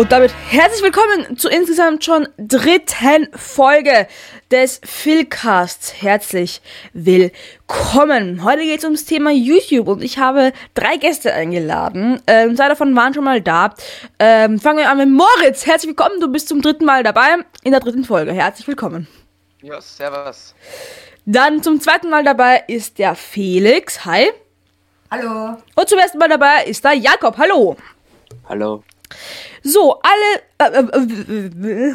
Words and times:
Und 0.00 0.12
damit 0.12 0.32
herzlich 0.48 0.82
willkommen 0.82 1.36
zur 1.36 1.52
insgesamt 1.52 2.02
schon 2.06 2.26
dritten 2.38 3.28
Folge 3.36 4.08
des 4.50 4.80
Philcasts. 4.82 6.00
Herzlich 6.00 6.62
willkommen. 6.94 8.42
Heute 8.42 8.62
geht 8.62 8.78
es 8.78 8.84
ums 8.84 9.04
Thema 9.04 9.30
YouTube 9.30 9.88
und 9.88 10.02
ich 10.02 10.16
habe 10.16 10.54
drei 10.72 10.96
Gäste 10.96 11.34
eingeladen. 11.34 12.18
Ähm, 12.26 12.56
zwei 12.56 12.70
davon 12.70 12.96
waren 12.96 13.12
schon 13.12 13.24
mal 13.24 13.42
da. 13.42 13.74
Ähm, 14.18 14.58
fangen 14.58 14.78
wir 14.78 14.88
an 14.88 14.96
mit 14.96 15.10
Moritz. 15.10 15.66
Herzlich 15.66 15.90
willkommen. 15.90 16.18
Du 16.18 16.32
bist 16.32 16.48
zum 16.48 16.62
dritten 16.62 16.86
Mal 16.86 17.02
dabei 17.02 17.36
in 17.62 17.72
der 17.72 17.80
dritten 17.80 18.04
Folge. 18.04 18.32
Herzlich 18.32 18.66
willkommen. 18.68 19.06
Ja, 19.60 19.82
servus. 19.82 20.54
Dann 21.26 21.62
zum 21.62 21.78
zweiten 21.78 22.08
Mal 22.08 22.24
dabei 22.24 22.64
ist 22.68 22.98
der 22.98 23.14
Felix. 23.14 24.06
Hi. 24.06 24.30
Hallo. 25.10 25.58
Und 25.74 25.88
zum 25.90 25.98
ersten 25.98 26.16
Mal 26.16 26.30
dabei 26.30 26.64
ist 26.64 26.82
der 26.84 26.94
Jakob. 26.94 27.36
Hallo. 27.36 27.76
Hallo. 28.48 28.82
So, 29.62 30.00
alle. 30.02 30.42
Äh, 30.58 30.78
äh, 30.78 31.90
äh, 31.90 31.94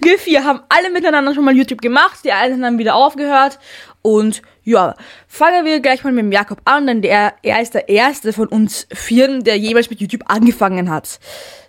wir 0.02 0.18
vier 0.18 0.44
haben 0.44 0.60
alle 0.68 0.90
miteinander 0.90 1.34
schon 1.34 1.44
mal 1.44 1.56
YouTube 1.56 1.80
gemacht. 1.80 2.20
Die 2.24 2.32
einen 2.32 2.64
haben 2.64 2.78
wieder 2.78 2.94
aufgehört. 2.94 3.58
Und 4.02 4.42
ja, 4.64 4.96
fangen 5.28 5.64
wir 5.64 5.80
gleich 5.80 6.02
mal 6.02 6.12
mit 6.12 6.24
dem 6.24 6.32
Jakob 6.32 6.60
an, 6.64 6.86
denn 6.86 7.02
der, 7.02 7.34
er 7.42 7.62
ist 7.62 7.74
der 7.74 7.88
erste 7.88 8.32
von 8.32 8.48
uns 8.48 8.86
vieren, 8.92 9.44
der 9.44 9.56
jeweils 9.56 9.90
mit 9.90 10.00
YouTube 10.00 10.24
angefangen 10.26 10.90
hat. 10.90 11.20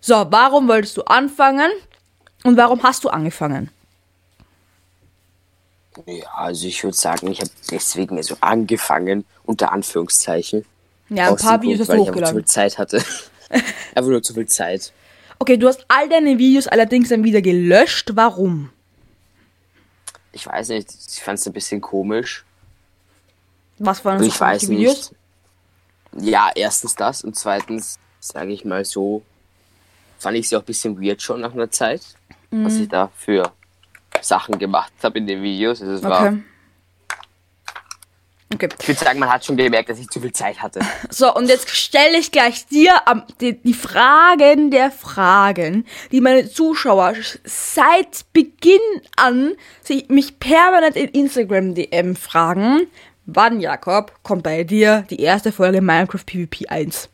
So, 0.02 0.26
warum 0.30 0.68
wolltest 0.68 0.98
du 0.98 1.04
anfangen? 1.04 1.72
Und 2.44 2.58
warum 2.58 2.82
hast 2.84 3.04
du 3.04 3.09
angefangen? 3.09 3.70
Ja, 6.08 6.26
also 6.36 6.68
ich 6.68 6.84
würde 6.84 6.98
sagen, 6.98 7.32
ich 7.32 7.40
habe 7.40 7.52
deswegen 7.70 8.22
so 8.24 8.36
angefangen, 8.42 9.26
unter 9.44 9.72
Anführungszeichen. 9.72 10.66
Ja, 11.09 11.30
ein 11.30 11.36
paar 11.36 11.62
Videos 11.62 11.78
Grund, 11.78 11.80
hast 11.80 11.88
du 11.88 11.94
weil 11.94 12.02
ich 12.02 12.09
hochgeladen. 12.09 12.38
viel 12.38 12.46
Zeit 12.46 12.78
hatte. 12.78 13.04
einfach 13.98 14.10
nur 14.10 14.24
zu 14.24 14.34
viel 14.34 14.48
Zeit. 14.48 14.92
Okay, 15.40 15.58
du 15.58 15.68
hast 15.68 15.86
all 15.88 16.08
deine 16.10 16.38
Videos 16.38 16.68
allerdings 16.68 17.10
dann 17.10 17.24
wieder 17.24 17.42
gelöscht. 17.42 18.12
Warum? 18.14 18.70
Ich 20.32 20.48
weiß 20.48 20.70
nicht, 20.70 20.90
ich 21.12 21.22
fand 21.22 21.38
es 21.40 21.46
ein 21.46 21.54
bisschen 21.54 21.82
komisch. 21.82 22.44
Was 23.80 24.04
waren 24.06 24.20
so 24.20 24.26
ich 24.26 24.40
weiß 24.40 24.70
Videos? 24.70 25.12
nicht. 26.14 26.30
Ja, 26.30 26.52
erstens 26.56 26.96
das 26.96 27.24
und 27.24 27.36
zweitens, 27.36 27.98
sage 28.20 28.52
ich 28.54 28.66
mal 28.66 28.86
so, 28.86 29.24
fand 30.20 30.38
ich 30.38 30.48
sie 30.48 30.56
auch 30.56 30.62
ein 30.62 30.66
bisschen 30.66 31.02
weird 31.02 31.22
schon 31.22 31.42
nach 31.42 31.54
einer 31.54 31.70
Zeit, 31.72 32.02
Mhm. 32.52 32.66
was 32.66 32.76
ich 32.76 32.88
da 32.88 33.12
für 33.18 33.52
Sachen 34.22 34.60
gemacht 34.60 34.94
habe 35.02 35.18
in 35.18 35.26
den 35.28 35.42
Videos. 35.42 35.82
Also 35.82 35.94
es 35.96 36.04
war, 36.04 36.38
Okay. 38.54 38.70
Ich 38.80 38.88
würde 38.88 39.00
sagen, 39.00 39.20
man 39.20 39.32
hat 39.32 39.46
schon 39.46 39.58
gemerkt, 39.58 39.90
dass 39.90 40.00
ich 40.00 40.09
zu 40.09 40.20
viel 40.20 40.32
Zeit 40.34 40.62
hatte. 40.62 40.80
So, 41.09 41.34
und 41.34 41.48
jetzt 41.48 41.70
stelle 41.70 42.18
ich 42.18 42.32
gleich 42.32 42.66
dir 42.66 42.96
die, 43.40 43.62
die 43.62 43.73
Fragen 43.73 44.72
der 44.72 44.92
Fragen, 44.92 45.86
die 46.12 46.22
meine 46.22 46.50
Zuschauer 46.50 47.14
seit 47.44 48.26
Beginn 48.34 48.80
an 49.16 49.54
sich, 49.84 50.09
mich 50.09 50.40
permanent 50.40 50.96
in 50.96 51.09
Instagram 51.09 51.76
DM 51.76 52.16
fragen. 52.16 52.88
Wann, 53.26 53.59
Jakob, 53.59 54.14
kommt 54.24 54.44
bei 54.44 54.64
dir 54.64 55.06
die 55.09 55.22
erste 55.22 55.52
Folge 55.52 55.81
Minecraft 55.81 56.25
PvP 56.25 56.68
1? 56.68 57.09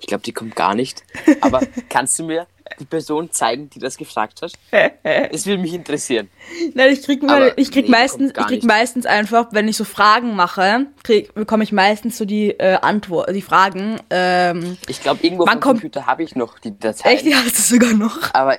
Ich 0.00 0.06
glaube, 0.06 0.22
die 0.22 0.32
kommt 0.32 0.56
gar 0.56 0.74
nicht. 0.74 1.04
Aber 1.40 1.60
kannst 1.88 2.18
du 2.18 2.24
mir 2.24 2.46
die 2.78 2.84
Person 2.84 3.30
zeigen, 3.32 3.68
die 3.70 3.78
das 3.78 3.96
gefragt 3.96 4.42
hat? 4.42 4.52
Es 5.02 5.46
würde 5.46 5.62
mich 5.62 5.74
interessieren. 5.74 6.28
Nein, 6.74 6.92
ich 6.92 7.02
krieg, 7.02 7.22
mal, 7.22 7.52
ich 7.56 7.70
krieg 7.72 7.86
nee, 7.86 7.90
meistens, 7.90 8.30
ich 8.30 8.34
krieg 8.46 8.48
nicht. 8.58 8.64
meistens 8.66 9.06
einfach, 9.06 9.48
wenn 9.52 9.66
ich 9.68 9.76
so 9.76 9.84
Fragen 9.84 10.36
mache, 10.36 10.86
krieg, 11.02 11.34
bekomme 11.34 11.64
ich 11.64 11.72
meistens 11.72 12.16
so 12.18 12.24
die 12.24 12.50
äh, 12.50 12.74
Antwort, 12.80 13.34
die 13.34 13.42
Fragen. 13.42 13.98
Ähm, 14.10 14.76
Ich 14.88 15.02
glaube, 15.02 15.22
irgendwo 15.24 15.44
kommt- 15.44 15.60
Computer 15.62 16.06
habe 16.06 16.22
ich 16.22 16.36
noch 16.36 16.58
die 16.58 16.78
Datei. 16.78 17.14
echt, 17.14 17.24
die 17.26 17.34
hast 17.34 17.56
du 17.58 17.62
sogar 17.62 17.92
noch. 17.94 18.32
Aber 18.34 18.56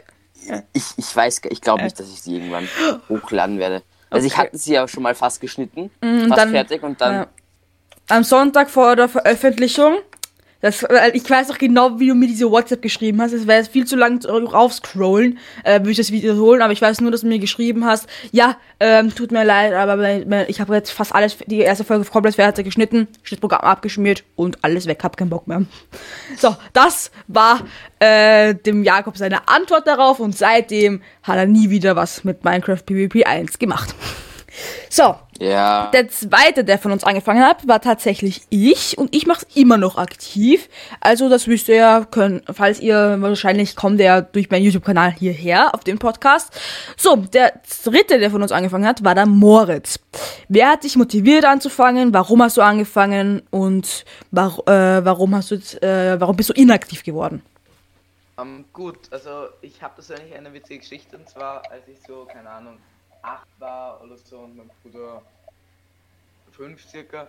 ich, 0.74 0.84
ich 0.98 1.16
weiß, 1.16 1.42
ich 1.50 1.62
glaube 1.62 1.84
nicht, 1.84 2.00
dass 2.00 2.12
ich 2.12 2.22
die 2.24 2.36
irgendwann 2.36 2.68
hochladen 3.10 3.60
werde. 3.60 3.84
Also 4.10 4.28
ich 4.28 4.34
Okay. 4.34 4.42
hatte 4.48 4.58
sie 4.58 4.74
ja 4.74 4.88
schon 4.88 5.04
mal 5.04 5.16
fast 5.16 5.40
geschnitten, 5.40 5.90
und 6.02 6.28
fast 6.28 6.38
dann- 6.40 6.52
fertig 6.52 6.84
und 6.84 7.00
dann 7.00 7.14
Ja. 7.14 7.28
Am 8.10 8.24
Sonntag 8.26 8.70
vor 8.70 8.96
der 8.98 9.08
Veröffentlichung. 9.08 9.96
Das, 10.62 10.86
ich 11.14 11.30
weiß 11.30 11.50
auch 11.52 11.58
genau, 11.58 12.00
wie 12.00 12.08
du 12.08 12.16
mir 12.16 12.28
diese 12.28 12.50
WhatsApp 12.50 12.82
geschrieben 12.82 13.22
hast. 13.22 13.34
Es 13.34 13.48
wäre 13.48 13.60
jetzt 13.60 13.72
viel 13.72 13.86
zu 13.86 13.96
lang 13.96 14.24
raufscrollen, 14.26 15.40
äh, 15.64 15.80
würde 15.80 15.92
ich 15.92 15.98
das 15.98 16.12
wiederholen, 16.12 16.62
aber 16.62 16.72
ich 16.74 16.82
weiß 16.82 17.02
nur, 17.02 17.12
dass 17.12 17.22
du 17.22 17.28
mir 17.28 17.40
geschrieben 17.40 17.86
hast, 17.86 18.08
ja, 18.32 18.58
ähm, 18.80 19.14
tut 19.14 19.32
mir 19.32 19.44
leid, 19.44 19.74
aber 19.74 20.48
ich 20.48 20.62
habe 20.62 20.76
jetzt 20.76 20.92
fast 20.92 21.14
alles, 21.14 21.38
die 21.48 21.60
erste 21.60 21.84
Folge 21.84 22.06
komplett 22.06 22.36
fertig 22.36 22.66
geschnitten, 22.66 23.08
Schnittprogramm 23.24 23.62
abgeschmiert 23.62 24.24
und 24.36 24.64
alles 24.64 24.86
weg, 24.86 25.04
hab 25.04 25.18
keinen 25.18 25.30
Bock 25.30 25.48
mehr. 25.48 25.64
So, 26.38 26.56
das 26.74 27.12
war 27.28 27.62
äh, 28.00 28.54
dem 28.56 28.84
Jakob 28.84 29.18
seine 29.18 29.48
Antwort 29.48 29.88
darauf 29.88 30.20
und 30.20 30.38
seitdem 30.38 31.02
hat 31.24 31.38
er 31.38 31.46
nie 31.46 31.70
wieder 31.70 31.96
was 31.96 32.24
mit 32.24 32.44
Minecraft 32.44 32.84
PvP 32.86 33.26
1 33.26 33.60
gemacht. 33.60 33.96
So, 34.90 35.16
ja, 35.41 35.90
der 35.91 36.07
zweite, 36.07 36.63
der 36.63 36.78
von 36.78 36.91
uns 36.91 37.03
angefangen 37.03 37.44
hat, 37.44 37.68
war 37.68 37.81
tatsächlich 37.81 38.44
ich 38.52 39.00
und 39.00 39.16
ich 39.16 39.25
mache 39.25 39.44
es 39.47 39.56
immer 39.56 39.75
noch 39.75 39.97
aktiv. 39.97 40.69
Also 41.00 41.29
das 41.29 41.47
wisst 41.47 41.68
ihr 41.68 41.78
ja, 41.78 42.06
können, 42.06 42.44
falls 42.53 42.79
ihr 42.79 43.18
wahrscheinlich 43.19 43.75
kommt 43.75 44.00
der 44.00 44.22
durch 44.22 44.52
meinen 44.52 44.66
YouTube-Kanal 44.66 45.13
hierher 45.13 45.74
auf 45.74 45.84
den 45.84 45.97
Podcast. 45.97 46.53
So, 46.96 47.16
der 47.16 47.53
dritte, 47.84 48.19
der 48.19 48.29
von 48.29 48.44
uns 48.44 48.52
angefangen 48.52 48.85
hat, 48.85 49.03
war 49.03 49.16
der 49.16 49.25
Moritz. 49.25 50.00
Wer 50.47 50.69
hat 50.69 50.84
dich 50.84 50.96
motiviert 50.96 51.44
anzufangen? 51.44 52.13
Warum 52.13 52.44
hast 52.44 52.58
du 52.58 52.62
angefangen? 52.62 53.41
Und 53.50 54.06
war, 54.29 54.59
äh, 54.68 55.03
warum 55.03 55.34
hast 55.34 55.50
du 55.50 55.56
jetzt, 55.56 55.81
äh, 55.81 56.22
warum 56.22 56.35
bist 56.35 56.50
du 56.50 56.53
inaktiv 56.53 57.02
geworden? 57.02 57.41
Ähm, 58.40 58.66
gut, 58.73 59.00
also 59.09 59.47
ich 59.63 59.81
habe 59.81 59.96
das 59.97 60.12
eigentlich 60.12 60.35
eine 60.35 60.53
witzige 60.53 60.81
Geschichte 60.81 61.18
und 61.18 61.28
zwar, 61.28 61.63
als 61.72 61.88
ich 61.88 61.97
so, 62.06 62.25
keine 62.25 62.47
Ahnung, 62.47 62.78
acht 63.22 63.48
war 63.59 64.02
oder 64.02 64.18
so 64.18 64.40
und 64.40 64.58
mein 64.58 64.70
Bruder 64.82 65.22
fünf 66.52 66.84
circa, 66.88 67.28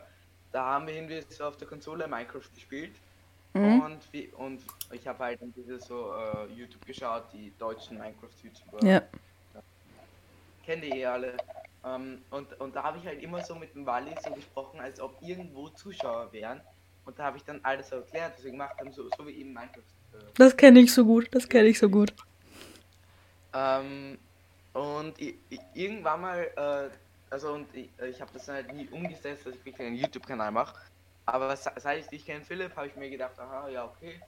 da 0.50 0.64
haben 0.64 0.86
wir 0.86 0.94
irgendwie 0.94 1.22
so 1.28 1.44
auf 1.44 1.56
der 1.56 1.68
Konsole 1.68 2.06
Minecraft 2.08 2.48
gespielt 2.54 2.94
und, 3.54 4.00
wie, 4.12 4.28
und 4.28 4.62
ich 4.92 5.06
habe 5.06 5.24
halt 5.24 5.40
diese 5.54 5.78
so 5.78 6.14
äh, 6.14 6.46
YouTube 6.54 6.86
geschaut, 6.86 7.24
die 7.34 7.52
deutschen 7.58 7.98
Minecraft-YouTuber. 7.98 8.82
Ja. 8.82 9.02
Kennt 10.64 10.84
ihr 10.84 10.94
eh 10.94 11.06
alle. 11.06 11.36
Ähm, 11.84 12.22
und, 12.30 12.58
und 12.60 12.74
da 12.74 12.82
habe 12.82 12.98
ich 12.98 13.06
halt 13.06 13.22
immer 13.22 13.44
so 13.44 13.54
mit 13.54 13.74
dem 13.74 13.84
Wally 13.84 14.14
so 14.24 14.32
gesprochen, 14.32 14.80
als 14.80 15.00
ob 15.00 15.20
irgendwo 15.20 15.68
Zuschauer 15.68 16.32
wären. 16.32 16.62
Und 17.04 17.18
da 17.18 17.24
habe 17.24 17.36
ich 17.36 17.44
dann 17.44 17.60
alles 17.62 17.92
erklärt, 17.92 18.34
was 18.36 18.44
wir 18.44 18.52
gemacht 18.52 18.78
haben, 18.78 18.92
so, 18.92 19.08
so 19.18 19.26
wie 19.26 19.32
eben 19.32 19.52
Minecraft. 19.52 19.80
Äh, 20.14 20.18
Das 20.36 20.56
kenne 20.56 20.80
ich 20.80 20.94
so 20.94 21.04
gut, 21.04 21.28
das 21.32 21.46
kenne 21.46 21.68
ich 21.68 21.78
so 21.78 21.90
gut. 21.90 22.14
Ähm, 23.52 24.18
und 24.72 25.20
i- 25.20 25.46
i- 25.50 25.70
irgendwann 25.74 26.20
mal, 26.20 26.40
äh, 26.56 26.98
also 27.30 27.52
und 27.54 27.74
ich, 27.74 27.98
ich 27.98 28.20
habe 28.20 28.32
das 28.32 28.48
halt 28.48 28.72
nie 28.72 28.88
umgesetzt, 28.88 29.46
dass 29.46 29.56
ich 29.56 29.64
wirklich 29.64 29.86
einen 29.86 29.96
YouTube-Kanal 29.96 30.52
mache. 30.52 30.76
Aber 31.26 31.56
se- 31.56 31.72
seit 31.76 32.00
ich 32.00 32.08
dich 32.08 32.24
kenne, 32.26 32.44
Philipp, 32.44 32.76
habe 32.76 32.88
ich 32.88 32.96
mir 32.96 33.10
gedacht, 33.10 33.38
aha, 33.38 33.68
ja, 33.68 33.84
okay, 33.86 34.20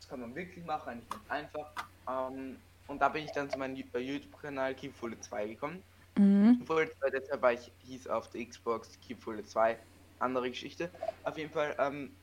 das 0.00 0.08
kann 0.08 0.20
man 0.20 0.34
wirklich 0.34 0.64
machen, 0.64 0.90
eigentlich 0.90 1.08
ganz 1.10 1.26
einfach. 1.28 1.74
Ähm, 2.08 2.64
und 2.86 3.00
da 3.02 3.08
bin 3.10 3.24
ich 3.24 3.32
dann 3.32 3.50
zu 3.50 3.58
meinem 3.58 3.76
äh, 3.76 3.98
YouTube-Kanal 3.98 4.74
Keepfulle 4.76 5.20
2 5.20 5.46
gekommen. 5.48 5.84
Mhm. 6.18 6.58
Keepfulle 6.58 6.90
2, 6.90 7.10
deshalb 7.10 7.42
war 7.42 7.52
ich, 7.52 7.72
hieß 7.80 8.06
auf 8.08 8.30
der 8.30 8.46
Xbox 8.46 8.98
Keepfulle 9.00 9.44
2, 9.44 9.84
andere 10.18 10.50
Geschichte. 10.50 10.92
Auf 11.22 11.36
jeden 11.38 11.52
Fall, 11.52 11.76
ähm, 11.78 12.18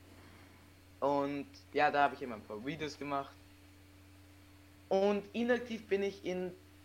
und 1.00 1.52
ja, 1.72 1.90
da 1.90 2.04
habe 2.04 2.14
ich 2.14 2.22
immer 2.22 2.36
ein 2.36 2.42
paar 2.44 2.64
Videos 2.64 2.98
gemacht. 2.98 3.36
Und 4.88 5.28
inaktiv 5.34 5.88
bin 5.88 6.02
ich 6.02 6.24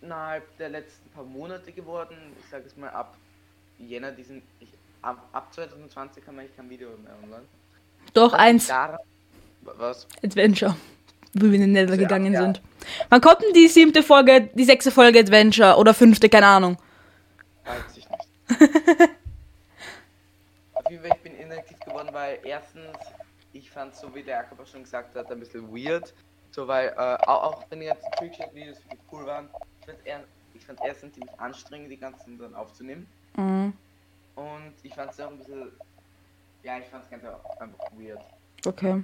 innerhalb 0.02 0.58
der 0.58 0.70
letzten 0.70 1.10
paar 1.12 1.24
Monate 1.24 1.72
geworden. 1.72 2.16
Ich 2.44 2.50
sage 2.50 2.66
es 2.66 2.76
mal 2.78 2.90
ab 2.90 3.16
Jänner 3.78 4.12
diesen. 4.12 4.42
Ich, 4.60 4.70
ab, 5.02 5.28
ab 5.32 5.54
2020 5.54 6.24
kann 6.24 6.36
man 6.36 6.44
eigentlich 6.46 6.56
kein 6.58 6.70
Video 6.70 6.90
mehr 7.04 7.14
online. 7.24 7.44
Doch, 8.14 8.34
eins. 8.34 8.68
Daran- 8.68 9.00
Was? 9.64 10.08
Adventure. 10.24 10.76
Wo 11.34 11.46
wir 11.46 11.54
in 11.54 11.62
den 11.62 11.72
Nether 11.72 11.94
Ja, 11.94 12.00
gegangen 12.02 12.34
ja. 12.34 12.42
sind. 12.42 12.62
Wann 13.10 13.22
kommt 13.22 13.42
denn 13.42 13.54
die 13.54 13.68
siebte 13.68 14.04
Folge, 14.04 14.50
die 14.54 14.66
sechste 14.66 14.92
Folge 14.92 15.20
Adventure 15.20 15.78
oder 15.78 15.94
fünfte, 15.94 16.28
keine 16.30 16.48
Ahnung. 16.48 16.78
Weiß 17.64 17.96
ich 17.96 18.10
nicht. 18.10 18.28
Auf 20.74 20.90
jeden 20.90 21.04
Fall, 21.04 21.16
ich 21.16 21.22
bin 21.24 21.36
inaktiv 21.38 21.80
geworden, 21.80 22.10
weil 22.12 22.40
erstens, 22.44 22.98
ich 23.54 23.70
fand 23.70 23.96
so 23.96 24.14
wie 24.16 24.24
der 24.24 24.38
Jakob 24.38 24.68
schon 24.68 24.84
gesagt 24.84 25.16
hat, 25.16 25.32
ein 25.32 25.40
bisschen 25.40 25.72
weird. 25.74 26.14
So, 26.52 26.68
weil 26.68 26.90
äh, 26.90 27.18
auch, 27.28 27.44
auch 27.44 27.64
wenn 27.70 27.80
die 27.80 27.86
ganzen 27.86 28.12
Trickshot-Videos 28.18 28.78
cool 29.12 29.26
waren, 29.26 29.48
ich 29.92 29.98
fand 29.98 30.08
eher, 30.08 30.24
ich 30.54 30.66
fand 30.66 30.80
erstens 30.84 31.14
ziemlich 31.14 31.40
anstrengend, 31.40 31.92
die 31.92 31.98
ganzen 31.98 32.38
dann 32.38 32.56
aufzunehmen. 32.56 33.08
Mhm. 33.36 33.74
Und 34.36 34.74
ich 34.84 34.94
fand 34.94 35.12
es 35.12 35.20
auch 35.20 35.32
ein 35.32 35.38
bisschen, 35.38 35.72
ja, 36.64 36.78
ich 36.78 36.86
fand 36.86 37.04
es 37.04 37.10
ganz 37.10 37.24
einfach 37.60 37.92
weird. 37.98 38.20
Okay. 38.66 39.04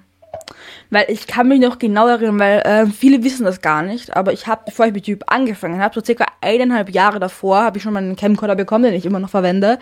Weil 0.90 1.06
ich 1.10 1.26
kann 1.26 1.48
mich 1.48 1.60
noch 1.60 1.80
genau 1.80 2.08
erinnern, 2.08 2.40
weil 2.40 2.60
äh, 2.60 2.86
viele 2.88 3.24
wissen 3.24 3.46
das 3.46 3.62
gar 3.62 3.82
nicht, 3.82 4.16
aber 4.16 4.34
ich 4.34 4.46
habe, 4.48 4.64
bevor 4.66 4.86
ich 4.86 4.94
mit 4.94 5.08
YouTube 5.08 5.24
angefangen 5.32 5.82
habe, 5.82 5.96
so 5.96 6.04
circa 6.04 6.26
eineinhalb 6.42 6.90
Jahre 6.90 7.20
davor, 7.20 7.64
habe 7.64 7.78
ich 7.78 7.84
schon 7.84 7.94
mal 7.94 8.04
einen 8.04 8.16
Camcorder 8.16 8.56
bekommen, 8.56 8.84
den 8.84 8.94
ich 8.94 9.06
immer 9.06 9.20
noch 9.20 9.30
verwende. 9.30 9.80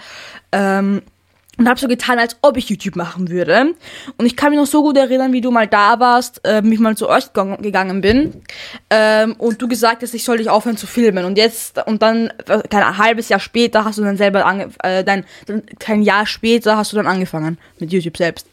Ähm, 0.51 1.01
und 1.57 1.67
habe 1.67 1.79
so 1.79 1.87
getan, 1.87 2.19
als 2.19 2.37
ob 2.41 2.57
ich 2.57 2.69
YouTube 2.69 2.95
machen 2.95 3.29
würde. 3.29 3.73
Und 4.17 4.25
ich 4.25 4.35
kann 4.35 4.51
mich 4.51 4.59
noch 4.59 4.67
so 4.67 4.83
gut 4.83 4.97
erinnern, 4.97 5.33
wie 5.33 5.41
du 5.41 5.51
mal 5.51 5.67
da 5.67 5.99
warst, 5.99 6.41
äh, 6.43 6.61
mich 6.61 6.79
mal 6.79 6.95
zu 6.95 7.09
euch 7.09 7.33
gegangen 7.33 8.01
bin 8.01 8.41
ähm, 8.89 9.35
und 9.37 9.61
du 9.61 9.67
gesagt 9.67 10.01
hast, 10.01 10.13
ich 10.13 10.23
soll 10.23 10.37
dich 10.37 10.49
aufhören 10.49 10.77
zu 10.77 10.87
filmen. 10.87 11.25
Und 11.25 11.37
jetzt 11.37 11.85
und 11.85 12.01
dann 12.01 12.31
äh, 12.47 12.61
kein 12.69 12.97
halbes 12.97 13.29
Jahr 13.29 13.39
später 13.39 13.85
hast 13.85 13.97
du 13.97 14.03
dann 14.03 14.17
selber 14.17 14.45
ange 14.45 14.69
äh, 14.83 15.03
dein, 15.03 15.25
kein 15.79 16.01
Jahr 16.01 16.25
später 16.25 16.77
hast 16.77 16.91
du 16.91 16.97
dann 16.97 17.07
angefangen 17.07 17.57
mit 17.79 17.91
YouTube 17.91 18.17
selbst. 18.17 18.47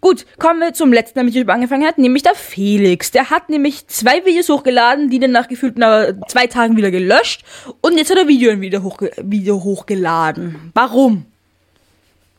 Gut, 0.00 0.26
kommen 0.38 0.60
wir 0.60 0.72
zum 0.74 0.92
letzten, 0.92 1.14
der 1.14 1.24
mit 1.24 1.34
YouTube 1.34 1.52
angefangen 1.52 1.86
hat, 1.86 1.98
nämlich 1.98 2.22
der 2.22 2.34
Felix. 2.34 3.10
Der 3.10 3.30
hat 3.30 3.48
nämlich 3.48 3.86
zwei 3.88 4.24
Videos 4.24 4.48
hochgeladen, 4.48 5.10
die 5.10 5.18
dann 5.18 5.32
nach 5.32 5.48
gefühlt 5.48 5.76
zwei 6.28 6.46
Tagen 6.46 6.76
wieder 6.76 6.90
gelöscht 6.90 7.44
und 7.80 7.96
jetzt 7.96 8.10
hat 8.10 8.18
er 8.18 8.28
Video 8.28 8.60
wieder 8.60 8.82
hochge 8.82 9.10
Video 9.18 9.62
hochgeladen. 9.62 10.72
Warum? 10.74 11.26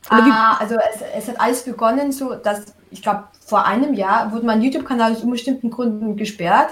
Ah, 0.10 0.58
also 0.58 0.76
es, 0.76 1.02
es 1.16 1.28
hat 1.30 1.40
alles 1.40 1.64
begonnen 1.64 2.12
so, 2.12 2.36
dass 2.36 2.74
ich 2.92 3.02
glaube 3.02 3.24
vor 3.46 3.66
einem 3.66 3.94
Jahr 3.94 4.32
wurde 4.32 4.46
mein 4.46 4.62
YouTube-Kanal 4.62 5.14
aus 5.14 5.24
unbestimmten 5.24 5.70
Gründen 5.70 6.18
gesperrt 6.18 6.72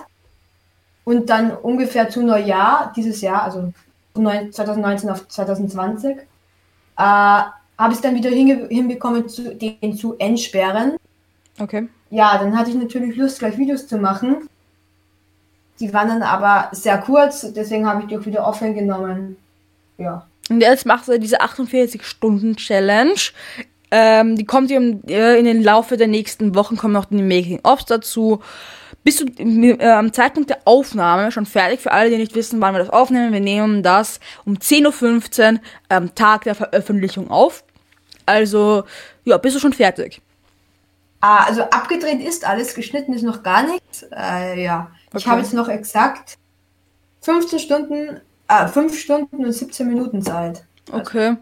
und 1.03 1.29
dann 1.29 1.51
ungefähr 1.51 2.09
zu 2.09 2.21
Neujahr 2.23 2.91
dieses 2.95 3.21
Jahr, 3.21 3.43
also 3.43 3.73
2019 4.13 5.09
auf 5.09 5.27
2020, 5.27 6.17
äh, 6.97 7.41
habe 7.81 7.93
ich 7.93 7.97
es 7.97 8.01
dann 8.01 8.15
wieder 8.15 8.29
hinbekommen, 8.29 9.27
zu, 9.27 9.55
den 9.55 9.95
zu 9.97 10.15
entsperren. 10.19 10.97
Okay. 11.59 11.89
Ja, 12.11 12.37
dann 12.37 12.55
hatte 12.55 12.69
ich 12.69 12.75
natürlich 12.75 13.15
Lust, 13.15 13.39
gleich 13.39 13.57
Videos 13.57 13.87
zu 13.87 13.97
machen. 13.97 14.47
Die 15.79 15.91
waren 15.91 16.09
dann 16.09 16.21
aber 16.21 16.69
sehr 16.73 16.99
kurz, 16.99 17.51
deswegen 17.53 17.87
habe 17.87 18.01
ich 18.01 18.07
die 18.07 18.17
auch 18.17 18.25
wieder 18.25 18.45
offline 18.45 18.75
genommen. 18.75 19.35
Ja. 19.97 20.27
Und 20.49 20.61
jetzt 20.61 20.85
machst 20.85 21.07
du 21.07 21.19
diese 21.19 21.41
48-Stunden-Challenge. 21.41 23.19
Ähm, 23.89 24.35
die 24.35 24.45
kommt 24.45 24.69
in, 24.69 25.03
äh, 25.07 25.37
in 25.37 25.45
den 25.45 25.63
Laufe 25.63 25.97
der 25.97 26.07
nächsten 26.07 26.53
Wochen, 26.53 26.77
kommen 26.77 26.93
noch 26.93 27.05
die 27.05 27.21
Making-ofs 27.21 27.85
dazu. 27.85 28.41
Bist 29.03 29.21
du 29.21 29.25
äh, 29.39 29.89
am 29.89 30.13
Zeitpunkt 30.13 30.51
der 30.51 30.59
Aufnahme 30.65 31.31
schon 31.31 31.47
fertig? 31.47 31.79
Für 31.79 31.91
alle, 31.91 32.11
die 32.11 32.17
nicht 32.17 32.35
wissen, 32.35 32.61
wann 32.61 32.75
wir 32.75 32.79
das 32.79 32.89
aufnehmen, 32.89 33.33
wir 33.33 33.39
nehmen 33.39 33.81
das 33.81 34.19
um 34.45 34.53
10.15 34.53 35.53
Uhr 35.53 35.59
am 35.89 36.13
Tag 36.13 36.43
der 36.43 36.53
Veröffentlichung 36.53 37.31
auf. 37.31 37.63
Also, 38.31 38.85
ja, 39.25 39.37
bist 39.37 39.57
du 39.57 39.59
schon 39.59 39.73
fertig? 39.73 40.21
Ah, 41.19 41.43
also 41.43 41.63
abgedreht 41.63 42.21
ist 42.21 42.47
alles, 42.47 42.73
geschnitten 42.73 43.13
ist 43.13 43.23
noch 43.23 43.43
gar 43.43 43.63
nichts. 43.63 44.05
Äh, 44.09 44.63
ja, 44.63 44.89
okay. 45.07 45.17
ich 45.17 45.27
habe 45.27 45.41
jetzt 45.41 45.53
noch 45.53 45.67
exakt 45.67 46.37
15 47.21 47.59
Stunden, 47.59 48.21
äh, 48.47 48.67
5 48.67 48.97
Stunden 48.97 49.45
und 49.45 49.51
17 49.51 49.85
Minuten 49.85 50.21
Zeit. 50.21 50.63
Okay. 50.89 51.35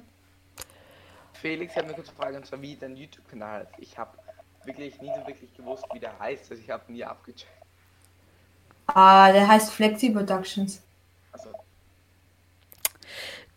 Felix, 1.33 1.71
ich 1.71 1.77
habe 1.77 1.87
eine 1.87 1.95
kurze 1.95 2.11
Frage, 2.11 2.37
und 2.37 2.45
zwar 2.47 2.59
wie 2.59 2.75
dein 2.75 2.97
YouTube-Kanal 2.97 3.67
ist. 3.77 3.87
Ich 3.87 3.97
habe 3.97 4.17
wirklich 4.65 4.99
nie 4.99 5.11
so 5.15 5.27
wirklich 5.27 5.55
gewusst, 5.55 5.85
wie 5.93 5.99
der 5.99 6.17
heißt. 6.19 6.49
Also 6.49 6.61
ich 6.61 6.71
habe 6.71 6.91
nie 6.91 7.03
abgecheckt. 7.03 7.47
Ah, 8.87 9.31
der 9.31 9.47
heißt 9.47 9.71
Flexi 9.71 10.09
Productions. 10.09 10.81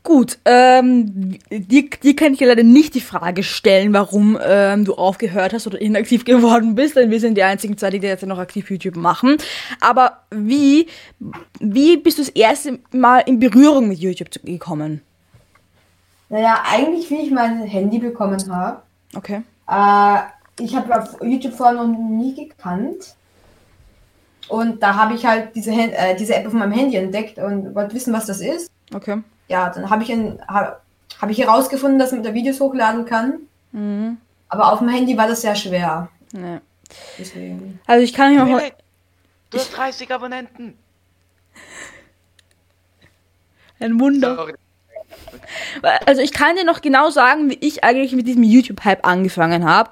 Gut, 0.05 0.39
ähm, 0.45 1.39
dir, 1.49 1.89
dir 1.89 2.17
kann 2.17 2.35
ich 2.35 2.41
ja 2.41 2.49
leider 2.49 2.65
nicht 2.65 2.95
die 2.95 3.01
Frage 3.01 3.45
stellen, 3.45 3.93
warum 3.93 4.37
ähm, 4.45 4.85
du 4.85 4.95
aufgehört 4.95 5.53
hast 5.53 5.69
oder 5.69 5.81
inaktiv 5.81 6.25
geworden 6.27 6.75
bist, 6.75 6.97
denn 6.97 7.11
wir 7.11 7.21
sind 7.21 7.37
die 7.37 7.45
einzigen 7.45 7.79
zwei, 7.79 7.91
die 7.91 7.99
jetzt 7.99 8.27
noch 8.27 8.39
aktiv 8.39 8.69
YouTube 8.69 8.97
machen. 8.97 9.37
Aber 9.81 10.19
wie, 10.31 10.89
wie 11.61 11.97
bist 11.99 12.19
du 12.19 12.23
das 12.23 12.31
erste 12.31 12.81
Mal 12.91 13.21
in 13.21 13.39
Berührung 13.39 13.89
mit 13.89 14.01
YouTube 14.01 14.31
gekommen? 14.43 15.03
Naja, 16.31 16.63
eigentlich 16.69 17.09
wie 17.11 17.23
ich 17.23 17.31
mein 17.31 17.63
Handy 17.63 18.01
bekommen 18.01 18.41
habe. 18.53 18.83
Okay. 19.15 19.43
Äh, 19.69 20.19
ich 20.59 20.75
habe 20.75 21.01
auf 21.01 21.23
YouTube 21.23 21.55
vorher 21.55 21.81
noch 21.81 21.87
nie 21.87 22.35
gekannt. 22.35 23.15
Und 24.49 24.83
da 24.83 24.97
habe 24.97 25.15
ich 25.15 25.25
halt 25.25 25.55
diese, 25.55 25.71
äh, 25.71 26.17
diese 26.17 26.35
App 26.35 26.47
auf 26.47 26.53
meinem 26.53 26.73
Handy 26.73 26.97
entdeckt 26.97 27.39
und 27.39 27.75
wollte 27.77 27.95
wissen, 27.95 28.13
was 28.13 28.27
das 28.27 28.41
ist. 28.41 28.69
Okay 28.93 29.19
ja, 29.53 29.69
dann 29.69 29.91
habe 29.91 30.03
ich, 30.03 30.11
hab, 30.49 30.83
hab 31.21 31.31
ich 31.31 31.39
herausgefunden, 31.39 31.99
dass 31.99 32.13
man 32.13 32.23
da 32.23 32.33
Videos 32.33 32.59
hochladen 32.59 33.05
kann. 33.05 33.41
Mhm. 33.73 34.17
Aber 34.49 34.73
auf 34.73 34.79
dem 34.79 34.89
Handy 34.89 35.17
war 35.17 35.29
das 35.29 35.43
sehr 35.43 35.55
schwer. 35.55 36.09
Nee. 36.33 36.59
Deswegen. 37.19 37.81
Also 37.87 38.03
ich 38.03 38.13
kann 38.13 38.35
mich 38.35 38.39
noch. 38.39 38.61
Du 39.51 39.59
hast 39.59 39.77
30 39.77 40.11
Abonnenten. 40.11 40.79
Ein 43.81 44.01
Wunder. 44.01 44.37
Sorry. 44.37 44.55
Also 46.07 46.23
ich 46.23 46.33
kann 46.33 46.57
dir 46.57 46.65
noch 46.65 46.81
genau 46.81 47.11
sagen, 47.11 47.51
wie 47.51 47.59
ich 47.61 47.85
eigentlich 47.85 48.13
mit 48.13 48.27
diesem 48.27 48.43
YouTube-Hype 48.43 49.07
angefangen 49.07 49.67
habe. 49.67 49.91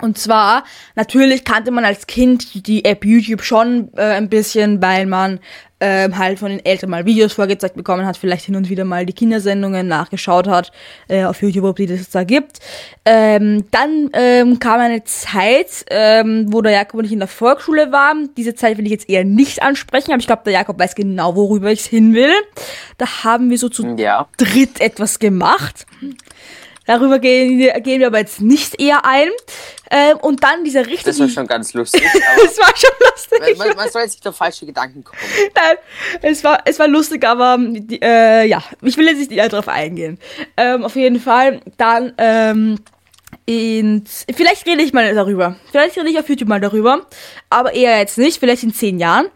Und 0.00 0.18
zwar, 0.18 0.64
natürlich 0.94 1.44
kannte 1.44 1.70
man 1.70 1.84
als 1.84 2.06
Kind 2.06 2.66
die 2.66 2.84
App 2.84 3.04
YouTube 3.04 3.42
schon 3.42 3.90
äh, 3.96 4.02
ein 4.02 4.28
bisschen, 4.28 4.80
weil 4.82 5.06
man 5.06 5.40
ähm, 5.80 6.18
halt 6.18 6.38
von 6.38 6.50
den 6.50 6.64
Eltern 6.64 6.90
mal 6.90 7.06
Videos 7.06 7.32
vorgezeigt 7.32 7.74
bekommen 7.74 8.04
hat, 8.04 8.18
vielleicht 8.18 8.44
hin 8.44 8.54
und 8.54 8.68
wieder 8.68 8.84
mal 8.84 9.06
die 9.06 9.14
Kindersendungen 9.14 9.88
nachgeschaut 9.88 10.46
hat 10.46 10.72
äh, 11.08 11.24
auf 11.24 11.40
YouTube, 11.40 11.64
ob 11.64 11.76
die 11.76 11.86
das 11.86 12.10
da 12.10 12.22
gibt. 12.22 12.58
Ähm, 13.06 13.64
dann 13.70 14.10
ähm, 14.12 14.58
kam 14.58 14.78
eine 14.78 15.04
Zeit, 15.04 15.86
ähm, 15.88 16.52
wo 16.52 16.60
der 16.60 16.72
Jakob 16.72 16.98
und 16.98 17.06
ich 17.06 17.12
in 17.12 17.18
der 17.18 17.28
Volksschule 17.28 17.92
waren. 17.92 18.28
Diese 18.36 18.54
Zeit 18.54 18.76
will 18.76 18.84
ich 18.84 18.92
jetzt 18.92 19.08
eher 19.08 19.24
nicht 19.24 19.62
ansprechen, 19.62 20.12
aber 20.12 20.20
ich 20.20 20.26
glaube, 20.26 20.42
der 20.44 20.52
Jakob 20.52 20.78
weiß 20.78 20.94
genau, 20.94 21.34
worüber 21.34 21.72
ich 21.72 21.86
hin 21.86 22.12
will. 22.12 22.34
Da 22.98 23.24
haben 23.24 23.48
wir 23.48 23.56
so 23.56 23.70
zu 23.70 23.96
ja. 23.96 24.28
dritt 24.36 24.80
etwas 24.80 25.18
gemacht. 25.18 25.86
Darüber 26.90 27.20
gehen, 27.20 27.60
gehen 27.84 28.00
wir 28.00 28.08
aber 28.08 28.18
jetzt 28.18 28.40
nicht 28.40 28.82
eher 28.82 29.04
ein. 29.04 29.28
Ähm, 29.92 30.16
und 30.16 30.42
dann 30.42 30.64
dieser 30.64 30.86
richtige. 30.86 31.04
Das 31.04 31.20
war 31.20 31.28
schon 31.28 31.46
ganz 31.46 31.72
lustig. 31.72 32.02
Es 32.44 32.58
war 32.58 32.76
schon 32.76 32.90
lustig. 33.00 33.58
Man, 33.58 33.76
man, 33.76 33.88
soll 33.90 34.02
jetzt 34.02 34.14
nicht 34.14 34.26
auf 34.26 34.34
falsche 34.34 34.66
Gedanken 34.66 35.04
kommen. 35.04 35.20
Nein, 35.54 35.76
es 36.22 36.42
war, 36.42 36.58
es 36.64 36.80
war 36.80 36.88
lustig, 36.88 37.24
aber 37.24 37.58
die, 37.60 38.02
äh, 38.02 38.44
ja, 38.46 38.60
ich 38.82 38.96
will 38.96 39.06
jetzt 39.06 39.30
nicht 39.30 39.52
darauf 39.52 39.68
eingehen. 39.68 40.18
Ähm, 40.56 40.84
auf 40.84 40.96
jeden 40.96 41.20
Fall, 41.20 41.60
dann 41.76 42.12
ähm, 42.18 42.80
in, 43.46 44.04
vielleicht 44.32 44.66
rede 44.66 44.82
ich 44.82 44.92
mal 44.92 45.12
darüber. 45.12 45.56
Vielleicht 45.70 45.96
rede 45.96 46.08
ich 46.08 46.18
auf 46.18 46.28
YouTube 46.28 46.48
mal 46.48 46.60
darüber. 46.60 47.06
Aber 47.48 47.74
eher 47.74 47.98
jetzt 47.98 48.16
nicht. 48.16 48.38
Vielleicht 48.38 48.62
in 48.62 48.72
zehn 48.72 49.00
Jahren. 49.00 49.26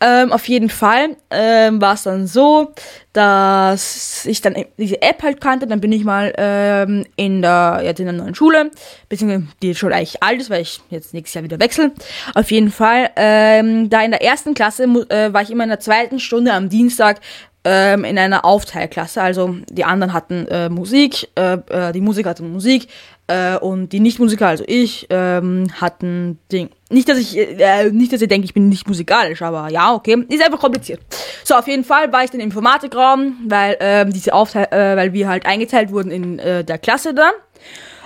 Ähm, 0.00 0.30
auf 0.30 0.46
jeden 0.46 0.68
Fall 0.68 1.16
ähm, 1.30 1.80
war 1.80 1.94
es 1.94 2.02
dann 2.02 2.26
so, 2.26 2.72
dass 3.14 4.26
ich 4.26 4.42
dann 4.42 4.56
diese 4.76 5.00
App 5.00 5.22
halt 5.22 5.40
kannte. 5.40 5.66
Dann 5.66 5.80
bin 5.80 5.92
ich 5.92 6.04
mal 6.04 6.34
ähm, 6.36 7.06
in 7.16 7.40
der 7.40 7.80
jetzt 7.82 8.00
in 8.00 8.06
der 8.06 8.14
neuen 8.14 8.34
Schule, 8.34 8.70
beziehungsweise 9.08 9.46
die 9.62 9.74
schon 9.74 9.92
eigentlich 9.92 10.22
alt 10.22 10.40
ist, 10.40 10.50
weil 10.50 10.62
ich 10.62 10.80
jetzt 10.90 11.14
nächstes 11.14 11.34
Jahr 11.34 11.44
wieder 11.44 11.60
wechsle. 11.60 11.92
Auf 12.34 12.50
jeden 12.50 12.70
Fall. 12.70 13.10
Ähm, 13.16 13.88
da 13.88 14.02
in 14.02 14.10
der 14.10 14.22
ersten 14.22 14.52
Klasse 14.52 14.84
äh, 14.84 15.32
war 15.32 15.40
ich 15.40 15.50
immer 15.50 15.64
in 15.64 15.70
der 15.70 15.80
zweiten 15.80 16.20
Stunde 16.20 16.52
am 16.52 16.68
Dienstag 16.68 17.20
ähm, 17.64 18.04
in 18.04 18.18
einer 18.18 18.44
Aufteilklasse. 18.44 19.22
Also 19.22 19.56
die 19.70 19.84
anderen 19.84 20.12
hatten 20.12 20.46
äh, 20.48 20.68
Musik, 20.68 21.28
äh, 21.36 21.58
äh, 21.68 21.92
die 21.92 22.00
Musiker 22.00 22.30
hatten 22.30 22.52
Musik 22.52 22.88
äh, 23.28 23.56
und 23.56 23.90
die 23.90 24.00
Nicht-Musiker, 24.00 24.48
also 24.48 24.64
ich, 24.66 25.06
ähm, 25.10 25.68
hatten 25.80 26.38
Ding. 26.50 26.70
Nicht, 26.90 27.08
dass 27.08 27.18
ich, 27.18 27.36
äh, 27.38 27.90
nicht, 27.90 28.12
dass 28.12 28.20
ihr 28.20 28.28
denkt, 28.28 28.44
ich 28.44 28.54
bin 28.54 28.68
nicht 28.68 28.86
musikalisch, 28.88 29.42
aber 29.42 29.70
ja, 29.70 29.94
okay. 29.94 30.24
Ist 30.28 30.44
einfach 30.44 30.60
kompliziert. 30.60 31.00
So, 31.44 31.54
auf 31.54 31.68
jeden 31.68 31.84
Fall 31.84 32.12
war 32.12 32.24
ich 32.24 32.30
dann 32.30 32.40
im 32.40 32.46
Informatikraum, 32.46 33.36
weil 33.48 33.76
ähm, 33.80 34.12
diese 34.12 34.34
Aufteil, 34.34 34.66
äh, 34.70 34.96
weil 34.96 35.12
wir 35.12 35.28
halt 35.28 35.46
eingeteilt 35.46 35.90
wurden 35.90 36.10
in 36.10 36.38
äh, 36.38 36.64
der 36.64 36.78
Klasse 36.78 37.14
da. 37.14 37.30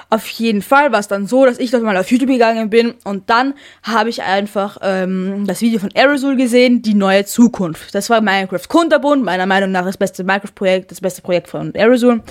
Auf 0.09 0.27
jeden 0.29 0.63
Fall 0.63 0.93
war 0.93 1.01
es 1.01 1.09
dann 1.09 1.27
so, 1.27 1.45
dass 1.45 1.59
ich 1.59 1.73
dort 1.73 1.83
mal 1.83 1.97
auf 1.97 2.11
YouTube 2.11 2.29
gegangen 2.29 2.71
bin 2.71 2.95
und 3.05 3.29
dann 3.29 3.55
habe 3.83 4.09
ich 4.09 4.23
einfach 4.23 4.79
ähm, 4.81 5.47
das 5.47 5.61
Video 5.61 5.81
von 5.81 5.91
Aerosol 5.95 6.37
gesehen, 6.37 6.81
die 6.81 6.95
neue 6.95 7.25
Zukunft. 7.25 7.93
Das 7.95 8.09
war 8.09 8.21
Minecraft 8.21 8.69
Kunterbund, 8.69 9.25
meiner 9.25 9.47
Meinung 9.47 9.73
nach 9.73 9.85
das 9.85 9.97
beste 9.97 10.23
Minecraft-Projekt, 10.23 10.93
das 10.93 11.01
beste 11.01 11.23
Projekt 11.23 11.49
von 11.49 11.75
Aerosol. 11.75 12.23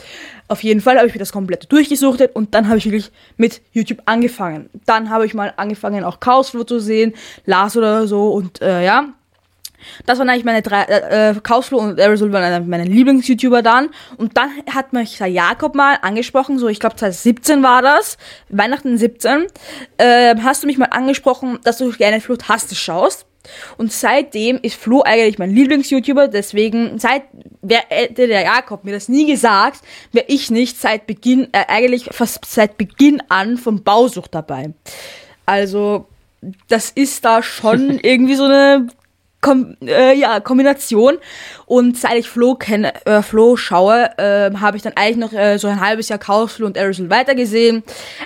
Auf 0.47 0.63
jeden 0.63 0.79
Fall 0.79 0.97
habe 0.97 1.07
ich 1.07 1.13
mir 1.13 1.19
das 1.19 1.33
komplett 1.33 1.69
durchgesuchtet 1.71 2.33
und 2.33 2.53
dann 2.53 2.69
habe 2.69 2.77
ich 2.77 2.85
wirklich 2.85 3.11
mit 3.35 3.61
YouTube 3.73 4.01
angefangen. 4.05 4.69
Dann 4.85 5.09
habe 5.09 5.25
ich 5.25 5.33
mal 5.33 5.53
angefangen, 5.57 6.05
auch 6.05 6.21
Chaosflow 6.21 6.63
zu 6.63 6.79
sehen, 6.79 7.13
Lars 7.45 7.75
oder 7.75 8.07
so 8.07 8.31
und 8.31 8.61
äh, 8.61 8.85
ja, 8.85 9.09
das 10.05 10.19
waren 10.19 10.29
eigentlich 10.29 10.45
meine 10.45 10.61
drei, 10.61 10.83
äh, 10.83 11.31
äh 11.31 11.35
Kausflo 11.41 11.79
und 11.79 11.99
Aerosol 11.99 12.31
waren 12.31 12.69
meine 12.69 12.85
Lieblings-YouTuber 12.85 13.61
dann. 13.61 13.89
Und 14.17 14.37
dann 14.37 14.49
hat 14.73 14.93
mich 14.93 15.17
der 15.17 15.27
Jakob 15.27 15.75
mal 15.75 15.97
angesprochen, 16.01 16.59
so 16.59 16.67
ich 16.67 16.79
glaube 16.79 16.95
2017 16.95 17.63
war 17.63 17.81
das, 17.81 18.17
Weihnachten 18.49 18.97
17, 18.97 19.47
äh, 19.97 20.35
hast 20.41 20.63
du 20.63 20.67
mich 20.67 20.77
mal 20.77 20.85
angesprochen, 20.85 21.59
dass 21.63 21.77
du 21.77 21.91
gerne 21.91 22.21
Flo 22.21 22.35
Taste 22.35 22.75
schaust. 22.75 23.25
Und 23.77 23.91
seitdem 23.91 24.59
ist 24.61 24.75
Flo 24.75 25.03
eigentlich 25.03 25.37
mein 25.37 25.51
Lieblings-YouTuber, 25.51 26.27
deswegen, 26.27 26.99
seit, 26.99 27.23
wer 27.61 27.83
hätte 27.89 28.27
der 28.27 28.41
Jakob 28.41 28.83
mir 28.83 28.93
das 28.93 29.09
nie 29.09 29.25
gesagt, 29.25 29.81
wäre 30.11 30.25
ich 30.27 30.49
nicht 30.49 30.79
seit 30.79 31.07
Beginn, 31.07 31.49
äh, 31.51 31.65
eigentlich 31.67 32.09
fast 32.11 32.45
seit 32.45 32.77
Beginn 32.77 33.21
an 33.29 33.57
von 33.57 33.83
Bausucht 33.83 34.33
dabei. 34.33 34.73
Also, 35.45 36.07
das 36.67 36.91
ist 36.91 37.25
da 37.25 37.43
schon 37.43 37.99
irgendwie 38.03 38.35
so 38.35 38.45
eine 38.45 38.87
Kom 39.45 39.77
äh, 39.85 40.17
ja, 40.17 40.39
Kombination. 40.39 41.19
Und 41.67 41.97
seit 41.97 42.17
ich 42.17 42.27
Flo 42.27 42.55
kenne, 42.55 42.93
äh, 43.05 43.21
Flo 43.21 43.55
schaue, 43.55 44.09
äh, 44.17 44.49
habe 44.55 44.75
ich 44.75 44.81
dann 44.81 44.93
eigentlich 44.95 45.17
noch 45.17 45.33
äh, 45.33 45.59
so 45.59 45.67
ein 45.67 45.79
halbes 45.79 46.09
Jahr 46.09 46.17
Chaosflo 46.17 46.65
und 46.65 46.79
Aerosol 46.79 47.11
weitergesehen. 47.11 47.83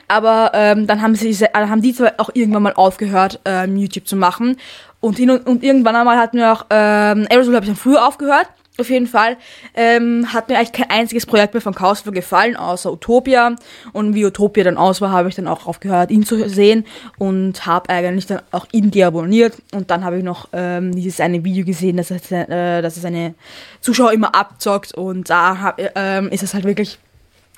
Aber 0.08 0.52
ähm, 0.54 0.88
dann 0.88 1.02
haben 1.02 1.16
sie 1.16 1.32
äh, 1.44 1.50
haben 1.54 1.82
die 1.82 1.94
zwar 1.94 2.14
auch 2.20 2.30
irgendwann 2.34 2.64
mal 2.64 2.74
aufgehört, 2.74 3.42
ähm, 3.44 3.76
YouTube 3.76 4.08
zu 4.08 4.16
machen. 4.16 4.56
Und 5.02 5.18
hin 5.18 5.30
und, 5.30 5.46
und 5.46 5.62
irgendwann 5.62 5.98
einmal 5.98 6.18
hat 6.18 6.34
mir 6.34 6.54
auch 6.54 6.66
ähm, 6.70 7.28
Aerosol 7.30 7.56
habe 7.56 7.66
ich 7.66 7.70
dann 7.70 7.76
früher 7.76 8.08
aufgehört. 8.08 8.48
Auf 8.80 8.90
jeden 8.90 9.08
Fall 9.08 9.38
ähm, 9.74 10.32
hat 10.34 10.50
mir 10.50 10.58
eigentlich 10.58 10.72
kein 10.72 10.90
einziges 10.90 11.26
Projekt 11.26 11.54
mehr 11.54 11.62
von 11.62 11.74
Chaosflo 11.74 12.12
gefallen, 12.12 12.56
außer 12.56 12.92
Utopia. 12.92 13.56
Und 13.94 14.16
wie 14.16 14.26
Utopia 14.26 14.64
dann 14.64 14.78
aus 14.78 15.02
war, 15.02 15.12
habe 15.12 15.30
ich 15.30 15.36
dann 15.36 15.48
auch 15.48 15.68
aufgehört, 15.68 16.12
ihn 16.12 16.26
zu 16.26 16.48
sehen 16.50 16.86
und 17.18 17.66
habe 17.66 17.90
eigentlich 17.90 18.26
dann 18.26 18.42
auch 18.52 18.68
ihn 18.72 18.92
deabonniert. 18.92 19.58
Und 19.74 19.92
dann 19.92 20.04
habe 20.04 20.18
ich 20.18 20.24
noch 20.24 20.50
ähm, 20.54 20.94
dieses 20.94 21.20
eine 21.20 21.44
Video 21.44 21.66
gesehen, 21.66 21.98
dass 21.98 22.12
es, 22.12 22.32
äh, 22.32 22.82
dass 22.82 22.96
es 22.96 23.02
seine 23.02 23.36
Zuschauer 23.82 24.14
immer 24.14 24.36
abzockt. 24.36 24.94
Und 24.94 25.30
da 25.30 25.60
hab, 25.60 25.82
ähm, 25.96 26.30
ist 26.30 26.44
es 26.44 26.54
halt 26.54 26.66
wirklich 26.66 27.00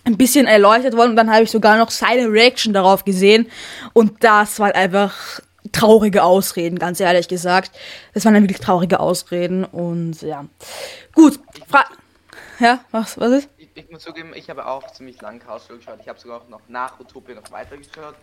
ein 0.03 0.17
bisschen 0.17 0.47
erleuchtet 0.47 0.95
worden. 0.95 1.11
Und 1.11 1.15
dann 1.15 1.31
habe 1.31 1.43
ich 1.43 1.51
sogar 1.51 1.77
noch 1.77 1.91
seine 1.91 2.31
Reaction 2.31 2.73
darauf 2.73 3.05
gesehen. 3.05 3.47
Und 3.93 4.23
das 4.23 4.59
war 4.59 4.73
einfach 4.75 5.41
traurige 5.71 6.23
Ausreden, 6.23 6.79
ganz 6.79 6.99
ehrlich 6.99 7.27
gesagt. 7.27 7.71
Das 8.13 8.25
waren 8.25 8.33
dann 8.33 8.43
wirklich 8.43 8.59
traurige 8.59 8.99
Ausreden 8.99 9.63
und 9.63 10.21
ja. 10.21 10.45
Gut, 11.13 11.39
Fra 11.67 11.85
ja, 12.59 12.85
was, 12.91 13.19
was 13.19 13.31
ist? 13.31 13.49
Ich, 13.57 13.69
ich 13.73 13.89
muss 13.89 14.03
zugeben, 14.03 14.33
ich 14.35 14.49
habe 14.49 14.65
auch 14.67 14.91
ziemlich 14.91 15.19
lange 15.19 15.39
Chaos 15.39 15.67
geschaut. 15.67 15.99
Ich 15.99 16.07
habe 16.07 16.19
sogar 16.19 16.41
auch 16.41 16.47
noch 16.47 16.61
nach 16.67 16.99
Utopia 16.99 17.33
noch 17.33 17.51
weiter 17.51 17.75
geschaut. 17.75 18.15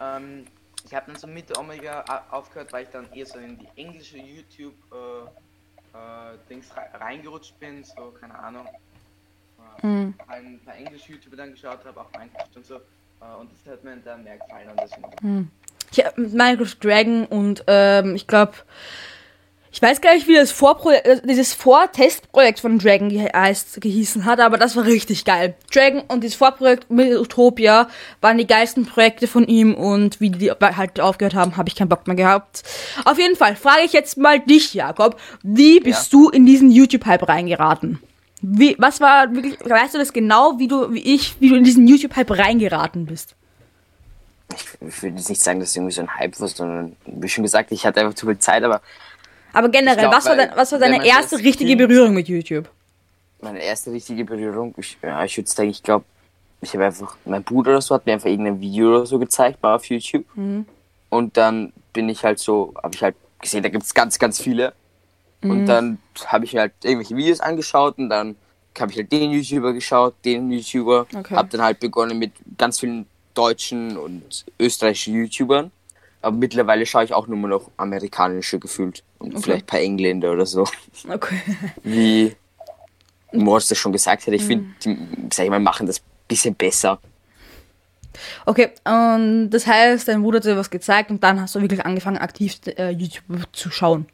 Ähm, 0.00 0.46
ich 0.86 0.94
habe 0.94 1.10
dann 1.10 1.20
so 1.20 1.26
Mitte 1.26 1.58
Omega 1.58 2.04
aufgehört, 2.30 2.72
weil 2.72 2.84
ich 2.84 2.90
dann 2.90 3.12
eher 3.12 3.26
so 3.26 3.38
in 3.38 3.58
die 3.58 3.68
englische 3.76 4.18
YouTube 4.18 4.74
äh, 4.92 5.26
äh, 5.96 6.38
Dings 6.48 6.68
reingerutscht 6.94 7.58
bin, 7.58 7.84
so 7.84 8.14
keine 8.18 8.38
Ahnung. 8.38 8.66
Äh, 9.82 9.86
mhm. 9.86 10.14
Ein 10.26 10.60
paar 10.64 10.76
englische 10.76 11.12
YouTuber 11.12 11.36
dann 11.36 11.50
geschaut 11.50 11.84
habe, 11.84 12.00
auch 12.00 12.10
Minecraft 12.12 12.54
und 12.54 12.66
so. 12.66 12.76
Äh, 12.76 13.40
und 13.40 13.50
das 13.52 13.72
hat 13.72 13.84
mir 13.84 13.96
dann 13.96 14.24
mehr 14.24 14.38
gefallen 14.38 14.70
und 14.70 14.80
deswegen. 14.80 15.10
Mhm. 15.20 15.50
Ich 15.96 16.04
habe 16.04 16.20
Minecraft 16.20 16.74
Dragon 16.82 17.24
und 17.24 17.64
ähm, 17.66 18.14
ich 18.16 18.26
glaube, 18.26 18.52
ich 19.72 19.82
weiß 19.82 20.00
gar 20.00 20.14
nicht, 20.14 20.26
wie 20.26 20.34
das 20.34 20.52
Vorprojekt, 20.52 21.06
äh, 21.06 21.20
dieses 21.22 21.52
Vortestprojekt 21.52 22.60
von 22.60 22.78
Dragon 22.78 23.10
geheißt, 23.10 23.80
gehießen 23.80 24.24
hat, 24.24 24.40
aber 24.40 24.56
das 24.56 24.74
war 24.74 24.84
richtig 24.84 25.24
geil. 25.24 25.54
Dragon 25.72 26.02
und 26.08 26.22
dieses 26.22 26.36
Vorprojekt 26.36 26.90
mit 26.90 27.14
Utopia 27.14 27.88
waren 28.20 28.38
die 28.38 28.46
geilsten 28.46 28.86
Projekte 28.86 29.26
von 29.26 29.46
ihm 29.46 29.74
und 29.74 30.20
wie 30.20 30.30
die 30.30 30.50
halt 30.50 30.98
aufgehört 31.00 31.34
haben, 31.34 31.56
habe 31.56 31.68
ich 31.68 31.76
keinen 31.76 31.88
Bock 31.88 32.06
mehr 32.06 32.16
gehabt. 32.16 32.62
Auf 33.04 33.18
jeden 33.18 33.36
Fall 33.36 33.54
frage 33.54 33.82
ich 33.84 33.92
jetzt 33.92 34.16
mal 34.16 34.40
dich, 34.40 34.74
Jakob, 34.74 35.20
wie 35.42 35.80
bist 35.80 36.12
ja. 36.12 36.18
du 36.18 36.28
in 36.30 36.46
diesen 36.46 36.70
YouTube-Hype 36.70 37.28
reingeraten? 37.28 38.00
Wie, 38.42 38.76
was 38.78 39.00
war 39.00 39.34
wirklich, 39.34 39.58
weißt 39.62 39.94
du 39.94 39.98
das 39.98 40.12
genau, 40.12 40.58
wie 40.58 40.68
du, 40.68 40.92
wie 40.92 41.14
ich, 41.14 41.36
wie 41.40 41.48
du 41.48 41.54
in 41.54 41.64
diesen 41.64 41.86
YouTube-Hype 41.86 42.30
reingeraten 42.30 43.06
bist? 43.06 43.34
Ich, 44.54 44.64
ich 44.80 45.02
würde 45.02 45.16
jetzt 45.16 45.28
nicht 45.28 45.42
sagen, 45.42 45.60
dass 45.60 45.70
es 45.70 45.76
irgendwie 45.76 45.92
so 45.92 46.02
ein 46.02 46.14
Hype 46.14 46.38
war, 46.38 46.48
sondern 46.48 46.96
wie 47.06 47.28
schon 47.28 47.42
gesagt, 47.42 47.72
ich 47.72 47.84
hatte 47.84 48.00
einfach 48.00 48.14
zu 48.14 48.26
viel 48.26 48.38
Zeit, 48.38 48.62
aber. 48.62 48.80
Aber 49.52 49.68
generell, 49.68 49.96
glaub, 49.96 50.12
was, 50.12 50.26
war 50.26 50.36
dein, 50.36 50.50
was 50.54 50.72
war 50.72 50.78
deine 50.78 51.06
erste 51.06 51.38
richtige 51.38 51.76
kind, 51.76 51.88
Berührung 51.88 52.14
mit 52.14 52.28
YouTube? 52.28 52.68
Meine 53.40 53.60
erste 53.60 53.92
richtige 53.92 54.24
Berührung, 54.24 54.74
ich, 54.76 54.98
ja, 55.02 55.24
ich 55.24 55.36
würde 55.36 55.50
sagen, 55.50 55.70
ich 55.70 55.82
glaube, 55.82 56.04
ich 56.60 56.72
habe 56.74 56.86
einfach, 56.86 57.16
mein 57.24 57.42
Bruder 57.42 57.72
oder 57.72 57.80
so 57.80 57.94
hat 57.94 58.06
mir 58.06 58.12
einfach 58.12 58.28
irgendein 58.28 58.60
Video 58.60 58.88
oder 58.88 59.06
so 59.06 59.18
gezeigt, 59.18 59.62
mal 59.62 59.74
auf 59.74 59.84
YouTube. 59.86 60.24
Mhm. 60.34 60.66
Und 61.08 61.36
dann 61.36 61.72
bin 61.92 62.08
ich 62.08 62.24
halt 62.24 62.38
so, 62.38 62.74
habe 62.82 62.94
ich 62.94 63.02
halt 63.02 63.16
gesehen, 63.40 63.62
da 63.62 63.68
gibt 63.68 63.84
es 63.84 63.94
ganz, 63.94 64.18
ganz 64.18 64.40
viele. 64.40 64.72
Mhm. 65.42 65.50
Und 65.50 65.66
dann 65.66 65.98
habe 66.26 66.44
ich 66.44 66.52
mir 66.52 66.60
halt 66.60 66.72
irgendwelche 66.82 67.16
Videos 67.16 67.40
angeschaut 67.40 67.98
und 67.98 68.10
dann 68.10 68.36
habe 68.78 68.92
ich 68.92 68.98
halt 68.98 69.12
den 69.12 69.30
YouTuber 69.30 69.72
geschaut, 69.72 70.14
den 70.24 70.50
YouTuber. 70.50 71.06
Okay. 71.14 71.34
Habe 71.34 71.48
dann 71.48 71.62
halt 71.62 71.80
begonnen 71.80 72.18
mit 72.18 72.32
ganz 72.58 72.80
vielen 72.80 73.06
deutschen 73.36 73.96
und 73.96 74.44
österreichischen 74.58 75.14
YouTubern. 75.14 75.70
Aber 76.22 76.36
mittlerweile 76.36 76.86
schaue 76.86 77.04
ich 77.04 77.14
auch 77.14 77.26
nur 77.26 77.36
noch 77.48 77.70
amerikanische 77.76 78.58
gefühlt. 78.58 79.02
Und 79.18 79.34
okay. 79.34 79.42
vielleicht 79.42 79.64
ein 79.64 79.66
paar 79.66 79.80
Engländer 79.80 80.32
oder 80.32 80.46
so. 80.46 80.66
Okay. 81.08 81.40
Wie 81.84 82.34
Morris 83.32 83.68
das 83.68 83.78
schon 83.78 83.92
gesagt 83.92 84.26
hat, 84.26 84.34
ich 84.34 84.42
finde, 84.42 84.66
die, 84.84 84.98
sag 85.32 85.44
ich 85.44 85.50
mal, 85.50 85.60
machen 85.60 85.86
das 85.86 85.98
ein 85.98 86.02
bisschen 86.28 86.54
besser. 86.54 86.98
Okay, 88.46 88.70
und 88.84 89.50
das 89.50 89.66
heißt, 89.66 90.08
dein 90.08 90.22
Bruder 90.22 90.38
hat 90.38 90.44
dir 90.44 90.56
was 90.56 90.70
gezeigt 90.70 91.10
und 91.10 91.22
dann 91.22 91.40
hast 91.40 91.54
du 91.54 91.60
wirklich 91.60 91.84
angefangen, 91.84 92.16
aktiv 92.16 92.58
äh, 92.66 92.90
YouTube 92.90 93.24
zu 93.52 93.70
schauen. 93.70 94.06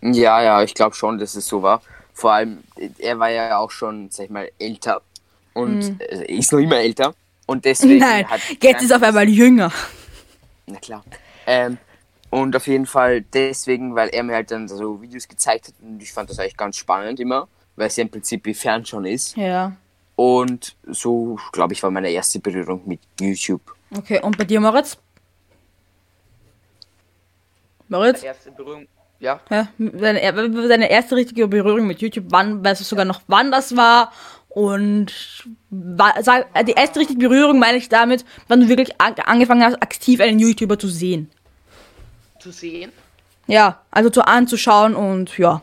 Ja, 0.00 0.42
ja, 0.42 0.62
ich 0.62 0.74
glaube 0.74 0.94
schon, 0.94 1.18
dass 1.18 1.34
es 1.34 1.46
so 1.46 1.62
war. 1.62 1.82
Vor 2.14 2.32
allem, 2.32 2.58
er 2.98 3.18
war 3.18 3.30
ja 3.30 3.58
auch 3.58 3.70
schon, 3.70 4.10
sag 4.10 4.24
ich 4.24 4.30
mal, 4.30 4.50
älter. 4.58 5.02
Und 5.54 5.78
mhm. 5.78 6.00
ist 6.26 6.52
noch 6.52 6.58
immer 6.58 6.76
älter. 6.76 7.14
Und 7.48 7.64
deswegen 7.64 8.00
Nein, 8.00 8.28
hat 8.28 8.40
jetzt 8.62 8.82
ist 8.82 8.92
auf 8.92 9.02
einmal 9.02 9.26
jünger. 9.26 9.72
Na 10.66 10.78
klar. 10.80 11.02
Ähm, 11.46 11.78
und 12.28 12.54
auf 12.54 12.66
jeden 12.66 12.84
Fall 12.84 13.22
deswegen, 13.22 13.94
weil 13.94 14.10
er 14.10 14.22
mir 14.22 14.34
halt 14.34 14.50
dann 14.50 14.68
so 14.68 15.00
Videos 15.00 15.26
gezeigt 15.26 15.68
hat 15.68 15.74
und 15.80 16.02
ich 16.02 16.12
fand 16.12 16.28
das 16.28 16.38
eigentlich 16.38 16.58
ganz 16.58 16.76
spannend 16.76 17.18
immer, 17.20 17.48
weil 17.74 17.86
es 17.86 17.96
ja 17.96 18.02
im 18.02 18.10
Prinzip 18.10 18.44
wie 18.44 18.52
fern 18.52 18.84
schon 18.84 19.06
ist. 19.06 19.34
Ja. 19.34 19.72
Und 20.14 20.76
so, 20.86 21.38
glaube 21.52 21.72
ich, 21.72 21.82
war 21.82 21.90
meine 21.90 22.10
erste 22.10 22.38
Berührung 22.38 22.82
mit 22.84 23.00
YouTube. 23.18 23.62
Okay, 23.96 24.20
und 24.20 24.36
bei 24.36 24.44
dir, 24.44 24.60
Moritz? 24.60 24.98
Moritz? 27.88 28.22
Erste 28.22 28.50
Berührung, 28.50 28.86
ja. 29.20 29.40
ja 29.48 29.68
deine, 29.78 30.68
deine 30.68 30.90
erste 30.90 31.16
richtige 31.16 31.48
Berührung 31.48 31.86
mit 31.86 32.02
YouTube, 32.02 32.26
wann, 32.28 32.62
weißt 32.62 32.82
du 32.82 32.84
sogar 32.84 33.06
noch, 33.06 33.22
wann 33.26 33.50
das 33.50 33.74
war 33.74 34.12
und 34.48 35.46
war, 35.70 36.22
sag, 36.22 36.46
die 36.64 36.72
erste 36.72 37.00
richtige 37.00 37.28
Berührung 37.28 37.58
meine 37.58 37.78
ich 37.78 37.88
damit, 37.88 38.24
wann 38.48 38.60
du 38.60 38.68
wirklich 38.68 39.00
angefangen 39.00 39.62
hast, 39.62 39.82
aktiv 39.82 40.20
einen 40.20 40.38
YouTuber 40.38 40.78
zu 40.78 40.88
sehen. 40.88 41.30
Zu 42.38 42.50
sehen? 42.50 42.92
Ja, 43.46 43.82
also 43.90 44.10
zu 44.10 44.26
anzuschauen 44.26 44.94
und 44.94 45.36
ja. 45.38 45.62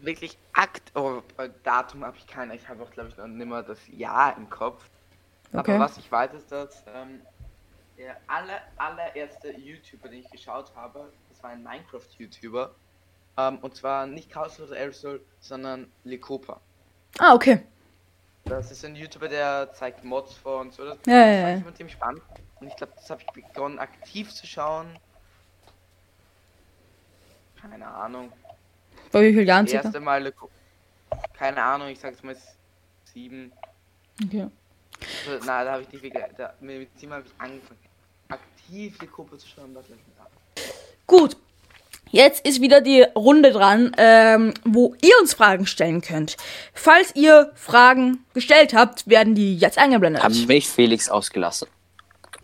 Wirklich 0.00 0.36
Akt, 0.52 0.90
oh, 0.94 1.22
Datum 1.62 2.04
habe 2.04 2.16
ich 2.18 2.26
keiner. 2.26 2.54
Ich 2.54 2.68
habe 2.68 2.82
auch, 2.82 2.90
glaube 2.90 3.10
ich, 3.10 3.16
noch 3.16 3.26
nicht 3.26 3.46
mehr 3.46 3.62
das 3.62 3.78
Jahr 3.88 4.36
im 4.36 4.50
Kopf. 4.50 4.84
Okay. 5.52 5.74
Aber 5.74 5.84
was 5.84 5.98
ich 5.98 6.10
weiß, 6.10 6.34
ist, 6.34 6.50
dass 6.50 6.82
ähm, 6.94 7.20
der 7.96 8.16
aller, 8.26 8.60
allererste 8.76 9.52
YouTuber, 9.52 10.08
den 10.08 10.20
ich 10.20 10.30
geschaut 10.30 10.72
habe, 10.74 11.12
das 11.28 11.42
war 11.42 11.50
ein 11.50 11.62
Minecraft-YouTuber. 11.62 12.74
Ähm, 13.36 13.58
und 13.58 13.76
zwar 13.76 14.06
nicht 14.06 14.30
Chaos 14.30 14.60
oder 14.60 14.76
Aerosol, 14.76 15.20
sondern 15.40 15.90
Lecopa. 16.04 16.60
Ah, 17.18 17.34
okay. 17.34 17.62
Das 18.50 18.72
ist 18.72 18.84
ein 18.84 18.96
YouTuber, 18.96 19.28
der 19.28 19.72
zeigt 19.74 20.02
Mods 20.02 20.34
vor 20.34 20.60
und 20.60 20.74
so. 20.74 20.84
Das 20.84 20.98
ja, 21.06 21.14
ja, 21.14 21.48
ja. 21.50 21.56
mit 21.58 21.78
dem 21.78 21.88
spannend. 21.88 22.20
Und 22.58 22.66
ich 22.66 22.74
glaube, 22.74 22.92
das 22.96 23.08
habe 23.08 23.22
ich 23.22 23.44
begonnen 23.44 23.78
aktiv 23.78 24.28
zu 24.34 24.44
schauen. 24.44 24.98
Keine 27.60 27.86
Ahnung. 27.86 28.32
Vor 29.12 29.22
wie 29.22 29.32
vielen 29.32 29.46
Jahren 29.46 29.66
das 29.66 29.74
erste 29.74 30.00
Mal, 30.00 30.32
keine 31.38 31.62
Ahnung, 31.62 31.88
ich 31.88 32.00
sag's 32.00 32.24
mal 32.24 32.36
sieben. 33.04 33.52
Okay. 34.24 34.48
Also, 35.26 35.44
na, 35.46 35.64
da 35.64 35.72
habe 35.72 35.82
ich 35.82 35.92
nicht 35.92 36.02
wirklich, 36.02 36.24
da, 36.36 36.52
mit 36.60 36.98
sieben 36.98 37.12
habe 37.12 37.24
ich 37.26 37.32
angefangen, 37.38 37.78
aktiv 38.28 38.98
die 38.98 39.06
Gruppe 39.06 39.38
zu 39.38 39.46
schauen. 39.46 39.74
Das 39.74 39.84
Gut, 41.06 41.36
Jetzt 42.10 42.46
ist 42.46 42.60
wieder 42.60 42.80
die 42.80 43.02
Runde 43.02 43.52
dran, 43.52 43.92
ähm, 43.96 44.52
wo 44.64 44.94
ihr 45.02 45.12
uns 45.20 45.34
Fragen 45.34 45.66
stellen 45.66 46.00
könnt. 46.00 46.36
Falls 46.74 47.14
ihr 47.14 47.52
Fragen 47.54 48.24
gestellt 48.34 48.74
habt, 48.74 49.08
werden 49.08 49.34
die 49.34 49.56
jetzt 49.56 49.78
eingeblendet. 49.78 50.22
Haben 50.22 50.48
wir 50.48 50.62
Felix 50.62 51.08
ausgelassen? 51.08 51.68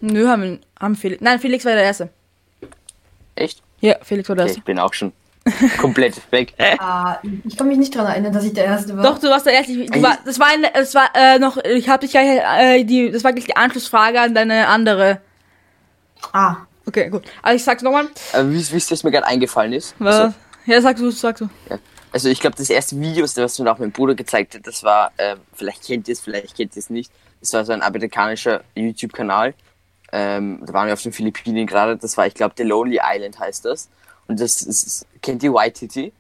Nö, 0.00 0.28
haben, 0.28 0.61
haben 0.78 0.94
Felix. 0.94 1.20
Nein, 1.20 1.40
Felix 1.40 1.64
war 1.64 1.73
der 1.73 1.82
Erste. 1.82 2.11
Echt? 3.35 3.62
Ja, 3.80 3.96
Felix 4.02 4.28
war 4.28 4.37
der 4.37 4.44
okay, 4.44 4.50
Erste. 4.50 4.61
Ich 4.61 4.64
bin 4.64 4.78
auch 4.78 4.94
schon 4.94 5.12
komplett 5.78 6.20
weg. 6.30 6.54
Ah, 6.78 7.18
ich 7.44 7.56
kann 7.56 7.68
mich 7.68 7.78
nicht 7.78 7.94
daran 7.94 8.12
erinnern, 8.12 8.32
dass 8.32 8.44
ich 8.44 8.52
der 8.52 8.66
Erste 8.66 8.96
war. 8.96 9.02
Doch, 9.02 9.18
du 9.18 9.28
warst 9.28 9.46
der 9.46 9.54
Erste. 9.54 9.75
Du 9.75 10.02
war, 10.02 10.18
das 10.25 10.38
war, 10.38 10.46
eine, 10.46 10.70
das 10.73 10.94
war 10.94 11.11
äh, 11.14 11.38
noch, 11.38 11.56
ich 11.56 11.88
habe 11.88 12.00
dich 12.00 12.12
gleich, 12.12 12.40
äh, 12.58 12.85
die, 12.85 13.11
das 13.11 13.25
war 13.25 13.32
gleich 13.32 13.46
die 13.46 13.56
Anschlussfrage 13.56 14.20
an 14.20 14.35
deine 14.35 14.68
andere. 14.68 15.20
Ah. 16.32 16.56
Okay, 16.87 17.09
gut. 17.11 17.25
Also 17.43 17.57
ich 17.57 17.64
sag's 17.64 17.83
nochmal. 17.83 18.09
Äh, 18.33 18.45
wie, 18.45 18.73
wie 18.73 18.76
es 18.76 19.05
mir 19.05 19.11
gerade 19.11 19.26
eingefallen 19.26 19.73
ist. 19.73 19.95
Was? 19.99 20.14
Also, 20.14 20.35
ja, 20.66 20.81
sag 20.81 20.97
du, 20.97 21.11
sag 21.11 21.37
du. 21.37 21.49
Ja. 21.69 21.78
Also 22.12 22.28
ich 22.28 22.40
glaube, 22.40 22.57
das 22.57 22.71
erste 22.71 22.99
Video, 22.99 23.25
was 23.25 23.59
mir 23.59 23.71
auch 23.71 23.78
mein 23.78 23.93
Bruder 23.93 24.14
gezeigt 24.14 24.55
hat, 24.55 24.66
das 24.66 24.83
war, 24.83 25.12
äh, 25.16 25.37
vielleicht 25.52 25.85
kennt 25.85 26.09
ihr 26.09 26.12
es, 26.12 26.21
vielleicht 26.21 26.57
kennt 26.57 26.75
ihr 26.75 26.81
es 26.81 26.88
nicht. 26.88 27.11
Das 27.40 27.52
war 27.52 27.64
so 27.64 27.73
ein 27.73 27.83
amerikanischer 27.83 28.62
YouTube-Kanal. 28.75 29.55
Ähm, 30.12 30.62
da 30.64 30.73
waren 30.73 30.87
wir 30.87 30.95
auf 30.95 31.02
den 31.02 31.12
Philippinen 31.12 31.66
gerade. 31.66 31.97
Das 31.97 32.16
war, 32.16 32.26
ich 32.26 32.35
glaube, 32.35 32.55
The 32.57 32.62
Lonely 32.62 33.00
Island 33.02 33.38
heißt 33.38 33.64
das. 33.64 33.88
Und 34.28 34.40
das 34.40 34.62
ist, 34.62 35.07
kennt 35.21 35.43
ihr 35.43 35.52
White 35.52 35.81
Titty? 35.81 36.12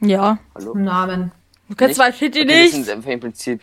Ja. 0.00 0.38
Hallo? 0.54 0.74
Namen. 0.74 1.32
Du 1.68 1.74
kennst 1.74 1.98
White 1.98 2.18
Titty 2.18 2.42
okay, 2.42 2.62
nicht? 2.62 2.74
Das 2.74 2.84
sind 2.84 2.90
einfach 2.90 3.10
im 3.10 3.20
Prinzip, 3.20 3.62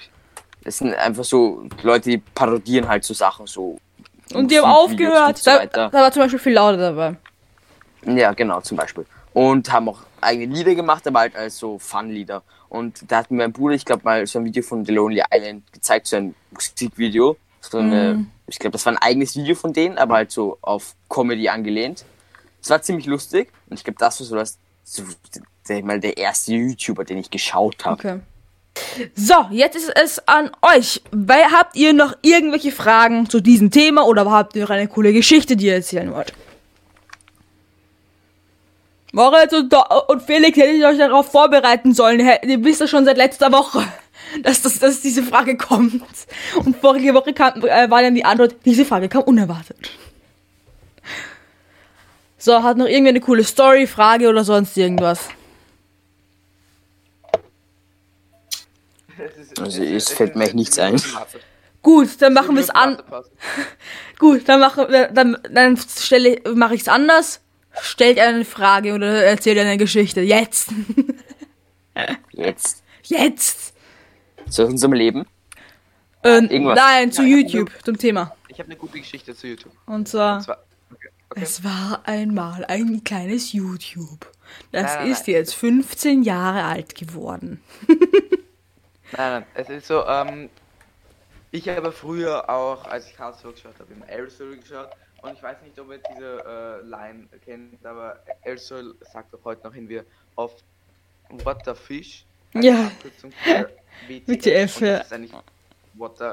das 0.64 0.78
sind 0.80 0.94
einfach 0.96 1.24
so 1.24 1.68
Leute, 1.84 2.10
die 2.10 2.18
parodieren 2.18 2.88
halt 2.88 3.04
so 3.04 3.14
Sachen, 3.14 3.48
so 3.48 3.80
und 4.34 4.52
die 4.52 4.60
haben 4.60 4.70
aufgehört. 4.70 5.46
Da, 5.46 5.66
da, 5.66 5.92
war 5.92 6.12
zum 6.12 6.24
Beispiel 6.24 6.40
viel 6.40 6.54
lauter 6.54 6.78
dabei. 6.78 7.16
Ja, 8.06 8.34
genau, 8.34 8.62
zum 8.62 8.78
Beispiel. 8.78 9.06
Und 9.34 9.72
haben 9.72 9.90
auch 9.90 10.00
eigene 10.22 10.54
Lieder 10.54 10.76
gemacht, 10.76 11.06
aber 11.08 11.20
halt 11.20 11.36
als 11.36 11.58
so 11.58 11.78
Fun-Lieder. 11.80 12.44
Und 12.70 13.10
da 13.12 13.18
hat 13.18 13.32
mir 13.32 13.38
mein 13.38 13.54
Bruder, 13.54 13.76
ich 13.76 13.86
glaube, 13.86 14.04
mal 14.04 14.26
so 14.28 14.40
ein 14.40 14.46
Video 14.46 14.64
von 14.64 14.84
The 14.86 14.92
Lonely 14.92 15.24
Island 15.34 15.72
gezeigt, 15.72 16.08
so 16.08 16.18
ein 16.18 16.36
Musikvideo. 16.52 17.38
So 17.62 17.80
eine, 17.80 18.14
Mhm. 18.16 18.32
ich 18.48 18.60
glaube, 18.60 18.74
das 18.74 18.86
war 18.86 18.94
ein 18.94 18.98
eigenes 18.98 19.36
Video 19.36 19.56
von 19.56 19.74
denen, 19.74 19.98
aber 19.98 20.16
halt 20.16 20.32
so 20.32 20.58
auf 20.62 20.96
Comedy 21.10 21.50
angelehnt. 21.50 22.06
Es 22.62 22.70
war 22.70 22.82
ziemlich 22.82 23.06
lustig 23.06 23.52
und 23.70 23.78
ich 23.78 23.84
glaube, 23.84 24.00
das 24.00 24.20
war 24.20 24.28
so 24.28 24.36
das, 24.36 24.58
so, 24.84 25.04
sag 25.64 25.78
ich 25.78 25.84
mal, 25.84 26.00
der 26.00 26.18
erste 26.18 26.54
YouTuber, 26.54 27.04
den 27.04 27.18
ich 27.18 27.30
geschaut 27.30 27.86
habe. 27.86 27.94
Okay. 27.96 28.20
So, 29.16 29.34
jetzt 29.52 29.76
ist 29.76 29.92
es 29.96 30.28
an 30.28 30.52
euch. 30.62 31.02
Weil, 31.12 31.52
habt 31.52 31.76
ihr 31.76 31.94
noch 31.94 32.16
irgendwelche 32.22 32.72
Fragen 32.72 33.30
zu 33.30 33.40
diesem 33.42 33.72
Thema 33.72 34.06
oder 34.06 34.30
habt 34.30 34.56
ihr 34.56 34.64
noch 34.64 34.70
eine 34.70 34.88
coole 34.88 35.14
Geschichte, 35.14 35.56
die 35.56 35.68
ihr 35.68 35.76
erzählen 35.76 36.14
wollt? 36.14 36.34
Moritz 39.14 39.54
und, 39.54 39.74
und 40.08 40.22
Felix 40.22 40.58
hätte 40.58 40.72
ich 40.72 40.86
euch 40.86 40.98
darauf 40.98 41.32
vorbereiten 41.32 41.94
sollen. 41.94 42.20
Ihr 42.20 42.64
wisst 42.64 42.82
ja 42.82 42.88
schon 42.88 43.06
seit 43.06 43.18
letzter 43.18 43.52
Woche, 43.52 43.84
dass, 44.44 44.62
das, 44.62 44.80
dass 44.80 45.02
diese 45.02 45.24
Frage 45.24 45.58
kommt. 45.58 46.04
Und 46.64 46.78
vorige 46.78 47.14
Woche 47.14 47.34
kam, 47.34 47.64
äh, 47.64 47.90
war 47.90 48.02
dann 48.02 48.16
die 48.16 48.26
Antwort, 48.26 48.56
diese 48.66 48.86
Frage 48.86 49.10
kam 49.10 49.24
unerwartet. 49.24 49.92
So, 52.38 52.62
hat 52.62 52.78
noch 52.78 52.86
irgendwie 52.86 53.10
eine 53.10 53.20
coole 53.20 53.44
Story, 53.44 53.88
Frage 53.88 54.30
oder 54.30 54.44
sonst 54.44 54.78
irgendwas? 54.78 55.30
Ist- 59.20 59.60
Also, 59.62 59.84
es- 59.84 60.10
fällt 60.10 60.36
mir 60.36 60.46
echt 60.46 60.56
nichts 60.56 60.78
ein. 60.80 61.02
Gut, 61.84 62.22
dann 62.22 62.34
machen 62.34 62.56
wir 62.56 62.62
es 62.64 62.70
an. 62.70 63.02
Gut, 64.20 64.50
dann 64.50 64.60
mache 64.60 65.10
dann 65.14 65.38
dann 65.50 65.78
stelle 65.78 66.42
mache 66.56 66.76
ich 66.76 66.82
es 66.82 66.88
anders. 66.88 67.42
Stellt 67.82 68.20
eine 68.20 68.44
Frage 68.44 68.94
oder 68.94 69.24
erzählt 69.24 69.60
eine 69.60 69.78
Geschichte. 69.78 70.22
Jetzt. 70.22 70.70
Jetzt. 72.32 72.84
Jetzt. 73.04 73.74
Zu 74.50 74.66
unserem 74.66 74.94
Leben. 74.94 75.26
Äh, 76.24 76.40
Irgendwas. 76.40 76.76
nein, 76.78 77.12
zu 77.12 77.22
Ja, 77.24 77.38
YouTube, 77.38 77.72
zum 77.84 77.98
Thema. 77.98 78.36
Ich 78.48 78.60
habe 78.60 78.70
eine 78.70 78.76
gute 78.78 79.00
Geschichte 79.00 79.36
zu 79.36 79.48
YouTube. 79.48 79.72
Und 79.86 80.08
zwar, 80.08 80.38
Und 80.38 80.44
zwar, 80.44 80.64
okay, 80.92 81.10
okay. 81.30 81.42
es 81.44 81.64
war 81.64 82.02
einmal 82.06 82.66
ein 82.66 83.04
kleines 83.04 83.54
YouTube. 83.54 84.26
Das 84.72 84.84
Nein, 84.84 84.96
nein, 85.04 85.12
ist 85.12 85.28
nein. 85.28 85.36
jetzt 85.36 85.54
15 85.56 86.24
Jahre 86.24 86.64
alt 86.64 86.96
geworden. 86.96 87.62
Nein, 89.14 89.32
nein, 89.32 89.46
es 89.54 89.70
ist 89.70 89.88
so, 89.88 90.06
ähm, 90.06 90.50
ich 91.52 91.70
habe 91.70 91.94
früher 91.94 92.50
auch, 92.50 92.86
als 92.86 93.08
ich 93.08 93.16
Carlsberg 93.16 93.56
geschaut 93.56 93.80
habe, 93.80 93.94
immer 93.94 94.06
Aerosol 94.08 94.58
geschaut 94.58 94.90
und 95.22 95.34
ich 95.34 95.42
weiß 95.42 95.62
nicht, 95.62 95.80
ob 95.80 95.90
ihr 95.92 96.02
diese 96.14 96.44
äh, 96.46 96.86
Line 96.86 97.28
kennt, 97.46 97.86
aber 97.86 98.20
Aerosol 98.44 98.96
sagt 99.14 99.34
doch 99.34 99.40
heute 99.46 99.66
noch 99.66 99.74
hin 99.74 99.88
wir 99.88 100.06
oft 100.36 100.64
What 101.30 101.64
the 101.66 101.74
Fish. 101.74 102.26
Ja. 102.54 102.88
Abkürzung 102.88 103.32
für 103.32 103.70
WTF. 104.08 104.28
WTF, 104.28 104.82
ja. 104.82 104.98
Das 104.98 105.08
ist 105.08 105.14
eigentlich 105.14 105.34
What 105.94 106.18
the 106.18 106.32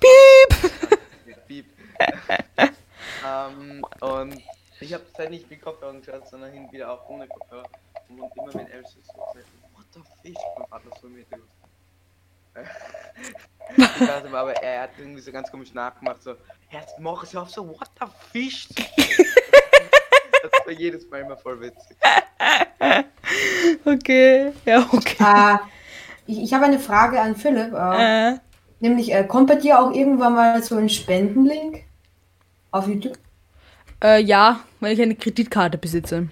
Piep! 0.00 0.98
Piep. 1.46 1.66
ähm, 3.26 3.84
und 4.00 4.42
ich 4.80 4.92
habe 4.92 5.04
es 5.10 5.18
halt 5.18 5.30
nicht 5.30 5.48
mit 5.48 5.62
Kopfhörern 5.62 6.02
geschaut, 6.02 6.28
sondern 6.28 6.50
hin 6.50 6.70
wieder 6.72 6.90
auch 6.92 7.08
ohne 7.08 7.28
Kopfhörer. 7.28 7.68
Und 8.08 8.18
immer 8.18 8.54
wenn 8.54 8.66
Aerosol 8.66 9.02
so 9.02 9.12
sagt, 9.12 9.46
What 9.74 9.86
the 9.94 10.00
Fish, 10.20 10.42
mein 10.58 10.66
Vater 10.66 10.90
so 11.00 11.06
weiß 11.06 11.14
nicht, 11.14 11.28
aber 14.32 14.52
er 14.54 14.82
hat 14.82 14.90
irgendwie 14.98 15.20
so 15.20 15.32
ganz 15.32 15.50
komisch 15.50 15.72
nachgemacht, 15.74 16.22
so, 16.22 16.34
jetzt 16.70 16.98
mach 16.98 17.22
es 17.22 17.34
auf 17.36 17.50
so, 17.50 17.68
what 17.68 17.88
the 18.00 18.06
fish? 18.32 18.68
das 20.42 20.52
war 20.64 20.72
jedes 20.72 21.08
Mal 21.08 21.20
immer 21.20 21.36
voll 21.36 21.60
witzig. 21.60 21.96
Okay, 23.84 24.52
ja, 24.66 24.86
okay. 24.92 25.16
Äh, 25.20 25.58
ich 26.26 26.42
ich 26.42 26.54
habe 26.54 26.64
eine 26.66 26.78
Frage 26.78 27.20
an 27.20 27.36
Philipp. 27.36 27.72
Äh, 27.74 28.32
Äh, 28.32 28.38
nämlich, 28.80 29.12
äh, 29.12 29.24
kommt 29.24 29.48
bei 29.48 29.56
dir 29.56 29.80
auch 29.80 29.92
irgendwann 29.92 30.34
mal 30.34 30.62
so 30.62 30.76
ein 30.76 30.88
Spendenlink 30.88 31.84
auf 32.70 32.88
YouTube? 32.88 33.18
äh, 34.02 34.20
ja, 34.22 34.60
wenn 34.80 34.92
ich 34.92 35.02
eine 35.02 35.14
Kreditkarte 35.14 35.78
besitze. 35.78 36.28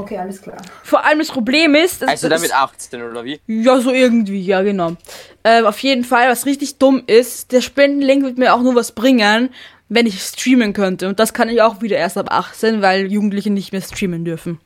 Okay, 0.00 0.16
alles 0.16 0.40
klar. 0.40 0.56
Vor 0.82 1.04
allem 1.04 1.18
das 1.18 1.28
Problem 1.28 1.74
ist, 1.74 2.00
dass 2.00 2.08
Also 2.08 2.28
damit 2.30 2.54
18, 2.54 3.02
oder 3.02 3.22
wie? 3.22 3.38
Ja, 3.46 3.80
so 3.80 3.92
irgendwie, 3.92 4.40
ja, 4.40 4.62
genau. 4.62 4.96
Äh, 5.42 5.62
auf 5.62 5.78
jeden 5.80 6.04
Fall, 6.04 6.30
was 6.30 6.46
richtig 6.46 6.78
dumm 6.78 7.02
ist, 7.06 7.52
der 7.52 7.60
Spendenlink 7.60 8.22
wird 8.22 8.38
mir 8.38 8.54
auch 8.54 8.62
nur 8.62 8.74
was 8.74 8.92
bringen, 8.92 9.50
wenn 9.90 10.06
ich 10.06 10.22
streamen 10.22 10.72
könnte. 10.72 11.06
Und 11.06 11.20
das 11.20 11.34
kann 11.34 11.50
ich 11.50 11.60
auch 11.60 11.82
wieder 11.82 11.98
erst 11.98 12.16
ab 12.16 12.28
18, 12.30 12.80
weil 12.80 13.12
Jugendliche 13.12 13.50
nicht 13.50 13.72
mehr 13.72 13.82
streamen 13.82 14.24
dürfen. 14.24 14.58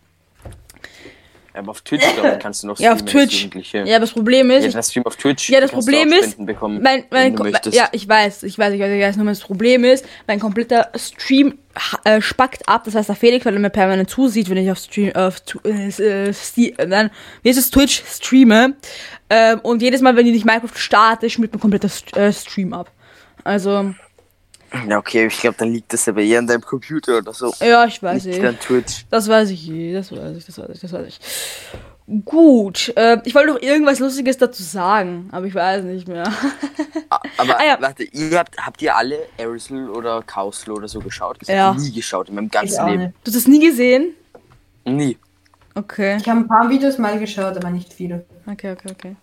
Aber 1.56 1.70
auf 1.70 1.82
Twitch, 1.82 2.04
glaube 2.14 2.32
ich, 2.32 2.38
kannst 2.40 2.62
du 2.62 2.66
noch 2.66 2.78
Ja, 2.80 2.92
auf 2.92 3.02
Twitch. 3.04 3.48
Ja, 3.72 3.98
das 4.00 4.10
Problem 4.10 4.50
ist, 4.50 4.64
Ja, 4.64 4.70
das 4.72 4.90
Stream 4.90 5.06
auf 5.06 5.14
Twitch. 5.16 5.48
ja, 5.50 5.60
das 5.60 5.70
Problem 5.70 6.12
ist, 6.12 6.44
bekommen, 6.44 6.82
mein, 6.82 7.04
mein, 7.10 7.36
ja, 7.70 7.88
ich 7.92 8.08
weiß, 8.08 8.42
ich 8.42 8.58
weiß, 8.58 8.72
ich 8.74 8.80
weiß, 8.80 8.90
ich 8.90 9.02
weiß, 9.02 9.16
nur 9.16 9.26
das 9.26 9.40
Problem 9.40 9.84
ist, 9.84 10.04
mein 10.26 10.40
kompletter 10.40 10.90
Stream 10.96 11.58
äh, 12.04 12.20
spackt 12.20 12.68
ab, 12.68 12.82
das 12.84 12.96
heißt, 12.96 13.08
der 13.08 13.14
Felix, 13.16 13.46
weil 13.46 13.54
er 13.54 13.60
mir 13.60 13.70
permanent 13.70 14.10
zusieht, 14.10 14.50
wenn 14.50 14.56
ich 14.56 14.70
auf 14.70 14.78
Stream, 14.78 15.14
auf, 15.14 15.36
äh, 15.64 15.68
äh, 15.88 16.32
Sti- 16.32 16.74
äh, 16.76 16.86
nein, 16.86 17.10
wie 17.42 17.50
ist 17.50 17.56
es, 17.58 17.70
Twitch 17.70 18.02
streame, 18.04 18.74
ähm, 19.30 19.60
und 19.62 19.80
jedes 19.80 20.00
Mal, 20.00 20.16
wenn 20.16 20.26
ich 20.26 20.32
nicht 20.32 20.44
Minecraft 20.44 20.76
starte, 20.76 21.30
schmiert 21.30 21.52
mein 21.52 21.60
kompletter 21.60 21.88
St 21.88 22.16
äh, 22.16 22.32
Stream 22.32 22.72
ab. 22.72 22.90
Also, 23.44 23.94
Ja, 24.88 24.98
okay, 24.98 25.26
ich 25.26 25.38
glaube, 25.38 25.56
dann 25.58 25.72
liegt 25.72 25.92
das 25.92 26.08
aber 26.08 26.20
eher 26.22 26.38
an 26.40 26.46
deinem 26.46 26.62
Computer 26.62 27.18
oder 27.18 27.32
so. 27.32 27.52
ja, 27.60 27.84
ich 27.86 28.02
weiß 28.02 28.24
Nicht 28.24 28.38
eh. 28.42 28.46
an 28.46 28.58
Twitch. 28.58 29.04
Das 29.10 29.28
weiß 29.28 29.50
ich 29.50 29.68
eh, 29.70 29.92
das 29.92 30.10
weiß 30.10 30.36
ich, 30.36 30.44
das 30.46 30.58
weiß 30.58 30.68
ich, 30.74 30.80
das 30.80 30.92
weiß 30.92 31.06
ich. 31.06 31.20
Gut, 32.26 32.92
äh, 32.96 33.18
ich 33.24 33.34
wollte 33.34 33.52
noch 33.54 33.62
irgendwas 33.62 33.98
Lustiges 33.98 34.36
dazu 34.36 34.62
sagen, 34.62 35.28
aber 35.32 35.46
ich 35.46 35.54
weiß 35.54 35.84
nicht 35.84 36.06
mehr. 36.06 36.24
Aber 37.38 37.58
Ah, 37.58 37.64
ja. 37.64 37.76
warte, 37.80 38.02
ihr 38.04 38.38
habt, 38.38 38.58
habt 38.58 38.82
ihr 38.82 38.94
alle 38.94 39.18
Aerosol 39.38 39.88
oder 39.88 40.22
Kauslo 40.22 40.74
oder 40.74 40.88
so 40.88 40.98
geschaut? 41.00 41.38
Ich 41.40 41.48
Ja. 41.48 41.68
habe 41.68 41.80
nie 41.80 41.92
geschaut 41.92 42.28
in 42.28 42.34
meinem 42.34 42.50
ganzen 42.50 42.86
Leben. 42.86 43.14
Du 43.24 43.28
hast 43.30 43.36
das 43.36 43.46
nie 43.46 43.66
gesehen? 43.66 44.14
Nie. 44.84 45.16
Okay, 45.76 46.18
Ich 46.20 46.28
habe 46.28 46.40
ein 46.40 46.46
paar 46.46 46.70
Videos 46.70 46.98
mal 46.98 47.18
geschaut, 47.18 47.56
aber 47.56 47.70
nicht 47.70 47.92
viele. 47.92 48.24
okay, 48.46 48.72
okay, 48.72 48.88
okay. 48.92 49.16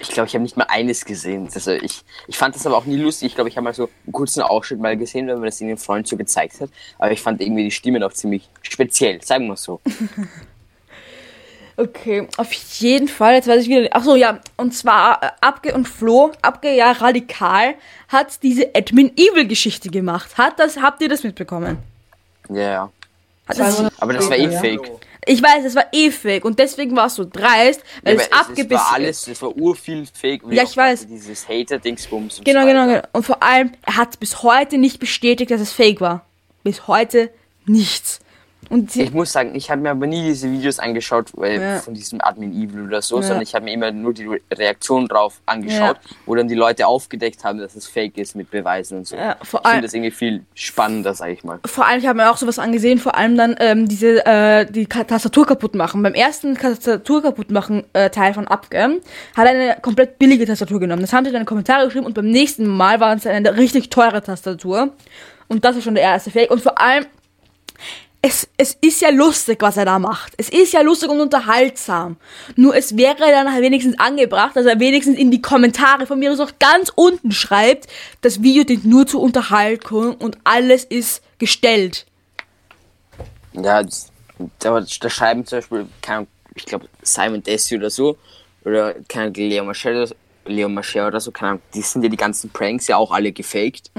Ich 0.00 0.08
glaube, 0.08 0.26
ich 0.26 0.34
habe 0.34 0.42
nicht 0.42 0.56
mal 0.56 0.66
eines 0.68 1.04
gesehen. 1.04 1.48
Also 1.54 1.70
ich, 1.70 2.02
ich 2.26 2.36
fand 2.36 2.56
das 2.56 2.66
aber 2.66 2.76
auch 2.76 2.84
nie 2.84 2.96
lustig. 2.96 3.28
Ich 3.28 3.34
glaube, 3.36 3.48
ich 3.48 3.56
habe 3.56 3.64
mal 3.64 3.74
so 3.74 3.88
einen 4.04 4.12
kurzen 4.12 4.42
Ausschnitt 4.42 4.80
mal 4.80 4.96
gesehen, 4.96 5.28
wenn 5.28 5.36
man 5.36 5.44
das 5.44 5.60
irgendeinem 5.60 5.82
Freund 5.82 6.08
so 6.08 6.16
gezeigt 6.16 6.60
hat. 6.60 6.70
Aber 6.98 7.12
ich 7.12 7.22
fand 7.22 7.40
irgendwie 7.40 7.62
die 7.62 7.70
Stimmen 7.70 8.02
auch 8.02 8.12
ziemlich 8.12 8.48
speziell, 8.62 9.22
sagen 9.22 9.46
wir 9.46 9.56
so. 9.56 9.80
Okay, 11.76 12.28
auf 12.36 12.52
jeden 12.52 13.08
Fall, 13.08 13.34
jetzt 13.34 13.48
weiß 13.48 13.62
ich 13.62 13.68
wieder. 13.68 13.88
Ach 13.90 14.04
so, 14.04 14.14
ja, 14.14 14.38
und 14.56 14.72
zwar 14.74 15.20
äh, 15.22 15.30
Abge 15.40 15.74
und 15.74 15.88
Flo, 15.88 16.30
Abge 16.40 16.72
ja 16.72 16.92
radikal, 16.92 17.74
hat 18.06 18.42
diese 18.44 18.70
Admin 18.76 19.10
Evil 19.16 19.48
Geschichte 19.48 19.90
gemacht. 19.90 20.38
Hat 20.38 20.60
das, 20.60 20.76
habt 20.76 21.02
ihr 21.02 21.08
das 21.08 21.24
mitbekommen? 21.24 21.78
Ja, 22.48 22.60
ja. 22.60 22.92
Das, 23.48 23.76
Monate 23.78 23.96
Aber 23.98 24.12
das 24.12 24.30
war 24.30 24.36
eh 24.36 24.52
ja. 24.52 24.60
fake. 24.60 24.88
Ich 25.26 25.42
weiß, 25.42 25.64
es 25.64 25.74
war 25.74 25.86
eh 25.92 26.10
fake 26.10 26.44
und 26.44 26.58
deswegen 26.58 26.96
war 26.96 27.06
es 27.06 27.14
so 27.14 27.24
dreist, 27.24 27.82
weil 28.02 28.16
Ja, 28.16 28.22
es 28.22 28.32
aber 28.32 28.40
es, 28.42 28.42
es 28.42 28.48
abgebissen 28.48 28.84
war 28.84 28.92
alles, 28.94 29.28
es 29.28 29.42
war 29.42 29.56
urviel 29.56 30.06
fake. 30.12 30.42
Ja, 30.50 30.62
ich 30.62 30.76
weiß. 30.76 31.06
Dieses 31.06 31.48
Hater-Dingsbums. 31.48 32.38
und 32.38 32.44
Genau, 32.44 32.62
so 32.62 32.66
genau, 32.66 32.86
genau. 32.86 33.02
Und 33.12 33.24
vor 33.24 33.42
allem, 33.42 33.72
er 33.82 33.96
hat 33.96 34.20
bis 34.20 34.42
heute 34.42 34.78
nicht 34.78 34.98
bestätigt, 35.00 35.50
dass 35.50 35.60
es 35.60 35.72
fake 35.72 36.00
war. 36.00 36.26
Bis 36.62 36.86
heute 36.86 37.30
nichts. 37.66 38.20
Und 38.70 38.94
Ich 38.96 39.12
muss 39.12 39.32
sagen, 39.32 39.54
ich 39.54 39.70
habe 39.70 39.80
mir 39.82 39.90
aber 39.90 40.06
nie 40.06 40.22
diese 40.22 40.50
Videos 40.50 40.78
angeschaut, 40.78 41.30
weil 41.34 41.60
Ja. 41.60 41.78
von 41.80 41.94
diesem 41.94 42.20
Admin 42.20 42.52
Evil 42.52 42.86
oder 42.86 43.02
so, 43.02 43.16
Ja. 43.16 43.22
sondern 43.22 43.42
ich 43.42 43.54
habe 43.54 43.64
mir 43.64 43.72
immer 43.72 43.90
nur 43.90 44.12
die 44.14 44.26
Re 44.26 44.38
Reaktion 44.52 45.06
drauf 45.08 45.40
angeschaut, 45.46 45.96
wo 46.26 46.34
dann 46.34 46.48
die 46.48 46.54
Leute 46.54 46.86
aufgedeckt 46.86 47.44
haben, 47.44 47.58
dass 47.58 47.74
es 47.74 47.86
fake 47.86 48.18
ist 48.18 48.34
mit 48.36 48.50
Beweisen 48.50 48.98
und 48.98 49.06
so. 49.06 49.16
Ja, 49.16 49.36
vor 49.42 49.60
ich 49.64 49.68
finde 49.70 49.82
das 49.86 49.94
irgendwie 49.94 50.10
viel 50.10 50.44
spannender, 50.54 51.14
sag 51.14 51.30
ich 51.30 51.44
mal. 51.44 51.58
vor 51.66 51.86
allem, 51.86 51.98
ich 51.98 52.06
habe 52.06 52.16
mir 52.18 52.30
auch 52.30 52.36
sowas 52.36 52.58
angesehen, 52.58 52.98
vor 52.98 53.16
allem 53.16 53.36
dann 53.36 53.56
ähm, 53.60 53.88
diese, 53.88 54.24
äh, 54.26 54.66
die 54.70 54.86
Tastatur 54.86 55.46
kaputt 55.46 55.74
machen. 55.74 56.02
Beim 56.02 56.14
ersten 56.14 56.56
Tastatur 56.56 57.22
kaputt 57.22 57.50
machen 57.50 57.84
äh, 57.92 58.10
Teil 58.10 58.34
von 58.34 58.46
Abge 58.48 59.00
hat 59.36 59.46
er 59.46 59.50
eine 59.50 59.76
komplett 59.82 60.18
billige 60.18 60.46
Tastatur 60.46 60.80
genommen. 60.80 61.02
Das 61.02 61.12
haben 61.12 61.24
sie 61.24 61.30
dann 61.32 61.40
in 61.42 61.46
die 61.46 61.48
Kommentare 61.48 61.84
geschrieben 61.86 62.06
und 62.06 62.14
beim 62.14 62.30
nächsten 62.30 62.66
Mal 62.66 63.00
war 63.00 63.14
es 63.16 63.26
eine 63.26 63.56
richtig 63.56 63.90
teure 63.90 64.22
Tastatur. 64.22 64.90
Und 65.48 65.64
das 65.64 65.76
ist 65.76 65.84
schon 65.84 65.94
der 65.94 66.04
erste 66.04 66.30
Fake. 66.30 66.50
Und 66.50 66.62
vor 66.62 66.80
allem, 66.80 67.04
es, 68.26 68.48
es 68.56 68.78
ist 68.80 69.02
ja 69.02 69.10
lustig, 69.10 69.60
was 69.60 69.76
er 69.76 69.84
da 69.84 69.98
macht. 69.98 70.32
Es 70.38 70.48
ist 70.48 70.72
ja 70.72 70.80
lustig 70.80 71.10
und 71.10 71.20
unterhaltsam. 71.20 72.16
Nur 72.56 72.74
es 72.74 72.96
wäre 72.96 73.18
dann 73.18 73.52
halt 73.52 73.62
wenigstens 73.62 73.98
angebracht, 73.98 74.56
dass 74.56 74.64
er 74.64 74.80
wenigstens 74.80 75.18
in 75.18 75.30
die 75.30 75.42
Kommentare 75.42 76.06
von 76.06 76.18
mir 76.18 76.32
aus 76.32 76.40
auch 76.40 76.52
ganz 76.58 76.90
unten 76.94 77.32
schreibt, 77.32 77.86
das 78.22 78.42
Video 78.42 78.64
dient 78.64 78.86
nur 78.86 79.06
zur 79.06 79.20
Unterhaltung 79.20 80.14
und 80.14 80.38
alles 80.42 80.84
ist 80.84 81.22
gestellt. 81.38 82.06
Ja, 83.52 83.82
das, 83.82 84.10
da, 84.58 84.80
da 84.80 85.10
schreiben 85.10 85.44
zum 85.44 85.58
Beispiel, 85.58 85.86
Ahnung, 86.06 86.26
ich 86.54 86.64
glaube 86.64 86.88
Simon 87.02 87.42
Desi 87.42 87.76
oder 87.76 87.90
so, 87.90 88.16
oder 88.64 88.94
Ahnung, 89.06 89.34
Leo 89.34 89.64
so, 89.64 90.14
Leo 90.46 90.70
Machel 90.70 91.08
oder 91.08 91.20
so, 91.20 91.30
keine 91.30 91.50
Ahnung, 91.50 91.62
die 91.74 91.82
sind 91.82 92.02
ja 92.02 92.08
die 92.08 92.16
ganzen 92.16 92.48
Pranks 92.48 92.86
ja 92.86 92.96
auch 92.96 93.12
alle 93.12 93.32
gefaked. 93.32 93.90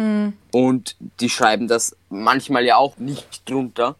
Und 0.51 0.95
die 1.19 1.29
schreiben 1.29 1.67
das 1.67 1.95
manchmal 2.09 2.65
ja 2.65 2.77
auch 2.77 2.97
nicht 2.97 3.47
drunter, 3.47 3.95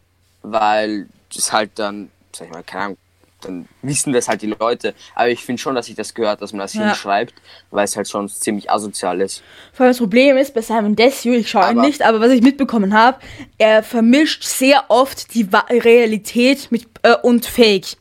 weil 0.51 1.07
das 1.33 1.51
halt 1.51 1.71
dann, 1.75 2.09
sag 2.35 2.47
ich 2.47 2.53
mal, 2.53 2.63
keine 2.63 2.83
Ahnung, 2.85 2.97
dann 3.41 3.67
wissen 3.81 4.11
das 4.13 4.27
halt 4.27 4.41
die 4.41 4.47
Leute. 4.59 4.95
Aber 5.13 5.29
ich 5.29 5.43
finde 5.43 5.61
schon, 5.61 5.75
dass 5.75 5.87
ich 5.89 5.95
das 5.95 6.13
gehört, 6.13 6.41
dass 6.41 6.51
man 6.53 6.59
das 6.61 6.73
Ja. 6.73 6.85
hinschreibt, 6.87 7.33
weil 7.69 7.83
es 7.85 7.95
halt 7.95 8.09
schon 8.09 8.27
ziemlich 8.27 8.71
asozial 8.71 9.21
ist. 9.21 9.43
Vor 9.73 9.83
allem 9.83 9.91
das 9.91 9.99
Problem 9.99 10.37
ist 10.37 10.53
bei 10.53 10.61
Simon 10.61 10.95
Desue, 10.95 11.35
ich 11.35 11.49
schaue 11.49 11.71
ihn 11.71 11.81
nicht, 11.81 12.01
aber 12.01 12.19
was 12.21 12.31
ich 12.31 12.41
mitbekommen 12.41 12.93
habe, 12.93 13.19
er 13.57 13.83
vermischt 13.83 14.43
sehr 14.43 14.85
oft 14.87 15.33
die 15.35 15.47
Realität 15.69 16.71
mit 16.71 16.87
äh, 17.03 17.15
und 17.21 17.45
Fake. 17.45 17.97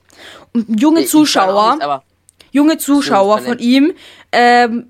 Und 0.54 0.80
junge 0.80 1.00
Ich- 1.02 1.10
Zuschauer, 1.10 1.74
nicht, 1.74 1.82
aber 1.84 2.02
junge 2.52 2.78
Zuschauer 2.78 3.38
von 3.40 3.58
ihm 3.58 3.92
ähm, 4.32 4.86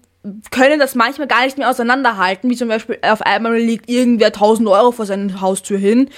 können 0.50 0.78
das 0.78 0.94
manchmal 0.94 1.26
gar 1.26 1.44
nicht 1.44 1.58
mehr 1.58 1.68
auseinanderhalten, 1.68 2.48
wie 2.48 2.56
zum 2.56 2.68
Beispiel 2.68 2.98
auf 3.02 3.22
einmal 3.22 3.56
liegt 3.56 3.88
irgendwer 3.90 4.28
1000 4.28 4.68
Euro 4.68 4.92
vor 4.92 5.06
seiner 5.06 5.40
Haustür 5.40 5.78
hin. 5.78 6.10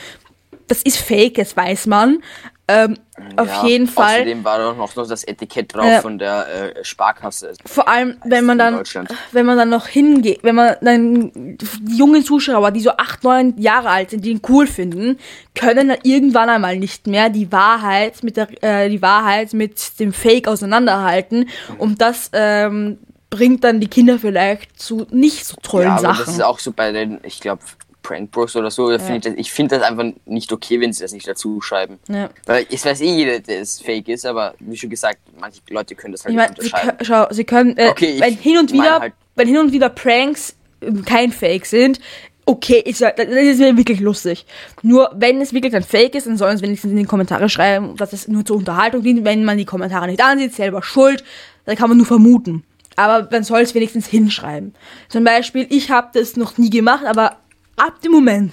Das 0.68 0.82
ist 0.82 0.98
Fake, 0.98 1.34
das 1.34 1.56
weiß 1.56 1.86
man. 1.86 2.22
Ähm, 2.68 2.96
auf 3.36 3.46
ja, 3.46 3.66
jeden 3.66 3.86
Fall. 3.86 4.16
Außerdem 4.16 4.42
war 4.44 4.58
doch 4.58 4.76
noch 4.76 4.92
das 4.92 5.22
Etikett 5.22 5.72
drauf 5.72 5.84
Ja. 5.86 6.00
von 6.00 6.18
der 6.18 6.74
äh, 6.76 6.84
Sparkasse. 6.84 7.52
Vor 7.64 7.86
allem, 7.86 8.16
wenn 8.24 8.44
man 8.44 8.58
dann, 8.58 8.82
wenn 9.30 9.46
man 9.46 9.56
dann 9.56 9.68
noch 9.68 9.86
hingeht, 9.86 10.40
wenn 10.42 10.56
man 10.56 10.74
dann 10.80 11.30
die 11.58 11.96
jungen 11.96 12.24
Zuschauer, 12.24 12.72
die 12.72 12.80
so 12.80 12.90
acht, 12.90 13.22
neun 13.22 13.56
Jahre 13.56 13.90
alt 13.90 14.10
sind, 14.10 14.24
die 14.24 14.30
ihn 14.32 14.42
cool 14.48 14.66
finden, 14.66 15.18
können 15.54 15.88
dann 15.90 15.98
irgendwann 16.02 16.48
einmal 16.48 16.76
nicht 16.76 17.06
mehr 17.06 17.30
die 17.30 17.52
Wahrheit 17.52 18.24
mit 18.24 18.36
der, 18.36 18.48
äh, 18.64 18.88
die 18.88 19.00
Wahrheit 19.00 19.52
mit 19.52 20.00
dem 20.00 20.12
Fake 20.12 20.48
auseinanderhalten. 20.48 21.48
Und 21.78 22.00
das 22.00 22.30
ähm, 22.32 22.98
bringt 23.30 23.62
dann 23.62 23.78
die 23.78 23.88
Kinder 23.88 24.18
vielleicht 24.18 24.80
zu 24.80 25.06
nicht 25.10 25.46
so 25.46 25.54
tollen 25.62 25.86
Ja, 25.86 25.92
aber 25.92 26.00
Sachen. 26.00 26.24
das 26.26 26.34
ist 26.34 26.42
auch 26.42 26.58
so 26.58 26.72
bei 26.72 26.90
den, 26.90 27.20
ich 27.22 27.40
glaube, 27.40 27.62
Prank 28.06 28.30
Bros 28.30 28.54
oder 28.56 28.70
so. 28.70 28.90
da 28.90 28.98
find 28.98 29.26
Ich, 29.26 29.34
ich 29.38 29.52
finde 29.52 29.76
das 29.78 29.84
einfach 29.88 30.04
nicht 30.26 30.52
okay, 30.52 30.80
wenn 30.80 30.92
sie 30.92 31.02
das 31.02 31.12
nicht 31.12 31.26
dazu 31.26 31.60
schreiben. 31.60 31.98
ja. 32.08 32.30
Weil 32.46 32.66
ich 32.68 32.84
weiß 32.84 33.00
eh 33.00 33.14
jeder, 33.16 33.40
dass 33.40 33.54
es 33.56 33.80
fake 33.80 34.08
ist, 34.08 34.24
aber 34.26 34.54
wie 34.60 34.76
schon 34.76 34.90
gesagt, 34.90 35.18
manche 35.40 35.60
Leute 35.70 35.94
können 35.94 36.12
das 36.12 36.24
halt 36.24 36.32
Ich 36.32 36.36
meine, 36.36 36.50
nicht 36.50 36.62
sie, 36.62 36.66
unterscheiden. 36.68 36.98
kö- 36.98 37.04
schau, 37.04 37.26
sie 37.34 37.44
können, 37.44 37.76
äh, 37.76 37.88
Okay, 37.88 38.20
wenn 38.20 38.34
hin 38.34 38.58
und 38.58 38.70
mein 38.72 38.80
wieder, 38.82 39.00
halt- 39.00 39.12
wenn 39.34 39.48
hin 39.48 39.58
und 39.58 39.72
wieder 39.72 39.88
Pranks 39.88 40.54
ähm, 40.82 41.04
kein 41.04 41.32
Fake 41.32 41.66
sind, 41.66 41.98
okay, 42.44 42.80
ist 42.84 43.00
ja, 43.00 43.10
das 43.10 43.26
ist 43.26 43.58
ja 43.60 43.76
wirklich 43.76 43.98
lustig. 44.00 44.46
Nur 44.82 45.10
wenn 45.16 45.40
es 45.40 45.52
wirklich 45.52 45.74
ein 45.74 45.82
Fake 45.82 46.14
ist, 46.14 46.26
dann 46.28 46.36
sollen 46.36 46.54
es 46.54 46.62
wenigstens 46.62 46.92
in 46.92 46.96
die 46.98 47.04
Kommentare 47.04 47.48
schreiben, 47.48 47.96
dass 47.96 48.12
es 48.12 48.28
nur 48.28 48.44
zur 48.44 48.56
Unterhaltung 48.56 49.02
dient. 49.02 49.24
Wenn 49.24 49.44
man 49.44 49.58
die 49.58 49.64
Kommentare 49.64 50.06
nicht 50.06 50.22
ansieht, 50.22 50.54
selber 50.54 50.82
schuld, 50.82 51.24
dann 51.64 51.74
kann 51.76 51.88
man 51.88 51.96
nur 51.98 52.06
vermuten. 52.06 52.62
Aber 52.94 53.28
man 53.30 53.42
soll 53.42 53.60
es 53.62 53.74
wenigstens 53.74 54.06
hinschreiben. 54.06 54.74
Zum 55.08 55.24
Beispiel, 55.24 55.66
ich 55.70 55.90
habe 55.90 56.10
das 56.14 56.36
noch 56.36 56.56
nie 56.56 56.70
gemacht, 56.70 57.04
aber 57.04 57.36
ab 57.76 58.00
dem 58.02 58.12
Moment, 58.12 58.52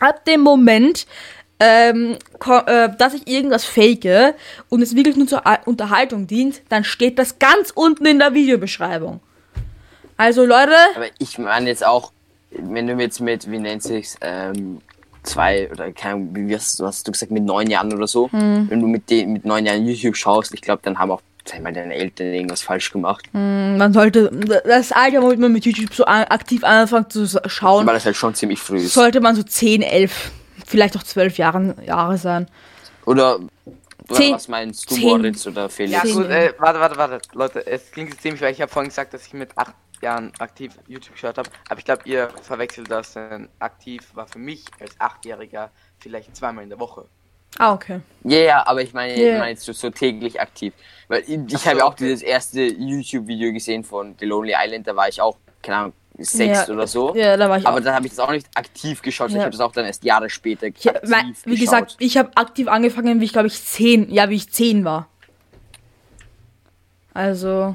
ab 0.00 0.24
dem 0.24 0.40
Moment, 0.40 1.06
ähm, 1.58 2.16
äh, 2.66 2.88
dass 2.96 3.14
ich 3.14 3.26
irgendwas 3.28 3.64
fake 3.64 4.34
und 4.70 4.80
es 4.82 4.96
wirklich 4.96 5.16
nur 5.16 5.26
zur 5.26 5.46
A- 5.46 5.60
Unterhaltung 5.66 6.26
dient, 6.26 6.62
dann 6.70 6.84
steht 6.84 7.18
das 7.18 7.38
ganz 7.38 7.70
unten 7.74 8.06
in 8.06 8.18
der 8.18 8.32
Videobeschreibung. 8.34 9.20
Also 10.16 10.44
Leute, 10.44 10.72
Aber 10.96 11.06
ich 11.18 11.38
meine 11.38 11.68
jetzt 11.68 11.84
auch, 11.84 12.12
wenn 12.50 12.86
du 12.86 12.94
jetzt 12.94 13.20
mit, 13.20 13.50
wie 13.50 13.58
nennt 13.58 13.82
sich's, 13.82 14.16
ähm, 14.22 14.80
zwei 15.22 15.70
oder 15.70 15.92
keine 15.92 16.14
Ahnung, 16.14 16.30
wie 16.34 16.54
hast, 16.54 16.80
du- 16.80 16.86
hast 16.86 17.06
du 17.06 17.12
gesagt, 17.12 17.30
mit 17.30 17.44
neun 17.44 17.68
Jahren 17.68 17.92
oder 17.92 18.06
so, 18.06 18.30
Hm. 18.32 18.66
wenn 18.70 18.80
du 18.80 18.86
mit 18.86 19.10
den 19.10 19.34
mit 19.34 19.44
neun 19.44 19.66
Jahren 19.66 19.84
YouTube 19.86 20.16
schaust, 20.16 20.52
ich 20.54 20.62
glaube, 20.62 20.80
dann 20.82 20.98
haben 20.98 21.10
auch, 21.10 21.20
sag 21.44 21.62
mal, 21.62 21.72
deine 21.72 21.94
Eltern 21.94 22.28
irgendwas 22.32 22.62
falsch 22.62 22.92
gemacht. 22.92 23.28
man 23.32 23.92
sollte 23.92 24.30
das 24.64 24.92
Alter, 24.92 25.22
womit 25.22 25.38
man 25.38 25.52
mit 25.52 25.64
YouTube 25.64 25.94
so 25.94 26.04
aktiv 26.06 26.62
anfängt 26.64 27.12
zu 27.12 27.26
schauen, 27.46 27.86
Weil 27.86 27.94
das 27.94 28.04
halt 28.06 28.16
schon 28.16 28.34
ziemlich 28.34 28.60
früh 28.60 28.78
ist. 28.78 28.94
sollte 28.94 29.20
man 29.20 29.34
so 29.36 29.42
10, 29.42 29.82
11, 29.82 30.30
vielleicht 30.66 30.96
auch 30.96 31.02
12 31.02 31.38
Jahren, 31.38 31.74
Jahre 31.84 32.18
sein. 32.18 32.46
Oder, 33.06 33.36
oder 33.36 33.48
Zehn- 34.14 34.34
was 34.34 34.48
meinst 34.48 34.90
du, 34.90 34.94
zehn- 34.94 35.08
Moritz 35.08 35.46
oder 35.46 35.68
Felix? 35.68 36.04
Ja, 36.04 36.12
gut, 36.14 36.26
äh, 36.26 36.52
warte, 36.58 36.80
warte, 36.80 36.96
warte. 36.96 37.18
Leute, 37.32 37.66
es 37.66 37.90
klingt 37.90 38.10
jetzt 38.10 38.22
ziemlich, 38.22 38.40
weil 38.42 38.52
ich 38.52 38.60
habe 38.60 38.70
vorhin 38.70 38.88
gesagt, 38.90 39.14
dass 39.14 39.26
ich 39.26 39.32
mit 39.32 39.56
acht 39.56 39.74
Jahren 40.02 40.32
aktiv 40.38 40.72
YouTube 40.88 41.14
geschaut 41.14 41.36
habe. 41.38 41.48
Aber 41.68 41.78
ich 41.78 41.84
glaube, 41.84 42.02
ihr 42.06 42.28
verwechselt 42.42 42.90
das, 42.90 43.12
denn 43.14 43.48
aktiv 43.58 44.00
war 44.14 44.26
für 44.26 44.38
mich 44.38 44.64
als 44.80 44.92
Achtjähriger 44.98 45.70
vielleicht 45.98 46.34
zweimal 46.36 46.64
in 46.64 46.70
der 46.70 46.78
Woche. 46.80 47.04
Ah, 47.58 47.72
okay. 47.74 48.00
Ja, 48.24 48.38
ja, 48.38 48.66
aber 48.66 48.82
ich 48.82 48.92
meine, 48.92 49.12
Ja. 49.20 49.32
ich 49.34 49.38
meine 49.38 49.50
jetzt 49.50 49.64
so, 49.64 49.72
so 49.72 49.90
täglich 49.90 50.40
aktiv. 50.40 50.72
Weil 51.08 51.22
ich, 51.26 51.30
ich 51.30 51.58
so, 51.58 51.64
habe 51.66 51.78
ja 51.78 51.84
auch 51.84 51.92
okay. 51.92 52.04
dieses 52.04 52.22
erste 52.22 52.62
YouTube-Video 52.62 53.52
gesehen 53.52 53.82
von 53.84 54.14
The 54.18 54.26
Lonely 54.26 54.54
Island, 54.56 54.86
da 54.86 54.94
war 54.94 55.08
ich 55.08 55.20
auch, 55.20 55.36
keine 55.62 55.76
Ahnung, 55.78 55.92
sechs 56.18 56.66
Ja, 56.68 56.72
oder 56.74 56.86
so. 56.86 57.14
Ja, 57.14 57.36
da 57.36 57.48
war 57.48 57.58
ich 57.58 57.66
Aber 57.66 57.78
auch. 57.78 57.80
dann 57.82 57.94
habe 57.94 58.06
ich 58.06 58.12
das 58.12 58.18
auch 58.20 58.30
nicht 58.30 58.46
aktiv 58.54 59.02
geschaut, 59.02 59.30
Ja. 59.30 59.36
ich 59.38 59.42
habe 59.42 59.50
das 59.52 59.60
auch 59.60 59.72
dann 59.72 59.84
erst 59.86 60.04
Jahre 60.04 60.30
später 60.30 60.66
aktiv 60.66 60.92
mein, 61.08 61.34
wie 61.44 61.50
geschaut. 61.50 61.58
gesagt, 61.58 61.96
ich 61.98 62.16
habe 62.16 62.30
aktiv 62.36 62.68
angefangen, 62.68 63.20
wie 63.20 63.24
ich 63.24 63.32
glaube 63.32 63.48
ich 63.48 63.62
10, 63.62 64.10
ja, 64.12 64.28
wie 64.30 64.36
ich 64.36 64.50
10 64.50 64.84
war. 64.84 65.08
Also, 67.12 67.74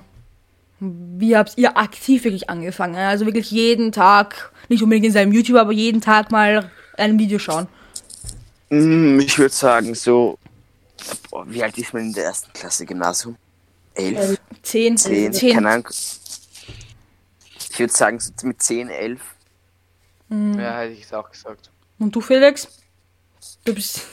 wie 0.80 1.36
habt 1.36 1.54
ihr 1.58 1.78
aktiv 1.78 2.24
wirklich 2.24 2.50
angefangen? 2.50 2.96
Also 2.96 3.26
wirklich 3.26 3.52
jeden 3.52 3.92
Tag, 3.92 4.52
nicht 4.70 4.82
unbedingt 4.84 5.06
in 5.08 5.12
seinem 5.12 5.32
YouTube, 5.34 5.58
aber 5.58 5.72
jeden 5.74 6.02
Tag 6.02 6.32
mal 6.32 6.70
ein 6.98 7.20
Video 7.20 7.40
schauen. 7.40 7.68
Mm, 8.80 9.20
Ich 9.20 9.38
würde 9.38 9.54
sagen, 9.54 9.96
so, 9.96 10.38
boah, 11.30 11.46
wie 11.48 11.64
alt 11.64 11.78
ist 11.78 11.94
man 11.94 12.04
in 12.04 12.14
der 12.14 12.26
ersten 12.26 12.52
Klasse 12.54 12.86
Gymnasium? 12.86 13.36
Elf, 13.94 14.40
10, 14.62 14.98
zehn, 14.98 15.34
10. 15.34 15.54
keine 15.54 15.70
Ahnung. 15.70 15.88
Ich 15.90 17.80
würde 17.80 17.94
sagen, 17.94 18.20
so 18.20 18.32
mit 18.44 18.62
zehn, 18.62 18.90
elf. 18.90 19.22
Mhm. 20.30 20.60
Ja, 20.60 20.80
hätte 20.80 20.94
ich 20.94 21.04
es 21.04 21.14
auch 21.14 21.30
gesagt. 21.30 21.70
Und 22.00 22.14
du, 22.16 22.22
Felix? 22.22 22.68
Du 23.64 23.74
bist. 23.74 24.02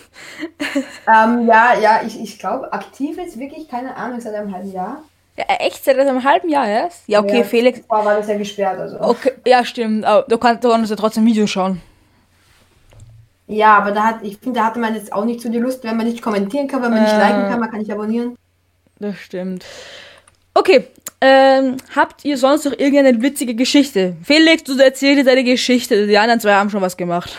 Ähm, 1.07 1.47
ja, 1.47 1.75
ja, 1.79 2.01
ich, 2.07 2.19
ich 2.21 2.39
glaube, 2.39 2.73
aktiv 2.73 3.19
ist 3.19 3.39
wirklich, 3.39 3.69
keine 3.69 3.97
Ahnung, 3.97 4.21
seit 4.21 4.35
einem 4.35 4.53
halben 4.55 4.73
Jahr. 4.73 5.03
Ja, 5.37 5.45
echt? 5.59 5.85
Seit 5.85 5.99
einem 5.99 6.23
halben 6.25 6.49
Jahr 6.49 6.67
erst? 6.67 7.03
Ja, 7.07 7.21
okay, 7.21 7.39
ja, 7.39 7.45
Felix. 7.45 7.81
Vorher 7.87 8.07
war 8.07 8.17
das 8.17 8.29
ja 8.29 8.39
gesperrt, 8.39 8.79
also. 8.79 9.01
Okay, 9.01 9.33
ja, 9.47 9.65
stimmt. 9.65 10.05
Aber 10.05 10.27
du 10.29 10.39
kannst, 10.39 10.63
du 10.65 10.71
kannst 10.71 10.91
ja 10.91 10.97
trotzdem 10.97 11.27
Video 11.27 11.47
schauen. 11.47 11.81
Ja, 13.47 13.77
aber 13.77 13.91
da 13.93 14.05
hat, 14.05 14.17
ich 14.23 14.39
finde, 14.39 14.61
da 14.61 14.67
hatte 14.67 14.79
man 14.79 14.95
jetzt 14.95 15.13
auch 15.13 15.25
nicht 15.25 15.41
so 15.41 15.49
die 15.51 15.59
Lust, 15.59 15.85
wenn 15.85 15.97
man 15.97 16.07
nicht 16.07 16.23
kommentieren 16.23 16.69
kann, 16.69 16.83
wenn 16.83 16.91
man 16.91 17.03
nicht 17.03 17.13
Äh. 17.13 17.19
liken 17.19 17.51
kann, 17.51 17.61
man 17.61 17.71
kann 17.71 17.81
nicht 17.81 17.91
abonnieren. 17.93 18.37
Das 18.99 19.17
stimmt. 19.19 19.65
Okay, 20.55 20.85
ähm, 21.21 21.77
habt 21.95 22.25
ihr 22.25 22.37
sonst 22.39 22.65
noch 22.65 22.73
irgendeine 22.73 23.21
witzige 23.23 23.55
Geschichte? 23.55 24.17
Felix, 24.23 24.65
du 24.65 24.77
erzähl 24.79 25.17
dir 25.17 25.25
deine 25.25 25.45
Geschichte. 25.45 26.07
Die 26.07 26.19
anderen 26.19 26.41
zwei 26.41 26.55
haben 26.55 26.71
schon 26.71 26.83
was 26.83 26.97
gemacht. 26.97 27.37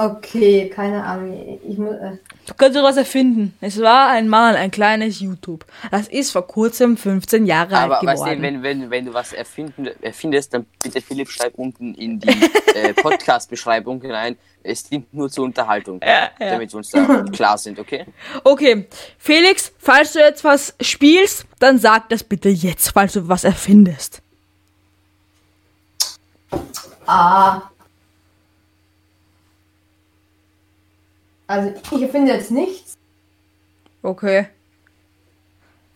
Okay, 0.00 0.70
keine 0.70 1.04
Ahnung. 1.04 1.60
Ich 1.62 1.76
muss, 1.76 1.92
äh, 1.92 2.16
Du 2.46 2.54
kannst 2.54 2.74
doch 2.74 2.82
was 2.82 2.96
erfinden. 2.96 3.52
Es 3.60 3.78
war 3.82 4.08
einmal 4.08 4.56
ein 4.56 4.70
kleines 4.70 5.20
YouTube. 5.20 5.66
Das 5.90 6.08
ist 6.08 6.30
vor 6.30 6.46
kurzem 6.46 6.96
15 6.96 7.44
Jahre 7.44 7.76
Aber 7.76 7.98
alt 7.98 8.06
weißt 8.06 8.22
geworden. 8.24 8.38
du, 8.38 8.42
wenn, 8.42 8.62
wenn, 8.62 8.90
wenn 8.90 9.04
du 9.04 9.12
was 9.12 9.34
erfinden, 9.34 9.90
erfindest, 10.00 10.54
dann 10.54 10.64
bitte 10.82 11.02
Philipp 11.02 11.28
schreib 11.28 11.52
unten 11.56 11.94
in 11.96 12.18
die 12.18 12.28
äh, 12.74 12.94
Podcast-Beschreibung 12.94 14.00
hinein. 14.00 14.38
Es 14.62 14.84
dient 14.84 15.12
nur 15.12 15.28
zur 15.28 15.44
Unterhaltung, 15.44 16.00
ja. 16.02 16.30
damit 16.38 16.72
wir 16.72 16.78
uns 16.78 16.88
da 16.88 17.22
klar 17.32 17.58
sind, 17.58 17.78
okay? 17.78 18.06
Okay, 18.42 18.86
Felix, 19.18 19.70
falls 19.76 20.14
du 20.14 20.20
jetzt 20.20 20.44
was 20.44 20.74
spielst, 20.80 21.44
dann 21.58 21.78
sag 21.78 22.08
das 22.08 22.24
bitte 22.24 22.48
jetzt, 22.48 22.88
falls 22.92 23.12
du 23.12 23.28
was 23.28 23.44
erfindest. 23.44 24.22
ah. 27.06 27.60
Also, 31.50 31.72
ich 31.98 32.10
finde 32.12 32.32
jetzt 32.32 32.52
nichts. 32.52 32.94
Okay. 34.02 34.46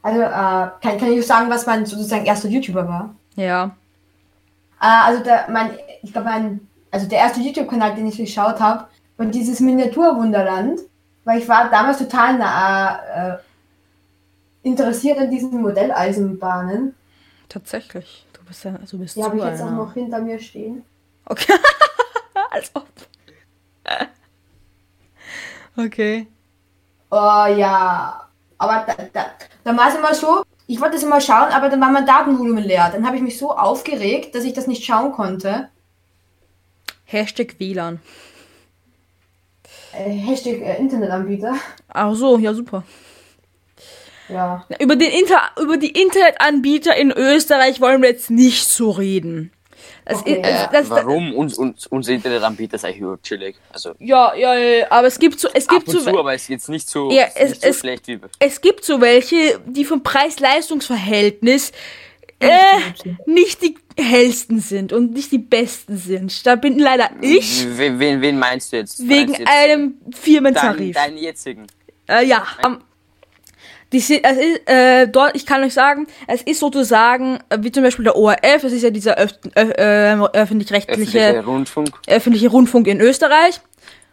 Also, 0.03 0.21
äh, 0.21 0.27
kann, 0.29 0.99
kann 0.99 1.12
ich 1.12 1.25
sagen, 1.25 1.49
was 1.49 1.64
mein 1.64 1.87
sozusagen 1.87 2.27
erster 2.27 2.49
YouTuber 2.49 2.88
war? 2.88 3.14
Ja. 3.37 3.67
Äh, 4.81 4.87
also, 4.87 5.23
der, 5.23 5.47
mein, 5.49 5.79
ich 6.03 6.12
glaube, 6.12 6.29
mein, 6.29 6.69
also 6.90 7.07
der 7.07 7.19
erste 7.19 7.40
YouTube-Kanal, 7.40 7.95
den 7.95 8.09
ich 8.09 8.17
geschaut 8.17 8.59
habe, 8.59 8.88
war 9.17 9.27
dieses 9.27 9.61
Miniaturwunderland, 9.61 10.81
weil 11.23 11.38
ich 11.38 11.49
war 11.49 11.71
damals 11.71 11.99
total 11.99 12.37
na, 12.37 13.35
äh, 13.35 13.38
interessiert 14.64 15.19
an 15.19 15.31
diesen 15.31 15.62
Modelleisenbahnen. 15.62 16.97
Tatsächlich. 17.49 18.27
Du 18.33 18.45
bist 18.45 18.64
ja, 18.64 18.73
du 18.73 18.99
bist 18.99 19.17
Die 19.17 19.23
habe 19.23 19.37
ich 19.37 19.45
jetzt 19.45 19.62
auch 19.62 19.71
noch 19.71 19.95
hinter 19.95 20.19
mir 20.19 20.40
stehen. 20.40 20.85
Okay. 21.27 21.55
Als 22.51 22.73
ob. 22.75 22.88
Okay. 25.77 26.27
Oh 27.11 27.47
ja, 27.47 28.29
aber 28.59 28.87
da, 28.87 29.05
da, 29.13 29.27
dann 29.63 29.77
war 29.77 29.89
es 29.89 29.97
immer 29.97 30.15
so, 30.15 30.43
ich 30.67 30.81
wollte 30.81 30.97
es 30.97 31.03
immer 31.03 31.21
schauen, 31.21 31.51
aber 31.51 31.69
dann 31.69 31.81
war 31.81 31.91
mein 31.91 32.07
Datenvolumen 32.07 32.65
leer. 32.65 32.91
Dann 32.93 33.07
habe 33.07 33.17
ich 33.17 33.23
mich 33.23 33.39
so 33.39 33.53
aufgeregt, 33.53 34.35
dass 34.35 34.45
ich 34.45 34.53
das 34.53 34.67
nicht 34.67 34.85
schauen 34.85 35.13
konnte. 35.13 35.69
Hashtag 37.05 37.59
WLAN. 37.59 38.01
Äh, 39.93 40.11
Hashtag 40.11 40.61
äh, 40.61 40.79
Internetanbieter. 40.79 41.55
Ach 41.89 42.15
so, 42.15 42.39
ja 42.39 42.55
super. 42.55 42.83
Ja. 44.29 44.65
Über, 44.81 44.97
den 44.97 45.11
Inter 45.11 45.41
über 45.61 45.77
die 45.77 45.91
Internetanbieter 45.91 46.97
in 46.97 47.11
Österreich 47.11 47.81
wollen 47.81 48.01
wir 48.01 48.09
jetzt 48.09 48.31
nicht 48.31 48.67
so 48.67 48.91
reden. 48.91 49.53
Das 50.05 50.18
Okay. 50.18 50.33
ist, 50.33 50.38
Äh, 50.38 50.53
das, 50.53 50.70
das, 50.73 50.90
warum? 50.90 51.35
Uns, 51.35 51.57
uns, 51.59 51.87
unser 51.87 52.12
Internetanbieter 52.12 52.75
ist 52.77 52.85
eigentlich 52.85 53.01
nur 53.01 53.20
chillig. 53.23 53.57
Also 53.73 53.94
ja, 53.99 54.35
ja, 54.35 54.55
ja, 54.55 54.87
aber 54.90 55.07
es 55.07 55.18
gibt 55.18 55.40
so, 55.40 55.49
es 55.55 55.68
ab 55.68 55.77
gibt 55.77 55.88
und 55.88 56.01
so, 56.03 56.11
zu, 56.11 56.18
aber 56.18 56.35
es 56.35 56.42
ist 56.42 56.49
jetzt 56.49 56.68
nicht 56.68 56.88
so, 56.88 57.11
Ja, 57.11 57.25
es- 57.35 57.51
nicht 57.51 57.62
so 57.62 57.68
es- 57.68 57.79
schlecht 57.81 58.07
wie. 58.09 58.18
es 58.38 58.61
gibt 58.61 58.85
so 58.85 59.01
welche, 59.01 59.61
die 59.66 59.85
vom 59.85 60.03
Preis-Leistungs-Verhältnis 60.03 61.73
äh, 62.40 62.49
nicht 63.27 63.62
die 63.62 63.77
hellsten 63.99 64.59
sind 64.61 64.92
und 64.92 65.12
nicht 65.12 65.31
die 65.33 65.38
besten 65.38 65.97
sind. 65.97 66.44
Da 66.47 66.57
bin 66.57 66.79
leider 66.79 67.09
ich 67.20 67.64
Wen, 67.79 67.99
wen, 68.01 68.20
wen 68.20 68.38
meinst 68.38 68.73
du 68.73 68.77
jetzt? 68.77 68.99
wegen 69.01 69.31
meinst 69.33 69.38
du 69.38 69.42
jetzt 69.42 69.53
einem 69.53 69.94
deinen, 70.01 70.12
Firmentarif. 70.12 70.94
deinen 70.97 71.16
jetzigen. 71.16 71.66
Äh, 72.09 72.27
ja, 72.27 72.44
am, 72.62 72.83
die 73.94 73.98
es 73.98 74.11
ist, 74.11 74.20
äh, 74.68 75.07
dort, 75.09 75.37
ich 75.37 75.46
kann 75.46 75.62
euch 75.62 75.72
sagen, 75.72 76.07
es 76.26 76.42
ist 76.42 76.59
sozusagen, 76.59 77.38
äh, 77.48 77.59
wie 77.61 77.70
zum 77.70 77.85
Beispiel 77.85 78.04
der 78.04 78.16
ORF, 78.16 78.62
das 78.62 78.72
ist 78.72 78.83
ja 78.83 78.90
dieser 78.90 79.16
öff, 79.16 79.33
öff, 79.54 79.70
äh, 79.78 80.14
öffentlich-rechtliche 80.33 81.44
Rundfunk. 81.44 81.90
öffentliche 82.09 82.48
Rundfunk 82.48 82.88
in 82.88 83.00
Österreich. 83.00 83.61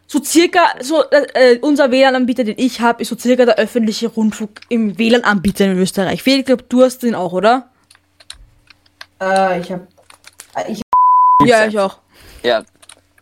So 0.05 0.21
circa, 0.23 0.59
so 0.81 1.03
äh, 1.09 1.57
unser 1.61 1.89
WLAN-Anbieter, 1.89 2.43
den 2.43 2.55
ich 2.57 2.81
habe, 2.81 3.01
ist 3.01 3.09
so 3.09 3.17
circa 3.17 3.45
der 3.45 3.55
öffentliche 3.57 4.07
Rundfunk 4.09 4.61
im 4.69 4.97
WLAN-Anbieter 4.99 5.65
in 5.65 5.77
Österreich. 5.79 6.21
Felix, 6.21 6.41
ich 6.41 6.45
glaube, 6.47 6.63
du 6.69 6.83
hast 6.83 7.01
den 7.01 7.15
auch, 7.15 7.33
oder? 7.33 7.69
Äh, 9.21 9.61
ich 9.61 9.71
hab. 9.71 9.81
äh, 10.57 10.71
Ich 10.71 10.81
Ja, 11.43 11.65
ich 11.65 11.79
auch. 11.79 11.97
Ja, 12.43 12.63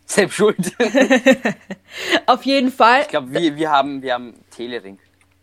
selbst 0.04 0.34
schuld. 0.34 0.56
Auf 2.26 2.42
jeden 2.44 2.72
Fall. 2.72 3.02
Ich 3.02 3.08
glaube, 3.08 3.32
wir, 3.32 3.56
wir 3.56 3.70
haben, 3.70 4.02
wir 4.02 4.14
haben 4.14 4.34
Telering, 4.50 4.98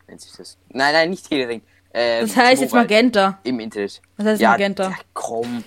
nennt 0.07 0.21
sich 0.21 0.31
das. 0.33 0.57
Nein, 0.69 0.93
nein, 0.93 1.09
nicht 1.09 1.27
Telering. 1.27 1.61
Äh, 1.91 2.21
Das 2.21 2.35
heißt 2.35 2.61
jetzt. 2.61 2.73
Magenta. 2.73 3.39
Im 3.43 3.59
Internet. 3.59 4.01
Was 4.17 4.25
heißt 4.27 4.41
ja, 4.41 4.51
Magenta? 4.51 4.89
Ja, 4.89 4.95
komm. 5.13 5.63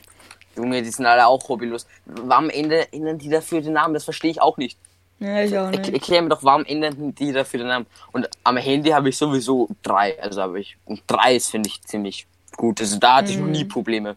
Junge, 0.56 0.82
die 0.82 0.90
sind 0.90 1.06
alle 1.06 1.26
auch 1.26 1.48
hobbylos. 1.48 1.86
Warum 2.06 2.50
ändern 2.50 3.18
die 3.18 3.28
dafür 3.28 3.60
den 3.60 3.72
Namen? 3.74 3.94
Das 3.94 4.04
verstehe 4.04 4.30
ich 4.30 4.42
auch 4.42 4.56
nicht. 4.56 4.78
Ja, 5.20 5.42
ich 5.42 5.56
auch 5.56 5.70
Er, 5.70 5.78
nicht. 5.78 5.92
erklär 5.92 6.22
mir 6.22 6.28
doch, 6.30 6.42
warum 6.42 6.64
ändern 6.64 7.14
die 7.14 7.32
dafür 7.32 7.58
den 7.58 7.68
Namen? 7.68 7.86
Und 8.12 8.28
am 8.42 8.56
Handy 8.56 8.90
habe 8.90 9.08
ich 9.10 9.16
sowieso 9.16 9.68
drei. 9.82 10.20
Also 10.22 10.42
habe 10.42 10.60
ich. 10.60 10.76
Und 10.86 11.02
drei 11.06 11.36
ist, 11.36 11.50
finde 11.50 11.68
ich, 11.68 11.82
ziemlich 11.82 12.26
gut. 12.56 12.80
Also 12.80 12.98
da 12.98 13.16
hatte 13.16 13.30
ich 13.32 13.38
noch 13.38 13.46
nie 13.46 13.64
Probleme. 13.64 14.16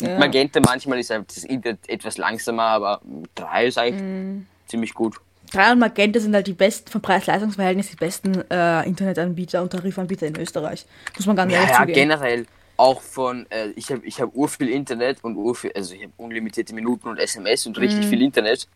Mhm. 0.00 0.06
Ja. 0.06 0.18
Magenta 0.18 0.60
manchmal 0.60 0.98
ist 0.98 1.10
halt 1.10 1.28
das 1.28 1.44
Internet 1.44 1.88
etwas 1.88 2.18
langsamer, 2.18 2.62
aber 2.64 3.00
drei 3.34 3.66
ist 3.66 3.78
eigentlich 3.78 4.02
Mhm. 4.02 4.46
ziemlich 4.66 4.92
gut. 4.94 5.16
Drei 5.54 5.70
und 5.72 5.78
Magenta 5.78 6.18
sind 6.18 6.34
halt 6.34 6.48
die 6.48 6.52
besten, 6.52 6.90
vom 6.90 7.00
Preis-Leistungs-Verhältnis, 7.00 7.90
die 7.90 7.96
besten 7.96 8.42
äh, 8.50 8.84
Internetanbieter 8.88 9.62
und 9.62 9.70
Tarifanbieter 9.70 10.26
in 10.26 10.36
Österreich. 10.36 10.84
Muss 11.16 11.26
man 11.26 11.36
ganz 11.36 11.52
Ja, 11.52 11.58
ehrlich 11.58 11.70
ja 11.72 11.80
zugeben. 11.80 11.94
generell 11.94 12.46
auch 12.76 13.00
von, 13.00 13.46
äh, 13.50 13.68
ich 13.76 13.88
habe 13.92 14.04
ich 14.04 14.20
hab 14.20 14.34
urviel 14.34 14.68
Internet 14.68 15.22
und 15.22 15.36
urviel, 15.36 15.70
also 15.76 15.94
ich 15.94 16.02
habe 16.02 16.12
unlimitierte 16.16 16.74
Minuten 16.74 17.06
und 17.08 17.18
SMS 17.18 17.66
und 17.66 17.76
Mhm. 17.76 17.82
richtig 17.84 18.06
viel 18.06 18.20
Internet. 18.22 18.66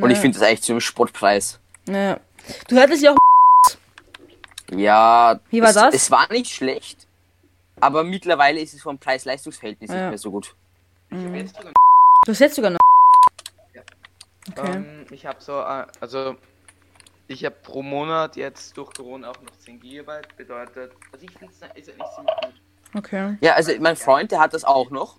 Und 0.00 0.10
ich 0.10 0.18
finde 0.18 0.38
das 0.38 0.46
eigentlich 0.46 0.62
zu 0.62 0.72
einem 0.72 0.80
Sportpreis. 0.80 1.58
Ja. 1.88 2.20
Du 2.68 2.76
hattest 2.78 3.02
ja 3.02 3.10
auch. 3.12 3.16
Ja, 4.70 5.40
Wie 5.50 5.60
war 5.60 5.70
es, 5.70 5.74
das? 5.74 5.94
Es 5.94 6.10
war 6.12 6.30
nicht 6.30 6.52
schlecht, 6.54 7.08
aber 7.80 8.04
mittlerweile 8.04 8.60
ist 8.60 8.74
es 8.74 8.82
vom 8.82 8.96
Preis-Leistungs-Verhältnis 8.98 9.90
Ja. 9.90 9.96
nicht 10.02 10.08
mehr 10.10 10.18
so 10.18 10.30
gut. 10.30 10.54
Sogar 11.10 11.72
Du 12.26 12.30
hast 12.32 12.38
jetzt 12.38 12.54
sogar 12.54 12.70
noch. 12.70 12.77
Okay. 14.56 14.76
Ähm, 14.76 15.06
ich 15.10 15.26
habe 15.26 15.40
so, 15.40 15.60
äh, 15.60 15.86
also 16.00 16.36
ich 17.26 17.44
habe 17.44 17.56
pro 17.62 17.82
Monat 17.82 18.36
jetzt 18.36 18.76
durch 18.76 18.92
Corona 18.94 19.30
auch 19.30 19.42
noch 19.42 19.56
10 19.58 19.80
GB, 19.80 20.12
bedeutet, 20.36 20.92
also 21.12 21.24
ich 21.24 21.32
finde 21.32 21.52
es 21.52 21.56
ist 21.56 21.62
eigentlich 21.62 21.84
ziemlich 22.14 22.34
gut. 22.42 22.54
Okay. 22.94 23.36
Ja, 23.40 23.54
also 23.54 23.72
mein 23.80 23.96
Freund, 23.96 24.32
der 24.32 24.40
hat 24.40 24.54
das 24.54 24.64
auch 24.64 24.90
noch 24.90 25.18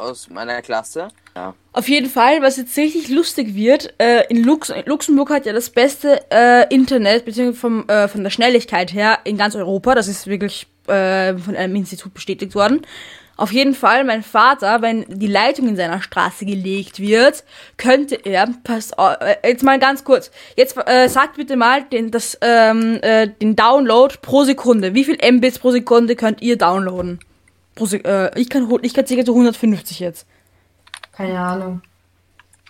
aus 0.00 0.30
meiner 0.30 0.62
Klasse. 0.62 1.08
Ja. 1.36 1.54
Auf 1.72 1.88
jeden 1.88 2.08
Fall, 2.08 2.42
was 2.42 2.56
jetzt 2.56 2.76
richtig 2.76 3.08
lustig 3.08 3.54
wird, 3.54 3.94
äh, 3.98 4.24
in 4.28 4.42
Lux 4.42 4.72
Luxemburg 4.86 5.30
hat 5.30 5.46
ja 5.46 5.52
das 5.52 5.70
beste 5.70 6.20
äh, 6.30 6.74
Internet, 6.74 7.24
beziehungsweise 7.24 7.60
vom, 7.60 7.88
äh, 7.88 8.08
von 8.08 8.24
der 8.24 8.30
Schnelligkeit 8.30 8.92
her 8.92 9.18
in 9.24 9.36
ganz 9.36 9.54
Europa. 9.54 9.94
Das 9.94 10.08
ist 10.08 10.26
wirklich 10.26 10.66
äh, 10.86 11.36
von 11.36 11.54
einem 11.54 11.76
Institut 11.76 12.14
bestätigt 12.14 12.54
worden. 12.54 12.82
Auf 13.40 13.52
jeden 13.52 13.74
Fall, 13.74 14.04
mein 14.04 14.22
Vater, 14.22 14.82
wenn 14.82 15.06
die 15.08 15.26
Leitung 15.26 15.66
in 15.66 15.74
seiner 15.74 16.02
Straße 16.02 16.44
gelegt 16.44 17.00
wird, 17.00 17.42
könnte 17.78 18.16
er, 18.16 18.46
pass 18.64 18.92
auf, 18.92 19.16
äh, 19.18 19.36
jetzt 19.42 19.62
mal 19.62 19.78
ganz 19.78 20.04
kurz, 20.04 20.30
jetzt 20.56 20.76
äh, 20.86 21.08
sagt 21.08 21.36
bitte 21.38 21.56
mal 21.56 21.84
den, 21.84 22.10
das, 22.10 22.36
ähm, 22.42 22.98
äh, 23.00 23.28
den 23.28 23.56
Download 23.56 24.14
pro 24.20 24.44
Sekunde. 24.44 24.92
Wie 24.92 25.04
viel 25.04 25.16
Mbits 25.32 25.58
pro 25.58 25.70
Sekunde 25.70 26.16
könnt 26.16 26.42
ihr 26.42 26.58
downloaden? 26.58 27.18
Pro 27.76 27.86
Se 27.86 28.04
äh, 28.04 28.38
ich 28.38 28.50
kann, 28.50 28.68
ich 28.82 28.92
kann 28.92 29.06
circa 29.06 29.24
so 29.24 29.32
150 29.32 30.00
jetzt. 30.00 30.26
keine 31.12 31.40
Ahnung. 31.40 31.80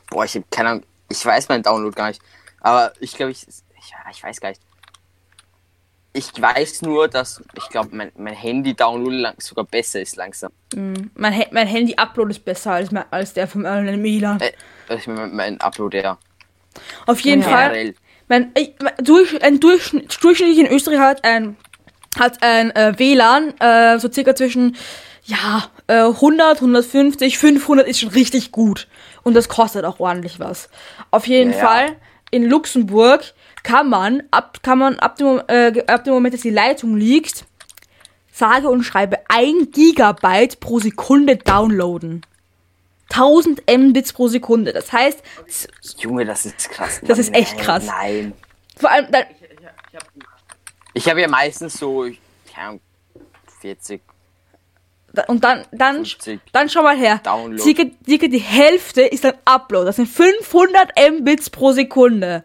Boah, 0.08 0.24
ich 0.24 0.36
habe 0.36 0.44
keine 0.52 0.68
Ahnung, 0.68 0.84
ich 1.08 1.26
weiß 1.26 1.48
meinen 1.48 1.64
Download 1.64 1.96
gar 1.96 2.06
nicht. 2.06 2.22
Aber 2.60 2.92
ich 3.00 3.14
glaube, 3.14 3.32
ich, 3.32 3.44
ich, 3.48 3.92
ich 4.12 4.22
weiß 4.22 4.40
gar 4.40 4.50
nicht. 4.50 4.62
Ich 6.12 6.30
weiß 6.40 6.82
nur, 6.82 7.06
dass 7.06 7.40
ich 7.56 7.68
glaube, 7.68 7.90
mein, 7.92 8.10
mein 8.16 8.34
Handy-Download 8.34 9.14
lang, 9.16 9.34
sogar 9.38 9.64
besser 9.64 10.00
ist 10.00 10.16
langsam. 10.16 10.50
Mein, 11.14 11.36
Ha- 11.36 11.46
mein 11.52 11.68
Handy-Upload 11.68 12.30
ist 12.32 12.44
besser 12.44 12.72
als, 12.72 12.90
mein, 12.90 13.04
als 13.12 13.32
der 13.32 13.46
von 13.46 13.62
meinem 13.62 14.02
Milan. 14.02 14.40
Äh, 14.40 14.52
ich 14.96 15.06
mein, 15.06 15.34
mein 15.36 15.60
Upload, 15.60 15.96
ja. 15.96 16.18
Auf 17.06 17.20
jeden 17.20 17.42
Ja. 17.42 17.48
Fall. 17.48 17.68
Generell. 17.70 17.94
Mein, 18.28 18.52
mein, 18.82 18.92
durch, 19.04 19.40
ein 19.42 19.60
Durchschnitt, 19.60 20.18
durchschnittlich 20.22 20.58
in 20.58 20.66
Österreich 20.66 20.98
hat 20.98 21.24
ein, 21.24 21.56
hat 22.18 22.42
ein 22.42 22.70
äh, 22.74 22.98
WLAN 22.98 23.54
äh, 23.60 23.98
so 24.00 24.10
circa 24.10 24.34
zwischen 24.34 24.76
ja, 25.24 25.64
äh, 25.86 25.94
100, 26.06 26.56
150, 26.56 27.38
500 27.38 27.86
ist 27.86 28.00
schon 28.00 28.08
richtig 28.10 28.50
gut. 28.50 28.88
Und 29.22 29.34
das 29.34 29.48
kostet 29.48 29.84
auch 29.84 30.00
ordentlich 30.00 30.40
was. 30.40 30.70
Auf 31.12 31.26
jeden 31.28 31.50
Ja, 31.52 31.56
ja. 31.58 31.66
Fall 31.66 31.96
in 32.32 32.44
Luxemburg 32.44 33.32
kann 33.62 33.88
man 33.88 34.22
ab, 34.30 34.62
kann 34.62 34.78
man 34.78 34.98
ab 34.98 35.16
dem, 35.16 35.40
äh, 35.48 35.84
ab 35.86 36.04
dem 36.04 36.14
Moment, 36.14 36.34
dass 36.34 36.40
die 36.42 36.50
Leitung 36.50 36.96
liegt, 36.96 37.44
sage 38.32 38.68
und 38.68 38.82
schreibe 38.82 39.18
1 39.28 39.70
Gigabyte 39.72 40.60
pro 40.60 40.78
Sekunde 40.80 41.36
downloaden. 41.36 42.22
1000 43.10 43.62
Mbits 43.68 44.12
pro 44.12 44.28
Sekunde. 44.28 44.72
Das 44.72 44.92
heißt, 44.92 45.22
Junge, 45.98 46.24
das 46.24 46.46
ist 46.46 46.70
krass. 46.70 47.00
Das 47.04 47.18
ist 47.18 47.34
echt 47.34 47.56
Nein, 47.56 47.64
krass. 47.64 47.86
Nein. 47.86 48.32
vor 48.76 48.90
allem, 48.90 49.10
dann, 49.10 49.24
Ich, 49.30 49.42
ich, 49.42 49.50
ich 49.60 49.96
hab, 49.96 50.04
Ich 50.94 51.08
habe 51.08 51.20
ja 51.20 51.28
meistens 51.28 51.74
so, 51.74 52.06
Ahnung, 52.56 52.80
40. 53.60 54.00
Da- 55.12 55.24
Und 55.24 55.42
dann, 55.42 55.64
dann, 55.72 55.96
50 55.96 56.40
dann 56.52 56.68
schau 56.68 56.82
mal 56.84 56.96
her. 56.96 57.18
Download. 57.24 57.60
Circa, 57.60 57.82
circa 58.06 58.28
die 58.28 58.38
Hälfte 58.38 59.02
ist 59.02 59.24
ein 59.26 59.34
Upload. 59.44 59.86
Das 59.86 59.96
sind 59.96 60.06
500 60.08 60.92
Mbits 61.18 61.50
pro 61.50 61.72
Sekunde. 61.72 62.44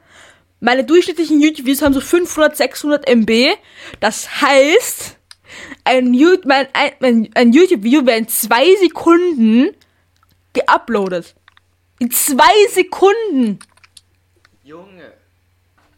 Meine 0.59 0.83
durchschnittlichen 0.83 1.41
YouTube-Videos 1.41 1.81
haben 1.81 1.93
so 1.93 2.01
500, 2.01 2.55
600 2.55 3.07
MB. 3.09 3.55
Das 3.99 4.41
heißt, 4.41 5.17
ein, 5.83 6.11
mein, 6.45 6.67
ein, 6.73 6.91
ein, 7.01 7.29
ein 7.35 7.53
YouTube-Video 7.53 8.05
wäre 8.05 8.17
in 8.17 8.27
zwei 8.27 8.75
Sekunden 8.75 9.75
geuploadet. 10.53 11.35
In 11.99 12.11
zwei 12.11 12.67
Sekunden. 12.71 13.59
Junge. 14.63 15.13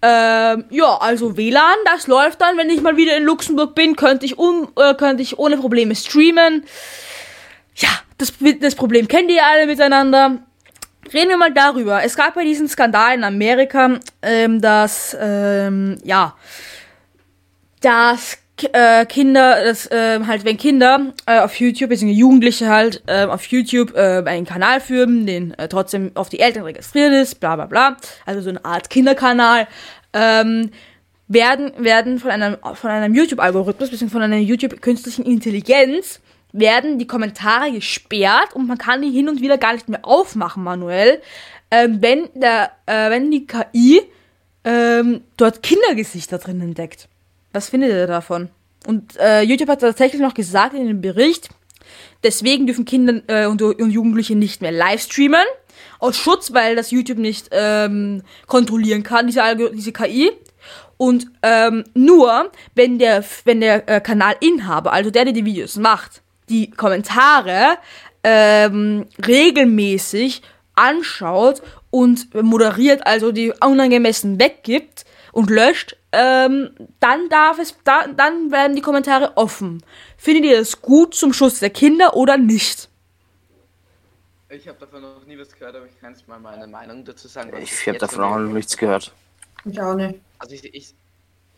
Ähm, 0.02 0.65
ja, 0.70 0.98
also 0.98 1.38
WLAN, 1.38 1.78
das 1.86 2.06
läuft 2.08 2.41
dann, 2.41 2.58
wenn 2.58 2.70
ich 2.70 2.82
mal 2.82 2.98
wieder 2.98 3.17
in 3.17 3.24
Luxemburg 3.24 3.74
bin, 3.74 3.96
könnte 3.96 4.26
ich 4.26 4.38
um, 4.38 4.72
äh, 4.76 4.93
könnte 4.93 5.24
ich 5.24 5.39
ohne 5.39 5.58
Probleme 5.58 5.96
streamen. 5.96 6.65
Ja, 7.76 7.89
das, 8.17 8.34
das 8.60 8.76
Problem 8.76 9.08
kennt 9.08 9.32
ihr 9.32 9.46
alle 9.46 9.65
miteinander. 9.65 10.46
Reden 11.13 11.30
wir 11.30 11.38
mal 11.38 11.54
darüber. 11.54 12.04
Es 12.04 12.15
gab 12.15 12.36
bei 12.36 12.43
diesen 12.43 12.67
Skandal 12.67 13.15
in 13.15 13.24
Amerika, 13.24 14.00
ähm, 14.22 14.62
dass, 14.62 15.15
ähm, 15.20 15.98
ja, 16.04 16.36
dass 17.82 18.38
äh, 18.74 19.06
Kinder, 19.06 19.63
dass 19.63 19.88
ähm, 19.91 20.28
halt 20.28 20.43
wenn 20.43 20.58
Kinder 20.58 21.13
äh, 21.26 21.39
auf 21.39 21.60
YouTube, 21.60 21.89
beziehungsweise 21.89 22.20
Jugendliche 22.20 22.67
halt 22.70 23.04
äh, 23.08 23.26
auf 23.26 23.46
YouTube 23.46 23.96
äh, 23.96 24.24
einen 24.26 24.46
Kanal 24.46 24.82
führen, 24.82 25.26
den 25.26 25.54
äh, 25.54 25.67
trotzdem 25.67 26.12
auf 26.15 26.30
die 26.30 26.39
Eltern 26.39 26.63
registriert 26.63 27.13
ist, 27.13 27.39
bla 27.39 27.56
bla 27.56 27.65
bla, 27.65 27.98
also 28.26 28.41
so 28.41 28.50
eine 28.50 28.65
Art 28.65 28.89
Kinderkanal, 28.89 29.67
ähm, 30.13 30.72
werden, 31.28 31.74
werden 31.78 32.20
von 32.20 32.32
einem, 32.32 32.58
von 32.74 32.89
einem 32.89 33.13
YouTube-Algorithmus, 33.13 33.89
beziehungsweise 33.89 34.22
von 34.22 34.22
einer 34.22 34.38
YouTube-künstlichen 34.38 35.26
Intelligenz, 35.26 36.22
werden 36.51 36.97
die 36.97 37.07
Kommentare 37.07 37.71
gesperrt 37.71 38.53
und 38.53 38.67
man 38.67 38.77
kann 38.77 39.01
die 39.01 39.12
hin 39.12 39.29
und 39.29 39.41
wieder 39.41 39.57
gar 39.57 39.73
nicht 39.73 39.89
mehr 39.89 40.05
aufmachen 40.05 40.63
manuell, 40.63 41.21
ähm, 41.71 42.01
wenn 42.01 42.29
der, 42.33 42.71
äh, 42.86 43.10
wenn 43.10 43.31
die 43.31 43.45
KI 43.45 44.01
ähm, 44.63 45.21
dort 45.38 45.63
Kindergesichter 45.63 46.38
drin 46.38 46.62
entdeckt. 46.62 47.07
Was 47.53 47.69
findet 47.69 47.91
ihr 47.91 48.07
davon? 48.07 48.49
Und 48.86 49.17
äh, 49.17 49.41
YouTube 49.41 49.69
hat 49.69 49.81
tatsächlich 49.81 50.21
noch 50.21 50.33
gesagt 50.33 50.73
in 50.73 50.88
dem 50.88 51.01
Bericht, 51.01 51.49
deswegen 52.23 52.67
dürfen 52.67 52.86
Kinder 52.86 53.21
äh, 53.27 53.47
und, 53.47 53.62
und 53.62 53.91
Jugendliche 53.91 54.36
nicht 54.36 54.62
mehr 54.62 54.71
live 54.71 55.01
streamen. 55.01 55.45
Aus 55.99 56.17
Schutz, 56.17 56.53
weil 56.53 56.75
das 56.75 56.91
YouTube 56.91 57.17
nicht 57.17 57.49
ähm, 57.51 58.21
kontrollieren 58.45 59.03
kann, 59.03 59.27
diese, 59.27 59.41
diese 59.73 59.91
KI. 59.91 60.31
Und 60.97 61.27
ähm, 61.43 61.83
nur, 61.93 62.51
wenn 62.75 62.99
der, 62.99 63.23
wenn 63.45 63.62
der 63.62 63.88
äh, 63.88 64.01
Kanalinhaber, 64.01 64.91
also 64.91 65.12
der, 65.12 65.25
der 65.25 65.33
die 65.33 65.45
Videos 65.45 65.75
macht, 65.77 66.21
die 66.49 66.71
Kommentare 66.71 67.77
ähm, 68.23 69.07
regelmäßig 69.25 70.41
anschaut 70.75 71.62
und 71.89 72.33
moderiert, 72.36 73.05
also 73.05 73.31
die 73.31 73.53
unangemessen 73.63 74.39
weggibt 74.39 75.05
und 75.31 75.49
löscht, 75.49 75.97
ähm, 76.12 76.71
dann 76.99 77.29
darf 77.29 77.60
es, 77.60 77.75
da, 77.83 78.07
dann 78.07 78.51
werden 78.51 78.75
die 78.75 78.81
Kommentare 78.81 79.36
offen. 79.38 79.83
Findet 80.17 80.45
ihr 80.45 80.57
das 80.57 80.81
gut 80.81 81.13
zum 81.15 81.33
Schutz 81.33 81.60
der 81.60 81.69
Kinder 81.69 82.15
oder 82.15 82.38
nicht? 82.38 82.89
Ich 84.49 84.67
habe 84.67 84.79
davon 84.79 85.01
noch 85.01 85.25
nie 85.25 85.38
was 85.38 85.51
gehört, 85.51 85.75
aber 85.75 85.86
ich 85.86 85.99
kann 85.99 86.13
jetzt 86.13 86.27
mal 86.27 86.39
meine 86.39 86.67
Meinung 86.67 87.03
dazu 87.03 87.27
sagen. 87.27 87.51
was 87.51 87.63
Ich 87.63 87.88
habe 87.88 87.97
davon 87.97 88.15
von 88.15 88.23
auch 88.23 88.38
noch 88.38 88.53
nichts 88.53 88.77
gehört. 88.77 89.12
Ich 89.65 89.79
auch 89.81 89.95
nicht. 89.95 90.21
Also 90.39 90.55
ich, 90.55 90.63
ich, 90.73 90.95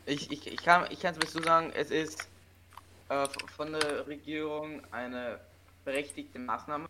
ich, 0.05 0.31
ich, 0.31 0.47
ich 0.47 0.63
kann 0.63 0.87
ich 0.89 0.99
kann 0.99 1.15
es 1.21 1.31
so 1.31 1.41
sagen, 1.41 1.71
es 1.75 1.91
ist 1.91 2.27
äh, 3.09 3.27
von 3.55 3.73
der 3.73 4.07
Regierung 4.07 4.81
eine 4.91 5.39
berechtigte 5.85 6.39
Maßnahme. 6.39 6.87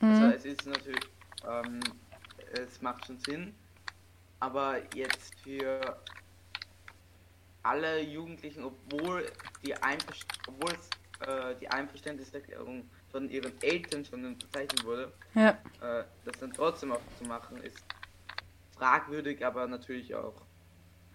Also 0.00 0.24
Mhm. 0.24 0.30
es 0.32 0.44
ist 0.44 0.66
natürlich, 0.66 1.04
ähm, 1.48 1.80
es 2.52 2.80
macht 2.82 3.06
schon 3.06 3.18
Sinn, 3.20 3.54
aber 4.40 4.78
jetzt 4.94 5.38
für 5.40 6.02
alle 7.62 8.00
Jugendlichen, 8.02 8.64
obwohl 8.64 9.30
die, 9.62 9.74
Einverst 9.74 10.26
obwohl 10.48 10.72
es, 10.72 11.28
äh, 11.28 11.54
die 11.60 11.68
Einverständniserklärung 11.68 12.88
von 13.12 13.28
ihren 13.28 13.52
Eltern 13.62 14.04
schon 14.04 14.24
unterzeichnet 14.24 14.84
wurde, 14.84 15.12
Ja. 15.34 15.50
äh, 15.82 16.04
das 16.24 16.38
dann 16.40 16.52
trotzdem 16.52 16.92
auch 16.92 17.00
zu 17.18 17.24
machen, 17.24 17.58
ist 17.62 17.84
fragwürdig, 18.76 19.44
aber 19.44 19.66
natürlich 19.66 20.14
auch 20.14 20.34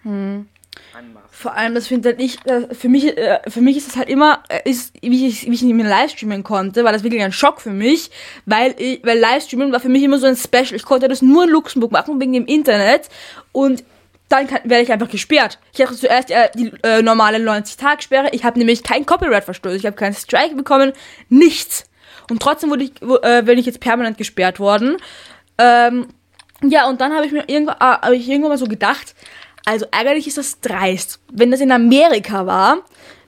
Hm. 0.03 0.47
Anmaßend. 0.93 1.31
Vor 1.31 1.53
allem, 1.53 1.75
das 1.75 1.87
finde 1.87 2.09
halt 2.09 2.21
ich, 2.21 2.45
äh, 2.45 2.73
für 2.73 2.89
mich, 2.89 3.17
äh, 3.17 3.39
für 3.47 3.61
mich 3.61 3.77
ist 3.77 3.89
es 3.89 3.95
halt 3.95 4.09
immer, 4.09 4.43
äh, 4.49 4.69
ist, 4.69 4.93
wie 5.01 5.27
ich, 5.27 5.45
wie 5.45 5.53
ich 5.53 5.61
nicht 5.61 5.73
mehr 5.75 5.87
livestreamen 5.87 6.43
konnte, 6.43 6.83
war 6.83 6.91
das 6.91 7.03
wirklich 7.03 7.23
ein 7.23 7.31
Schock 7.31 7.61
für 7.61 7.71
mich, 7.71 8.11
weil 8.45 8.75
ich, 8.77 9.01
weil 9.03 9.19
Livestreamen 9.19 9.71
war 9.71 9.79
für 9.79 9.89
mich 9.89 10.03
immer 10.03 10.17
so 10.17 10.27
ein 10.27 10.35
Special. 10.35 10.75
Ich 10.75 10.83
konnte 10.83 11.07
das 11.07 11.21
nur 11.21 11.45
in 11.45 11.49
Luxemburg 11.49 11.91
machen, 11.91 12.19
wegen 12.19 12.33
dem 12.33 12.45
Internet 12.45 13.09
und 13.51 13.83
dann 14.29 14.49
werde 14.49 14.81
ich 14.81 14.91
einfach 14.91 15.09
gesperrt. 15.09 15.59
Ich 15.73 15.81
hatte 15.81 15.95
zuerst 15.95 16.31
äh, 16.31 16.49
die 16.55 16.71
äh, 16.83 17.01
normale 17.01 17.37
90-Tag-Sperre. 17.37 18.29
Ich 18.31 18.43
habe 18.43 18.57
nämlich 18.57 18.81
kein 18.81 19.05
Copyright-Verstoß. 19.05 19.73
Ich 19.73 19.85
habe 19.85 19.95
keinen 19.95 20.15
Strike 20.15 20.55
bekommen. 20.55 20.93
Nichts. 21.29 21.85
Und 22.29 22.41
trotzdem 22.41 22.71
wurde 22.71 22.85
ich, 22.85 22.93
äh, 23.21 23.43
bin 23.43 23.59
ich 23.59 23.67
jetzt 23.67 23.79
permanent 23.79 24.17
gesperrt 24.17 24.59
worden. 24.59 24.97
Ähm, 25.59 26.07
ja, 26.63 26.87
und 26.87 27.01
dann 27.01 27.13
habe 27.13 27.25
ich 27.25 27.31
mir 27.31 27.43
irgendwann, 27.47 27.75
äh, 27.75 28.01
habe 28.01 28.15
ich 28.15 28.27
irgendwann 28.27 28.51
mal 28.51 28.57
so 28.57 28.65
gedacht, 28.65 29.13
also 29.65 29.85
eigentlich 29.91 30.27
ist 30.27 30.37
das 30.37 30.59
dreist. 30.61 31.19
Wenn 31.31 31.51
das 31.51 31.59
in 31.59 31.71
Amerika 31.71 32.45
war, 32.45 32.77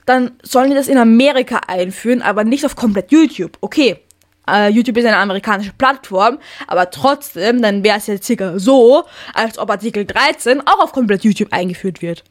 dann 0.06 0.32
sollen 0.42 0.70
die 0.70 0.76
das 0.76 0.88
in 0.88 0.96
Amerika 0.96 1.60
einführen, 1.66 2.22
aber 2.22 2.44
nicht 2.44 2.64
auf 2.64 2.76
komplett 2.76 3.10
YouTube. 3.12 3.58
Okay, 3.60 4.00
äh, 4.48 4.70
YouTube 4.70 4.96
ist 4.96 5.04
eine 5.04 5.18
amerikanische 5.18 5.72
Plattform, 5.72 6.38
aber 6.66 6.90
trotzdem, 6.90 7.60
dann 7.60 7.84
wäre 7.84 7.98
es 7.98 8.06
jetzt 8.06 8.24
circa 8.24 8.58
so, 8.58 9.04
als 9.34 9.58
ob 9.58 9.70
Artikel 9.70 10.06
13 10.06 10.66
auch 10.66 10.80
auf 10.80 10.92
komplett 10.92 11.24
YouTube 11.24 11.52
eingeführt 11.52 12.00
wird. 12.00 12.24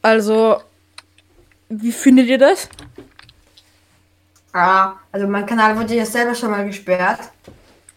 Also, 0.00 0.62
wie 1.68 1.92
findet 1.92 2.28
ihr 2.28 2.38
das? 2.38 2.68
Ah, 4.52 4.94
also 5.12 5.26
mein 5.26 5.44
Kanal 5.44 5.76
wurde 5.76 5.94
ja 5.94 6.06
selber 6.06 6.34
schon 6.34 6.50
mal 6.50 6.64
gesperrt. 6.64 7.20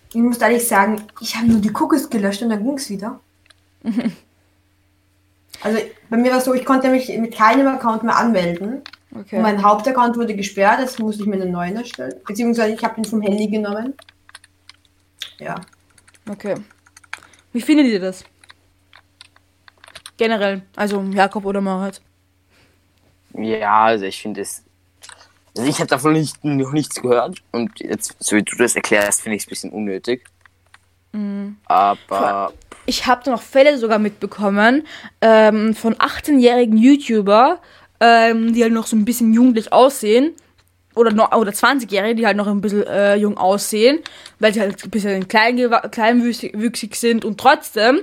Ich 0.10 0.20
muss 0.20 0.40
ehrlich 0.40 0.68
sagen, 0.68 1.02
ich 1.22 1.36
habe 1.36 1.48
nur 1.48 1.62
die 1.62 1.72
Cookies 1.72 2.10
gelöscht 2.10 2.42
und 2.42 2.50
dann 2.50 2.64
ging 2.64 2.74
es 2.74 2.90
wieder. 2.90 3.20
also 5.62 5.80
bei 6.10 6.18
mir 6.18 6.32
war 6.32 6.38
es 6.38 6.46
so, 6.46 6.54
ich 6.54 6.66
konnte 6.66 6.90
mich 6.90 7.10
mit 7.18 7.36
keinem 7.36 7.68
Account 7.68 8.04
mehr 8.04 8.16
anmelden. 8.16 8.82
Okay. 9.14 9.38
Und 9.38 9.42
mein 9.42 9.62
Hauptaccount 9.62 10.16
wurde 10.16 10.36
gesperrt, 10.36 10.80
jetzt 10.80 11.00
musste 11.00 11.24
ich 11.24 11.28
mir 11.28 11.36
einen 11.36 11.52
neuen 11.52 11.76
erstellen. 11.76 12.16
Beziehungsweise 12.26 12.74
ich 12.74 12.84
habe 12.84 12.96
den 12.96 13.06
vom 13.06 13.22
Handy 13.22 13.48
genommen. 13.48 13.94
Ja. 15.40 15.56
Okay. 16.30 16.56
Wie 17.52 17.62
findet 17.62 17.88
ihr 17.88 18.00
das? 18.00 18.24
Generell, 20.18 20.62
also 20.76 21.02
Jakob 21.02 21.46
oder 21.46 21.62
Moritz. 21.62 22.00
Ja, 23.34 23.86
also 23.86 24.06
ich 24.06 24.22
finde 24.22 24.42
es. 24.42 24.64
Also 25.58 25.68
ich 25.68 25.80
habe 25.80 25.88
davon 25.88 26.14
nicht, 26.14 26.44
noch 26.46 26.72
nichts 26.72 27.02
gehört 27.02 27.44
und 27.52 27.78
jetzt, 27.80 28.16
so 28.20 28.38
wie 28.38 28.44
du 28.44 28.56
das 28.56 28.76
erklärst, 28.76 29.22
finde 29.22 29.36
ich 29.36 29.42
es 29.42 29.48
ein 29.48 29.50
bisschen 29.50 29.72
unnötig. 29.72 30.24
Aber 31.66 32.54
Ich 32.92 33.08
habe 33.08 33.22
da 33.24 33.32
noch 33.32 33.42
Fälle 33.42 33.78
sogar 33.78 34.00
mitbekommen 34.00 34.86
ähm, 35.22 35.74
von 35.74 35.96
18-jährigen 35.96 36.78
YouTuber, 36.78 37.62
ähm, 38.02 38.54
die 38.54 38.64
halt 38.64 38.74
noch 38.74 38.86
so 38.86 38.98
ein 38.98 39.06
bisschen 39.06 39.32
jugendlich 39.34 39.72
aussehen. 39.72 40.34
Oder, 40.94 41.12
noch, 41.12 41.32
oder 41.32 41.52
20-Jährige, 41.52 42.16
die 42.16 42.26
halt 42.26 42.36
noch 42.36 42.48
ein 42.48 42.60
bisschen 42.60 42.86
äh, 42.86 43.16
jung 43.16 43.38
aussehen, 43.38 44.00
weil 44.40 44.54
sie 44.54 44.60
halt 44.60 44.84
ein 44.84 44.90
bisschen 44.90 45.26
klein, 45.30 45.56
kleinwüchsig 45.90 46.96
sind 46.98 47.24
und 47.24 47.40
trotzdem 47.40 48.02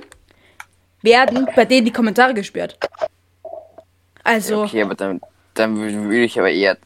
werden 1.03 1.47
bei 1.55 1.65
denen 1.65 1.85
die 1.85 1.93
Kommentare 1.93 2.33
gesperrt. 2.33 2.79
Also, 4.23 4.63
okay, 4.63 4.81
aber 4.81 4.95
dann, 4.95 5.21
dann 5.53 5.77
wü- 5.77 6.05
würde 6.09 6.23
ich 6.23 6.39
aber 6.39 6.49
eher 6.49 6.77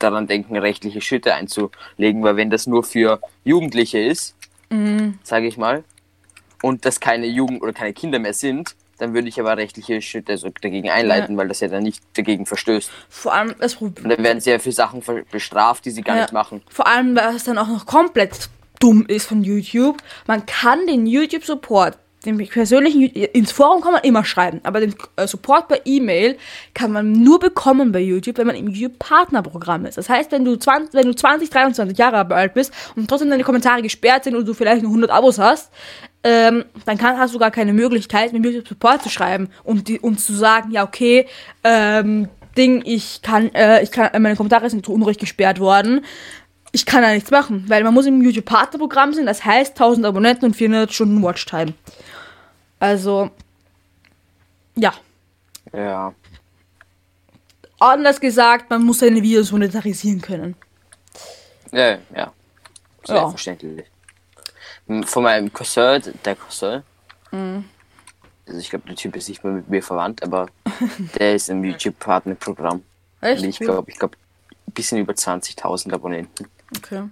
daran 0.00 0.26
denken, 0.26 0.56
rechtliche 0.56 1.00
Schritte 1.00 1.34
einzulegen, 1.34 2.24
weil 2.24 2.34
wenn 2.34 2.50
das 2.50 2.66
nur 2.66 2.82
für 2.82 3.20
Jugendliche 3.44 4.00
ist, 4.00 4.34
sage 5.22 5.46
ich 5.46 5.56
mal, 5.56 5.84
und 6.62 6.84
das 6.84 7.00
keine 7.00 7.26
Jugend 7.26 7.62
oder 7.62 7.72
keine 7.72 7.92
Kinder 7.92 8.18
mehr 8.18 8.34
sind, 8.34 8.74
dann 8.98 9.12
würde 9.12 9.28
ich 9.28 9.40
aber 9.40 9.56
rechtliche 9.56 10.00
Schritte 10.00 10.36
dagegen 10.62 10.88
einleiten, 10.88 11.36
weil 11.36 11.48
das 11.48 11.60
ja 11.60 11.68
dann 11.68 11.82
nicht 11.82 12.02
dagegen 12.16 12.46
verstößt. 12.46 12.90
vor 13.08 13.34
allem 13.34 13.54
das 13.58 13.74
Und 13.76 13.94
Problem. 13.96 14.16
dann 14.16 14.24
werden 14.24 14.40
sie 14.40 14.50
ja 14.50 14.58
für 14.60 14.70
Sachen 14.72 15.02
bestraft, 15.32 15.84
die 15.84 15.90
sie 15.90 16.02
gar 16.02 16.16
Ja. 16.16 16.22
nicht 16.22 16.32
machen. 16.32 16.62
Vor 16.70 16.86
allem, 16.86 17.16
weil 17.16 17.34
es 17.34 17.44
dann 17.44 17.58
auch 17.58 17.66
noch 17.68 17.86
komplett 17.86 18.48
dumm 18.78 19.04
ist 19.08 19.26
von 19.26 19.42
YouTube. 19.42 19.98
Man 20.26 20.46
kann 20.46 20.86
den 20.86 21.06
YouTube-Support, 21.06 21.98
den 22.24 22.38
persönlichen, 22.48 23.02
ins 23.02 23.50
Forum 23.52 23.82
kann 23.82 23.92
man 23.94 24.02
immer 24.02 24.24
schreiben, 24.24 24.60
aber 24.62 24.80
den 24.80 24.94
äh, 25.16 25.26
Support 25.26 25.68
per 25.68 25.80
E-Mail 25.84 26.38
kann 26.72 26.92
man 26.92 27.12
nur 27.12 27.38
bekommen 27.40 27.90
bei 27.92 28.00
YouTube, 28.00 28.38
wenn 28.38 28.46
man 28.46 28.56
im 28.56 28.68
YouTube-Partnerprogramm 28.68 29.86
ist. 29.86 29.98
Das 29.98 30.08
heißt, 30.08 30.32
wenn 30.32 30.44
du 30.44 30.56
20, 30.56 30.94
wenn 30.94 31.06
du 31.06 31.14
20, 31.14 31.50
23 31.50 31.96
Jahre 31.98 32.32
alt 32.34 32.54
bist 32.54 32.72
und 32.96 33.08
trotzdem 33.08 33.30
deine 33.30 33.44
Kommentare 33.44 33.82
gesperrt 33.82 34.24
sind 34.24 34.36
und 34.36 34.46
du 34.46 34.54
vielleicht 34.54 34.82
nur 34.82 34.90
100 34.90 35.10
Abos 35.10 35.38
hast, 35.38 35.70
ähm, 36.24 36.64
dann 36.86 36.96
kann, 36.96 37.18
hast 37.18 37.34
du 37.34 37.38
gar 37.38 37.50
keine 37.50 37.74
Möglichkeit, 37.74 38.32
mit 38.32 38.44
YouTube 38.44 38.66
Support 38.66 39.02
zu 39.02 39.10
schreiben 39.10 39.50
und 39.62 39.88
die, 39.88 40.00
uns 40.00 40.24
zu 40.26 40.32
sagen, 40.32 40.70
ja, 40.70 40.82
okay, 40.82 41.26
ähm, 41.62 42.28
Ding, 42.56 42.82
ich 42.84 43.20
kann, 43.20 43.54
äh, 43.54 43.82
ich 43.82 43.90
kann, 43.90 44.12
äh, 44.12 44.18
meine 44.18 44.36
Kommentare 44.36 44.70
sind 44.70 44.86
zu 44.86 44.92
Unrecht 44.92 45.20
gesperrt 45.20 45.60
worden. 45.60 46.04
Ich 46.72 46.86
kann 46.86 47.02
da 47.02 47.12
nichts 47.12 47.30
machen, 47.30 47.64
weil 47.68 47.84
man 47.84 47.92
muss 47.92 48.06
im 48.06 48.22
YouTube 48.22 48.46
Partnerprogramm 48.46 49.12
sein, 49.12 49.26
das 49.26 49.44
heißt 49.44 49.76
1000 49.76 50.06
Abonnenten 50.06 50.46
und 50.46 50.56
400 50.56 50.92
Stunden 50.92 51.22
Watchtime. 51.22 51.74
Also, 52.80 53.30
ja. 54.76 54.94
Ja. 55.72 56.14
Anders 57.78 58.20
gesagt, 58.20 58.70
man 58.70 58.82
muss 58.82 59.00
seine 59.00 59.22
Videos 59.22 59.52
monetarisieren 59.52 60.20
können. 60.20 60.56
Ja, 61.70 61.98
ja. 62.16 62.32
Sehr 63.04 63.16
Ja. 63.16 63.93
Von 64.86 65.22
meinem 65.22 65.52
Cousin, 65.52 66.02
der 66.24 66.36
Cousin, 66.36 66.82
also 67.32 68.58
ich 68.58 68.68
glaube, 68.70 68.86
der 68.86 68.96
Typ 68.96 69.16
ist 69.16 69.28
nicht 69.28 69.42
mehr 69.42 69.54
mit 69.54 69.68
mir 69.70 69.82
verwandt, 69.82 70.22
aber 70.22 70.48
der 71.18 71.34
ist 71.34 71.48
im 71.48 71.64
YouTube-Partner-Programm. 71.64 72.82
Echt? 73.22 73.42
Und 73.42 73.48
ich 73.48 73.58
glaube, 73.58 73.90
ich 73.90 73.98
glaube, 73.98 74.16
ein 74.68 74.72
bisschen 74.72 74.98
über 74.98 75.14
20.000 75.14 75.92
Abonnenten. 75.94 76.46
Okay. 76.76 77.04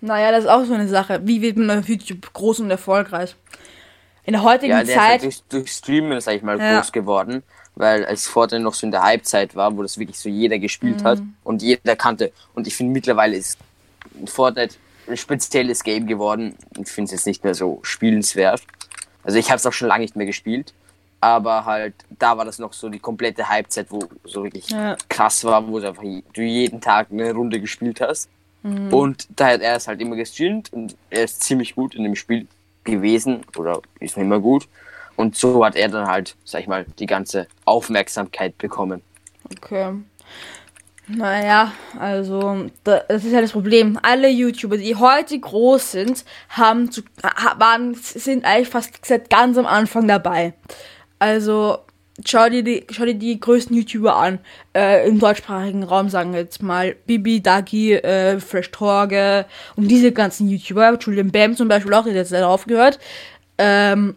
Naja, 0.00 0.30
das 0.30 0.44
ist 0.44 0.50
auch 0.50 0.64
so 0.64 0.72
eine 0.74 0.88
Sache. 0.88 1.20
Wie 1.24 1.42
wird 1.42 1.56
man 1.58 1.78
auf 1.80 1.88
YouTube 1.88 2.32
groß 2.32 2.60
und 2.60 2.70
erfolgreich? 2.70 3.34
In 4.24 4.32
der 4.32 4.42
heutigen 4.42 4.72
Ja, 4.72 4.82
der 4.82 4.94
ist 4.94 5.00
Zeit. 5.00 5.08
halt 5.10 5.22
durch, 5.24 5.42
durch 5.50 5.72
Streamen, 5.72 6.20
sag 6.20 6.34
ich 6.36 6.42
mal, 6.42 6.58
Ja. 6.58 6.78
groß 6.78 6.90
geworden, 6.92 7.42
weil 7.74 8.04
als 8.06 8.26
Fortnite 8.26 8.62
noch 8.62 8.74
so 8.74 8.86
in 8.86 8.90
der 8.90 9.02
Halbzeit 9.02 9.54
war, 9.54 9.76
wo 9.76 9.82
das 9.82 9.98
wirklich 9.98 10.18
so 10.18 10.28
jeder 10.28 10.58
gespielt 10.58 11.04
hat 11.04 11.20
Mhm. 11.20 11.34
und 11.44 11.62
jeder 11.62 11.94
kannte. 11.96 12.32
Und 12.54 12.66
ich 12.66 12.74
finde, 12.74 12.92
mittlerweile 12.92 13.36
ist 13.36 13.58
Fortnite 14.26 14.76
ein 15.08 15.16
spezielles 15.16 15.82
Game 15.82 16.06
geworden. 16.06 16.54
Ich 16.78 16.88
finde 16.90 17.06
es 17.06 17.12
jetzt 17.12 17.26
nicht 17.26 17.44
mehr 17.44 17.54
so 17.54 17.80
spielenswert. 17.82 18.62
Also 19.22 19.38
ich 19.38 19.48
habe 19.50 19.56
es 19.56 19.66
auch 19.66 19.72
schon 19.72 19.88
lange 19.88 20.02
nicht 20.02 20.16
mehr 20.16 20.26
gespielt. 20.26 20.72
Aber 21.20 21.64
halt, 21.64 21.94
da 22.18 22.36
war 22.36 22.44
das 22.44 22.58
noch 22.58 22.72
so 22.72 22.88
die 22.88 22.98
komplette 22.98 23.48
Halbzeit, 23.48 23.86
wo 23.90 24.00
so 24.24 24.44
wirklich 24.44 24.68
Ja. 24.70 24.96
krass 25.08 25.44
war, 25.44 25.66
wo 25.66 25.80
du 25.80 25.88
einfach 25.88 26.04
du 26.32 26.42
jeden 26.42 26.80
Tag 26.80 27.08
eine 27.10 27.32
Runde 27.32 27.58
gespielt 27.60 28.00
hast. 28.00 28.28
Mhm. 28.62 28.92
Und 28.92 29.26
da 29.34 29.48
hat 29.48 29.60
er 29.60 29.76
es 29.76 29.88
halt 29.88 30.00
immer 30.00 30.16
gestreamt 30.16 30.72
und 30.72 30.94
er 31.10 31.24
ist 31.24 31.42
ziemlich 31.42 31.74
gut 31.74 31.94
in 31.94 32.04
dem 32.04 32.16
Spiel 32.16 32.46
gewesen 32.84 33.42
oder 33.56 33.80
ist 34.00 34.16
mehr 34.16 34.38
gut. 34.40 34.68
Und 35.16 35.36
so 35.36 35.64
hat 35.64 35.76
er 35.76 35.88
dann 35.88 36.06
halt, 36.06 36.36
sag 36.44 36.60
ich 36.60 36.66
mal, 36.66 36.84
die 36.98 37.06
ganze 37.06 37.46
Aufmerksamkeit 37.64 38.56
bekommen. 38.58 39.02
Okay. 39.50 39.94
Naja, 41.08 41.72
also, 42.00 42.66
da- 42.82 43.04
das 43.08 43.24
ist 43.24 43.32
ja 43.32 43.40
das 43.40 43.52
Problem. 43.52 43.96
Alle 44.02 44.28
YouTuber, 44.28 44.76
die 44.76 44.96
heute 44.96 45.38
groß 45.38 45.92
sind, 45.92 46.24
haben 46.48 46.90
zu, 46.90 47.02
waren, 47.58 47.94
sind 47.94 48.44
eigentlich 48.44 48.68
fast 48.68 49.06
seit 49.06 49.30
ganz 49.30 49.56
am 49.56 49.66
Anfang 49.66 50.08
dabei. 50.08 50.54
Also, 51.20 51.78
schau 52.26 52.48
dir 52.48 52.64
die, 52.64 52.84
schau 52.90 53.04
dir 53.04 53.14
die 53.14 53.38
größten 53.38 53.76
YouTuber 53.76 54.16
an, 54.16 54.40
äh, 54.76 55.06
im 55.08 55.20
deutschsprachigen 55.20 55.84
Raum, 55.84 56.08
sagen 56.08 56.32
wir 56.32 56.40
jetzt 56.40 56.60
mal, 56.60 56.96
Bibi, 57.06 57.40
Dagi, 57.40 57.92
äh, 57.94 58.40
Fresh 58.40 58.72
Torge 58.72 59.46
und 59.76 59.86
diese 59.88 60.10
ganzen 60.10 60.48
YouTuber, 60.48 60.98
Julian 61.00 61.30
Bam 61.30 61.54
zum 61.56 61.68
Beispiel 61.68 61.94
auch, 61.94 62.04
der 62.04 62.14
jetzt 62.14 62.32
leider 62.32 62.48
aufgehört, 62.48 62.98
ähm, 63.58 64.16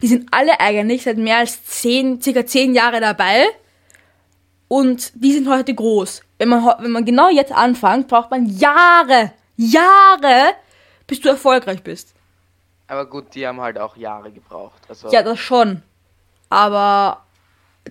die 0.00 0.06
sind 0.06 0.28
alle 0.30 0.60
eigentlich 0.60 1.02
seit 1.02 1.16
mehr 1.16 1.38
als 1.38 1.64
zehn, 1.64 2.20
circa 2.22 2.46
zehn 2.46 2.74
Jahre 2.74 3.00
dabei 3.00 3.44
und 4.72 5.12
die 5.22 5.34
sind 5.34 5.50
heute 5.50 5.74
groß. 5.74 6.22
Wenn 6.38 6.48
man, 6.48 6.64
wenn 6.78 6.92
man 6.92 7.04
genau 7.04 7.28
jetzt 7.28 7.52
anfängt, 7.52 8.08
braucht 8.08 8.30
man 8.30 8.46
Jahre, 8.46 9.32
Jahre, 9.58 10.54
bis 11.06 11.20
du 11.20 11.28
erfolgreich 11.28 11.82
bist. 11.82 12.14
Aber 12.86 13.04
gut, 13.04 13.34
die 13.34 13.46
haben 13.46 13.60
halt 13.60 13.76
auch 13.76 13.98
Jahre 13.98 14.32
gebraucht. 14.32 14.80
Also 14.88 15.10
Ja, 15.10 15.22
das 15.22 15.38
schon. 15.38 15.82
Aber 16.48 17.20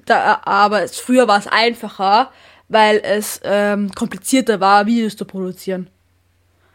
da, 0.05 0.41
aber 0.43 0.82
es, 0.82 0.99
früher 0.99 1.27
war 1.27 1.38
es 1.38 1.45
einfacher, 1.45 2.32
weil 2.67 2.97
es 3.03 3.39
ähm, 3.43 3.91
komplizierter 3.91 4.59
war, 4.59 4.88
Videos 4.88 5.15
zu 5.15 5.25
produzieren. 5.25 5.88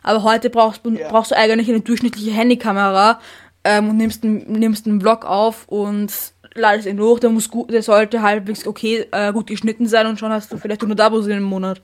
Aber 0.04 0.22
heute 0.22 0.50
brauchst 0.50 0.86
du, 0.86 0.90
Ja. 0.90 1.09
brauchst 1.09 1.32
du 1.32 1.36
eigentlich 1.36 1.68
eine 1.68 1.80
durchschnittliche 1.80 2.30
Handykamera 2.30 3.18
ähm, 3.64 3.90
und 3.90 3.96
nimmst, 3.96 4.22
nimmst 4.22 4.86
einen 4.86 5.00
Vlog 5.00 5.24
auf 5.24 5.66
und 5.66 6.12
ladest 6.59 6.86
ihn 6.86 7.00
hoch. 7.00 7.18
Der 7.18 7.30
muss 7.30 7.48
gut, 7.50 7.70
der 7.70 7.82
sollte 7.82 8.22
halbwegs 8.22 8.66
okay, 8.66 9.07
äh, 9.11 9.32
gut 9.32 9.46
geschnitten 9.46 9.86
sein 9.86 10.07
und 10.07 10.18
schon 10.18 10.30
hast 10.32 10.52
du 10.52 10.59
vielleicht 10.59 10.82
100 10.82 11.00
Abos 11.00 11.26
in 11.26 11.32
einem 11.32 11.44
Monat. 11.44 11.80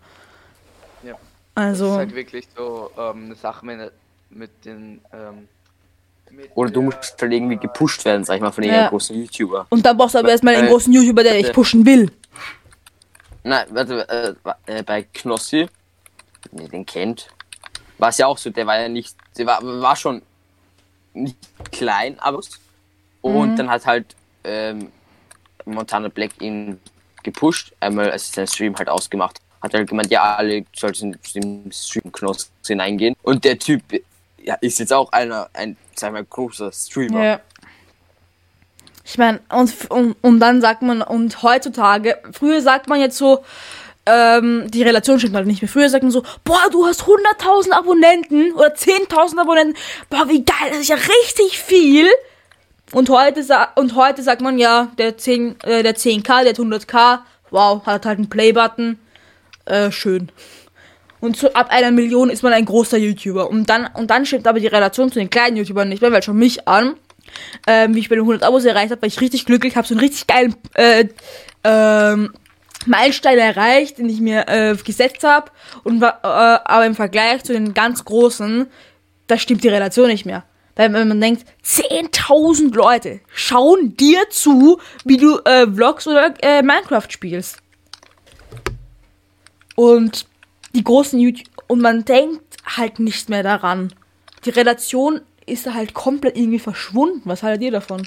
Ja. 1.02 1.12
Das 1.54 1.74
ist 1.78 1.82
Also, 1.82 1.92
halt 1.96 2.14
wirklich 2.14 2.46
so 2.56 2.90
ähm, 2.98 3.24
eine 3.26 3.34
Sache 3.34 3.64
mit, 3.66 3.92
mit 4.30 4.50
den. 4.64 5.00
Ähm, 5.12 5.48
mit 6.30 6.50
Oder 6.54 6.70
du 6.70 6.82
musst 6.82 7.20
halt 7.20 7.32
irgendwie 7.32 7.56
gepusht 7.58 8.04
werden, 8.06 8.24
sag 8.24 8.36
ich 8.36 8.40
mal, 8.40 8.52
von 8.52 8.64
irgendeinem 8.64 8.84
Ja. 8.84 8.90
großen 8.90 9.14
YouTuber. 9.16 9.66
und 9.68 9.84
dann 9.84 9.96
brauchst 9.96 10.14
du 10.14 10.18
aber 10.20 10.30
erstmal 10.30 10.54
einen 10.56 10.66
Äh, 10.66 10.70
großen 10.70 10.92
YouTuber, 10.92 11.22
der 11.22 11.34
dich 11.34 11.52
pushen 11.52 11.84
will. 11.84 12.10
Nein, 13.44 13.66
warte, 13.70 14.08
äh, 14.66 14.78
äh, 14.78 14.82
bei 14.82 15.02
Knossi, 15.02 15.66
wenn 16.52 16.64
ihr 16.64 16.68
den 16.70 16.86
kennt, 16.86 17.28
war 17.98 18.08
es 18.10 18.18
ja 18.18 18.26
auch 18.26 18.38
so, 18.38 18.50
der 18.50 18.66
war 18.66 18.80
ja 18.80 18.88
nicht, 18.88 19.14
der 19.36 19.46
war, 19.46 19.60
war 19.62 19.96
schon 19.96 20.22
nicht 21.12 21.36
klein, 21.70 22.18
aber 22.20 22.40
und 23.20 23.56
dann 23.56 23.68
hat 23.68 23.84
halt 23.84 24.16
ähm, 24.44 24.90
Montana 25.64 26.08
Black 26.08 26.32
ihn 26.40 26.80
gepusht, 27.22 27.72
einmal 27.80 28.10
als 28.10 28.32
sein 28.32 28.46
Stream 28.46 28.76
halt 28.76 28.88
ausgemacht, 28.88 29.38
hat 29.60 29.74
halt 29.74 29.88
gemeint, 29.88 30.10
ja, 30.10 30.36
alle 30.36 30.64
sollten 30.74 31.16
in 31.34 31.62
den 31.64 31.72
Stream 31.72 32.10
Knossi 32.10 32.48
hineingehen 32.66 33.14
und 33.22 33.44
der 33.44 33.58
Typ 33.58 33.82
ja, 34.38 34.54
ist 34.60 34.78
jetzt 34.78 34.92
auch 34.92 35.12
einer, 35.12 35.48
ein, 35.52 35.76
sagen 35.94 36.14
wir, 36.14 36.24
großer 36.24 36.72
Streamer. 36.72 37.24
Ja. 37.24 37.40
Ich 39.04 39.18
meine, 39.18 39.40
und, 39.50 39.90
und, 39.90 40.16
und 40.20 40.40
dann 40.40 40.60
sagt 40.60 40.82
man, 40.82 41.02
und 41.02 41.42
heutzutage, 41.42 42.18
früher 42.32 42.60
sagt 42.60 42.88
man 42.88 43.00
jetzt 43.00 43.18
so, 43.18 43.44
ähm, 44.06 44.68
die 44.70 44.82
Relation 44.82 45.18
stimmt 45.18 45.36
halt 45.36 45.46
nicht 45.46 45.62
mehr. 45.62 45.68
Früher 45.68 45.88
sagt 45.88 46.02
man 46.02 46.12
so, 46.12 46.22
boah, 46.44 46.68
du 46.70 46.86
hast 46.86 47.02
100.000 47.02 47.72
Abonnenten 47.72 48.52
oder 48.52 48.74
10.000 48.74 49.38
Abonnenten, 49.38 49.76
boah, 50.10 50.28
wie 50.28 50.44
geil, 50.44 50.70
das 50.70 50.78
ist 50.78 50.88
ja 50.88 50.96
richtig 50.96 51.58
viel. 51.58 52.08
Und 52.92 53.08
heute, 53.08 53.42
und 53.76 53.96
heute 53.96 54.22
sagt 54.22 54.42
man, 54.42 54.58
ja, 54.58 54.88
der 54.98 55.16
10, 55.16 55.60
äh, 55.62 55.82
der 55.82 55.96
10k, 55.96 56.42
der 56.42 56.50
hat 56.50 56.58
100k, 56.58 57.20
wow, 57.50 57.84
hat 57.86 58.04
halt 58.04 58.18
einen 58.18 58.28
Play-Button, 58.28 58.98
äh, 59.64 59.90
schön. 59.90 60.30
Und 61.20 61.36
so 61.36 61.52
ab 61.54 61.68
einer 61.70 61.90
Million 61.90 62.28
ist 62.28 62.42
man 62.42 62.52
ein 62.52 62.66
großer 62.66 62.98
YouTuber. 62.98 63.48
Und 63.48 63.70
dann, 63.70 63.88
und 63.94 64.10
dann 64.10 64.26
stimmt 64.26 64.46
aber 64.46 64.60
die 64.60 64.66
Relation 64.66 65.10
zu 65.10 65.18
den 65.18 65.30
kleinen 65.30 65.56
YouTubern 65.56 65.88
nicht 65.88 66.02
mehr, 66.02 66.12
weil 66.12 66.22
schau 66.22 66.34
mich 66.34 66.68
an, 66.68 66.96
ähm, 67.66 67.94
wie 67.94 68.00
ich 68.00 68.08
bei 68.08 68.16
den 68.16 68.22
100 68.22 68.42
Abos 68.42 68.64
erreicht 68.64 68.90
habe, 68.90 69.00
war 69.00 69.06
ich 69.06 69.20
richtig 69.20 69.46
glücklich, 69.46 69.76
habe 69.76 69.86
so 69.86 69.94
einen 69.94 70.00
richtig 70.00 70.26
geilen 70.26 70.54
äh, 70.74 71.06
ähm, 71.64 72.32
Meilenstein 72.84 73.38
erreicht, 73.38 73.98
den 73.98 74.08
ich 74.08 74.20
mir 74.20 74.48
äh, 74.48 74.76
gesetzt 74.76 75.24
habe. 75.24 75.50
Äh, 75.86 76.04
aber 76.24 76.84
im 76.84 76.94
Vergleich 76.94 77.44
zu 77.44 77.52
den 77.52 77.72
ganz 77.72 78.04
großen, 78.04 78.66
da 79.28 79.38
stimmt 79.38 79.64
die 79.64 79.68
Relation 79.68 80.08
nicht 80.08 80.26
mehr. 80.26 80.44
Weil 80.74 80.92
wenn 80.92 81.08
man 81.08 81.20
denkt, 81.20 81.44
10.000 81.64 82.74
Leute 82.74 83.20
schauen 83.34 83.96
dir 83.96 84.28
zu, 84.30 84.80
wie 85.04 85.18
du 85.18 85.38
äh, 85.44 85.66
Vlogs 85.66 86.06
oder 86.06 86.34
äh, 86.42 86.62
Minecraft 86.62 87.08
spielst. 87.10 87.58
Und 89.76 90.26
die 90.74 90.84
großen 90.84 91.18
YouTube 91.18 91.48
und 91.66 91.80
man 91.80 92.04
denkt 92.04 92.56
halt 92.64 92.98
nicht 92.98 93.28
mehr 93.28 93.42
daran. 93.42 93.92
Die 94.44 94.50
Relation 94.50 95.20
ist 95.46 95.66
da 95.66 95.74
halt 95.74 95.94
komplett 95.94 96.36
irgendwie 96.36 96.58
verschwunden. 96.58 97.22
Was 97.24 97.42
haltet 97.42 97.62
ihr 97.62 97.70
davon? 97.70 98.06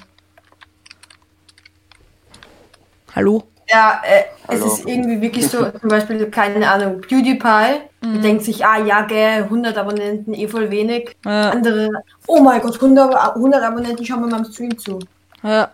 Hallo? 3.16 3.43
Ja, 3.68 4.01
äh, 4.05 4.24
es 4.47 4.61
Hallo. 4.61 4.66
ist 4.68 4.86
irgendwie 4.86 5.22
wirklich 5.22 5.47
so, 5.47 5.70
zum 5.72 5.89
Beispiel, 5.89 6.30
keine 6.30 6.70
Ahnung, 6.70 7.01
PewDiePie, 7.01 7.82
die 8.14 8.22
denkt 8.22 8.43
sich, 8.43 8.66
ah 8.66 8.78
ja, 8.84 9.01
gell, 9.01 9.43
100 9.43 9.78
Abonnenten, 9.78 10.34
eh 10.34 10.47
voll 10.47 10.70
wenig. 10.70 11.16
Ja. 11.26 11.49
Andere, 11.49 11.89
oh 12.28 12.41
mein 12.41 12.62
Gott, 12.62 12.76
100, 12.76 13.16
Ab- 13.16 13.36
100 13.36 13.64
Abonnenten, 13.64 14.06
schauen 14.06 14.22
wir 14.22 14.28
mal 14.28 14.39
am 14.39 14.51
Stream 14.51 14.78
zu. 14.78 14.99
Ja, 15.43 15.72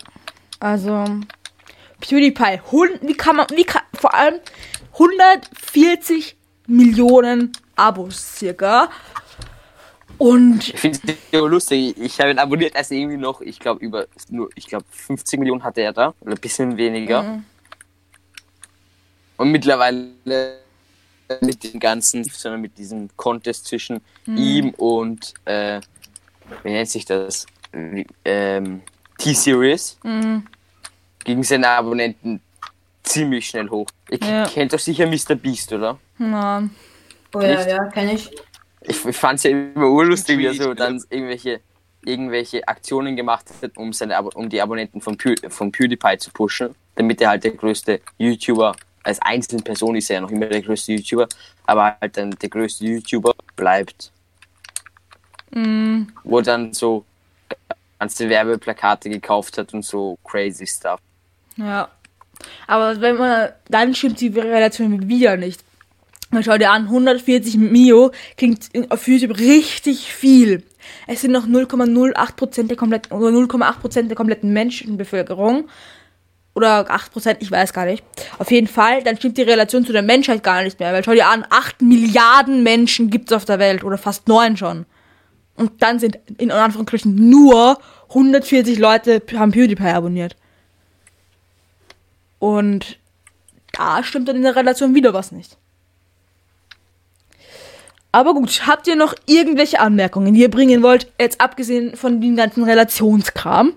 also 0.60 1.06
PewDiePie, 2.00 2.62
hund, 2.72 3.00
wie 3.02 3.14
kann 3.16 3.36
man, 3.36 3.48
wie 3.54 3.64
kann, 3.64 3.84
vor 3.94 4.14
allem 4.14 4.36
140 4.94 6.36
Millionen 6.68 7.52
Abos 7.76 8.38
circa. 8.38 8.90
Und 10.18 10.68
Ich 10.68 10.80
finde 10.80 11.00
es 11.08 11.16
so 11.32 11.48
lustig. 11.48 11.98
Ich 11.98 12.20
habe 12.20 12.30
ihn 12.32 12.38
abonniert, 12.38 12.76
als 12.76 12.92
er 12.92 12.98
irgendwie 12.98 13.18
noch, 13.18 13.42
ich 13.42 13.60
glaube, 13.60 13.84
über 13.84 14.06
nur, 14.30 14.50
ich 14.56 14.68
glaube, 14.68 14.86
50 14.92 15.40
Millionen 15.40 15.64
hatte 15.64 15.82
er 15.82 15.94
da. 15.94 16.14
Oder 16.22 16.34
ein 16.34 16.40
bisschen 16.40 16.78
weniger. 16.78 17.24
Mhm. 17.24 17.46
Und 19.38 19.52
mittlerweile 19.52 20.10
mit 21.42 21.64
dem 21.64 21.80
ganzen, 21.80 22.24
sondern 22.24 22.62
mit 22.62 22.78
diesem 22.78 23.10
Contest 23.16 23.66
zwischen 23.68 24.02
ihm 24.26 24.70
und, 24.72 25.34
äh, 25.46 25.80
wie 26.64 26.72
nennt 26.72 26.90
sich 26.90 27.06
das? 27.06 27.46
Ähm, 28.26 28.82
T-Series. 29.18 29.98
Mhm. 30.04 30.46
Gegen 31.24 31.44
seine 31.44 31.70
Abonnenten 31.70 32.42
ziemlich 33.04 33.48
schnell 33.48 33.70
hoch. 33.70 33.88
Ihr 34.10 34.18
Ja. 34.20 34.46
kennt 34.48 34.74
doch 34.74 34.80
sicher 34.80 35.08
Mr. 35.08 35.36
Beast, 35.36 35.72
oder? 35.74 35.98
na, 36.18 36.70
Oh 37.34 37.40
ja, 37.42 37.66
ja, 37.66 37.86
kenne 37.86 38.16
ich. 38.16 38.30
Ich, 38.82 39.06
ich 39.06 39.16
fand 39.16 39.38
es 39.38 39.44
ja 39.44 39.52
immer 39.52 39.88
urlustig, 39.90 40.38
wie 40.38 40.48
er 40.48 40.54
so 40.54 40.74
dann 40.74 41.02
irgendwelche, 41.10 41.62
irgendwelche 42.04 42.68
Aktionen 42.68 43.16
gemacht 43.16 43.46
hat, 43.62 43.78
um, 43.78 43.94
seine, 43.94 44.22
um 44.22 44.50
die 44.50 44.62
Abonnenten 44.62 45.00
von, 45.00 45.18
Pew, 45.18 45.36
von 45.50 45.72
PewDiePie 45.72 46.18
zu 46.18 46.32
pushen, 46.32 46.76
damit 46.96 47.22
er 47.22 47.30
halt 47.30 47.44
der 47.46 47.52
größte 47.52 48.02
YouTuber, 48.18 48.76
als 49.04 49.20
einzelne 49.22 49.62
Person 49.64 49.96
ist 49.96 50.10
er 50.10 50.16
ja 50.16 50.22
noch 50.22 50.32
immer 50.32 50.46
der 50.48 50.62
größte 50.62 50.94
YouTuber, 50.94 51.28
aber 51.66 51.98
halt 52.00 52.18
dann 52.18 52.32
der 52.32 52.50
größte 52.50 52.86
YouTuber 52.86 53.34
bleibt. 53.56 54.12
mm, 55.52 56.04
Wo 56.24 56.42
dann 56.42 56.74
so 56.74 57.04
ganze 58.00 58.30
Werbeplakate 58.30 59.10
gekauft 59.10 59.58
hat 59.58 59.74
und 59.74 59.84
so 59.86 60.18
crazy 60.24 60.66
stuff. 60.68 61.00
ja. 61.58 61.90
Aber 62.66 63.00
wenn 63.00 63.18
man, 63.18 63.50
dann 63.70 63.94
stimmt 63.94 64.20
die 64.20 64.30
Relation 64.30 65.08
wieder 65.08 65.38
nicht. 65.38 65.64
Man 66.32 66.44
schau 66.44 66.58
dir 66.58 66.72
an, 66.72 66.88
140 66.88 67.56
Mio 67.58 68.10
klingt 68.36 68.70
in- 68.74 68.90
auf 68.90 69.08
YouTube 69.08 69.38
richtig 69.38 70.12
viel. 70.12 70.64
Es 71.06 71.22
sind 71.22 71.34
noch 71.34 71.46
0,08% 71.46 72.68
der 72.68 72.78
kompletten, 72.78 73.12
oder 73.16 73.30
0,8% 73.30 74.08
der 74.08 74.16
kompletten 74.16 74.54
Menschenbevölkerung. 74.54 75.70
Oder 76.54 76.92
8%, 76.92 77.38
ich 77.40 77.50
weiß 77.50 77.72
gar 77.72 77.86
nicht. 77.86 78.04
Auf 78.38 78.52
jeden 78.52 78.68
Fall, 78.68 79.04
dann 79.04 79.16
stimmt 79.18 79.38
die 79.38 79.44
Relation 79.44 79.86
zu 79.86 79.94
der 79.94 80.02
Menschheit 80.02 80.44
gar 80.44 80.64
nicht 80.64 80.80
mehr. 80.80 80.92
Weil 80.92 81.04
schau 81.04 81.14
dir 81.14 81.28
an, 81.28 81.46
8 81.50 81.82
Milliarden 81.82 82.64
Menschen 82.64 83.10
gibt's 83.10 83.32
auf 83.32 83.46
der 83.46 83.60
Welt. 83.60 83.84
Oder 83.84 83.98
fast 83.98 84.28
9 84.28 84.58
schon. 84.58 84.86
Und 85.56 85.82
dann 85.82 86.00
sind 86.00 86.20
in 86.38 86.52
Anführungsstrichen 86.52 87.30
nur 87.30 87.78
140 88.10 88.80
Leute 88.80 89.22
haben 89.36 89.52
PewDiePie 89.52 89.84
abonniert. 89.86 90.36
Und 92.40 93.00
da 93.72 94.04
stimmt 94.04 94.28
dann 94.28 94.36
in 94.36 94.44
der 94.44 94.56
Relation 94.56 94.96
wieder 94.96 95.14
was 95.14 95.32
nicht. 95.32 95.58
Aber 98.12 98.34
gut, 98.34 98.68
habt 98.68 98.88
ihr 98.88 98.98
noch 98.98 99.14
irgendwelche 99.26 99.80
Anmerkungen, 99.80 100.34
die 100.34 100.42
ihr 100.42 100.52
bringen 100.52 100.84
wollt, 100.84 101.12
jetzt 101.20 101.40
abgesehen 101.40 101.96
von 101.96 102.20
dem 102.20 102.36
ganzen 102.36 102.64
Relationskram? 102.66 103.74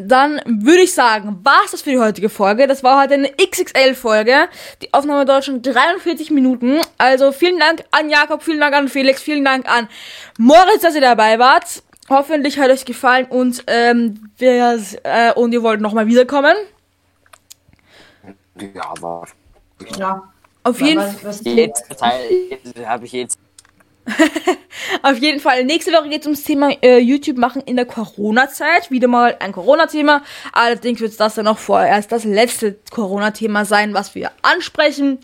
Dann 0.00 0.40
würde 0.46 0.82
ich 0.82 0.94
sagen, 0.94 1.40
war's 1.42 1.70
das 1.72 1.82
für 1.82 1.90
die 1.90 1.98
heutige 1.98 2.28
Folge. 2.28 2.66
Das 2.66 2.82
war 2.82 3.02
heute 3.02 3.14
eine 3.14 3.30
XXL-Folge. 3.30 4.48
Die 4.82 4.92
Aufnahme 4.92 5.24
dauert 5.24 5.44
schon 5.44 5.62
43 5.62 6.30
Minuten. 6.30 6.80
Also 6.98 7.32
vielen 7.32 7.58
Dank 7.58 7.84
an 7.90 8.10
Jakob, 8.10 8.42
vielen 8.42 8.60
Dank 8.60 8.74
an 8.74 8.88
Felix, 8.88 9.22
vielen 9.22 9.44
Dank 9.44 9.68
an 9.68 9.88
Moritz, 10.38 10.82
dass 10.82 10.94
ihr 10.94 11.00
dabei 11.00 11.38
wart. 11.38 11.82
Hoffentlich 12.08 12.58
hat 12.58 12.70
euch 12.70 12.84
gefallen 12.84 13.26
und 13.26 13.62
ähm, 13.68 14.30
wir, 14.36 14.78
äh, 15.04 15.32
und 15.34 15.52
ihr 15.52 15.62
wollt 15.62 15.80
nochmal 15.80 16.06
wiederkommen. 16.06 16.56
Ja, 18.74 18.92
war. 19.00 19.28
Ja. 19.96 20.22
Auf 20.62 20.80
jeden 20.80 21.00
was 21.22 21.42
Jetzt 21.44 21.84
habe 22.84 23.04
ich 23.04 23.12
jetzt. 23.12 23.38
Auf 25.02 25.18
jeden 25.18 25.40
Fall. 25.40 25.64
Nächste 25.64 25.92
Woche 25.92 26.08
geht 26.08 26.22
es 26.22 26.26
ums 26.26 26.42
Thema 26.42 26.70
äh, 26.82 26.98
YouTube 26.98 27.36
machen 27.36 27.62
in 27.64 27.76
der 27.76 27.86
Corona-Zeit. 27.86 28.90
Wieder 28.90 29.08
mal 29.08 29.36
ein 29.40 29.52
Corona-Thema. 29.52 30.22
Allerdings 30.52 31.00
wird 31.00 31.18
das 31.18 31.34
dann 31.34 31.46
auch 31.46 31.58
vorerst 31.58 32.12
das 32.12 32.24
letzte 32.24 32.78
Corona-Thema 32.90 33.64
sein, 33.64 33.94
was 33.94 34.14
wir 34.14 34.30
ansprechen. 34.42 35.18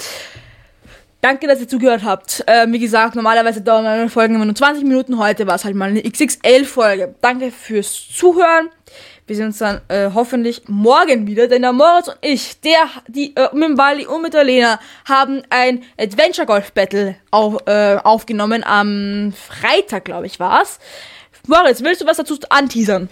Danke, 1.26 1.48
dass 1.48 1.60
ihr 1.60 1.66
zugehört 1.66 2.04
habt. 2.04 2.44
Äh, 2.46 2.68
wie 2.70 2.78
gesagt, 2.78 3.16
normalerweise 3.16 3.60
dauern 3.60 3.82
meine 3.82 4.08
Folgen 4.08 4.36
immer 4.36 4.44
nur 4.44 4.54
20 4.54 4.84
Minuten. 4.84 5.18
Heute 5.18 5.48
war 5.48 5.56
es 5.56 5.64
halt 5.64 5.74
mal 5.74 5.88
eine 5.88 6.00
XXL-Folge. 6.00 7.16
Danke 7.20 7.50
fürs 7.50 8.08
Zuhören. 8.10 8.70
Wir 9.26 9.34
sehen 9.34 9.46
uns 9.46 9.58
dann 9.58 9.80
äh, 9.88 10.10
hoffentlich 10.14 10.68
morgen 10.68 11.26
wieder, 11.26 11.48
denn 11.48 11.62
der 11.62 11.72
Moritz 11.72 12.06
und 12.06 12.18
ich, 12.20 12.60
der, 12.60 12.88
die, 13.08 13.34
äh, 13.34 13.48
mit 13.54 13.64
dem 13.64 13.76
Wally 13.76 14.06
und 14.06 14.22
mit 14.22 14.34
der 14.34 14.44
Lena, 14.44 14.78
haben 15.04 15.42
ein 15.50 15.82
Adventure 15.98 16.46
Golf 16.46 16.70
Battle 16.70 17.16
auf, 17.32 17.56
äh, 17.66 17.96
aufgenommen. 17.96 18.62
Am 18.62 19.32
Freitag, 19.32 20.04
glaube 20.04 20.26
ich, 20.26 20.38
war's. 20.38 20.78
Moritz, 21.48 21.82
willst 21.82 22.02
du 22.02 22.06
was 22.06 22.18
dazu 22.18 22.38
anteasern? 22.50 23.08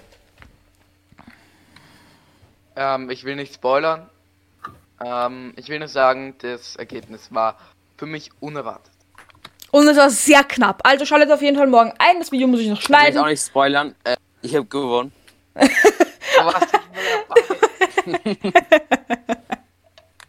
Ähm, 2.76 3.10
ich 3.10 3.24
will 3.24 3.34
nicht 3.34 3.54
spoilern. 3.54 4.08
Ähm, 5.04 5.52
ich 5.56 5.68
will 5.68 5.80
nur 5.80 5.88
sagen, 5.88 6.36
das 6.38 6.76
Ergebnis 6.76 7.34
war 7.34 7.58
für 7.96 8.06
mich 8.06 8.30
unerwartet. 8.40 8.92
Und 9.70 9.88
es 9.88 9.96
war 9.96 10.10
sehr 10.10 10.44
knapp. 10.44 10.80
Also 10.84 11.04
schaltet 11.04 11.30
auf 11.32 11.42
jeden 11.42 11.56
Fall 11.56 11.66
morgen 11.66 11.92
ein. 11.98 12.18
Das 12.20 12.30
Video 12.30 12.46
muss 12.46 12.60
ich 12.60 12.68
noch 12.68 12.80
Ich 12.80 12.88
will 12.88 12.96
schneiden. 12.96 13.18
auch 13.20 13.26
nicht 13.26 13.44
spoilern. 13.44 13.94
Äh, 14.04 14.16
ich 14.42 14.54
habe 14.54 14.66
gewonnen. 14.66 15.12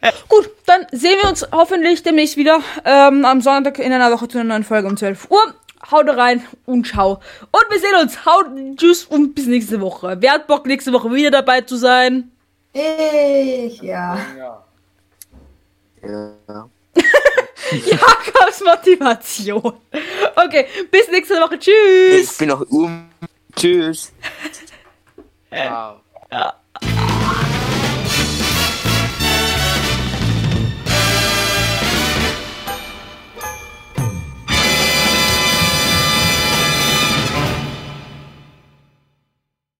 Gut, 0.29 0.49
dann 0.65 0.85
sehen 0.91 1.17
wir 1.21 1.29
uns 1.29 1.45
hoffentlich 1.51 2.03
demnächst 2.03 2.37
wieder 2.37 2.61
ähm, 2.83 3.25
am 3.25 3.41
Sonntag 3.41 3.79
in 3.79 3.91
einer 3.91 4.11
Woche 4.11 4.27
zu 4.27 4.37
einer 4.37 4.49
neuen 4.49 4.63
Folge 4.63 4.87
um 4.87 4.97
12 4.97 5.29
Uhr. 5.31 5.53
Haut 5.91 6.07
rein 6.09 6.43
und 6.65 6.87
ciao. 6.87 7.19
Und 7.51 7.65
wir 7.69 7.79
sehen 7.79 7.95
uns. 8.01 8.25
Haut, 8.25 8.47
tschüss 8.77 9.05
und 9.05 9.35
bis 9.35 9.45
nächste 9.45 9.81
Woche. 9.81 10.17
Wer 10.19 10.31
hat 10.33 10.47
Bock, 10.47 10.65
nächste 10.65 10.91
Woche 10.93 11.11
wieder 11.13 11.29
dabei 11.31 11.61
zu 11.61 11.75
sein? 11.75 12.31
Ich, 12.73 13.81
ja. 13.81 14.17
ja. 14.37 14.63
Ja. 16.47 16.69
Jakobs 17.85 18.61
Motivation. 18.63 19.73
Okay, 20.35 20.67
bis 20.91 21.07
nächste 21.09 21.35
Woche. 21.35 21.55
Ich 21.55 21.61
Tschüss. 21.61 22.37
bin 22.37 22.49
noch 22.49 22.61
um. 22.69 23.09
Tschüss. 23.55 24.11
Wow. 25.51 25.97
Ja. 26.31 26.55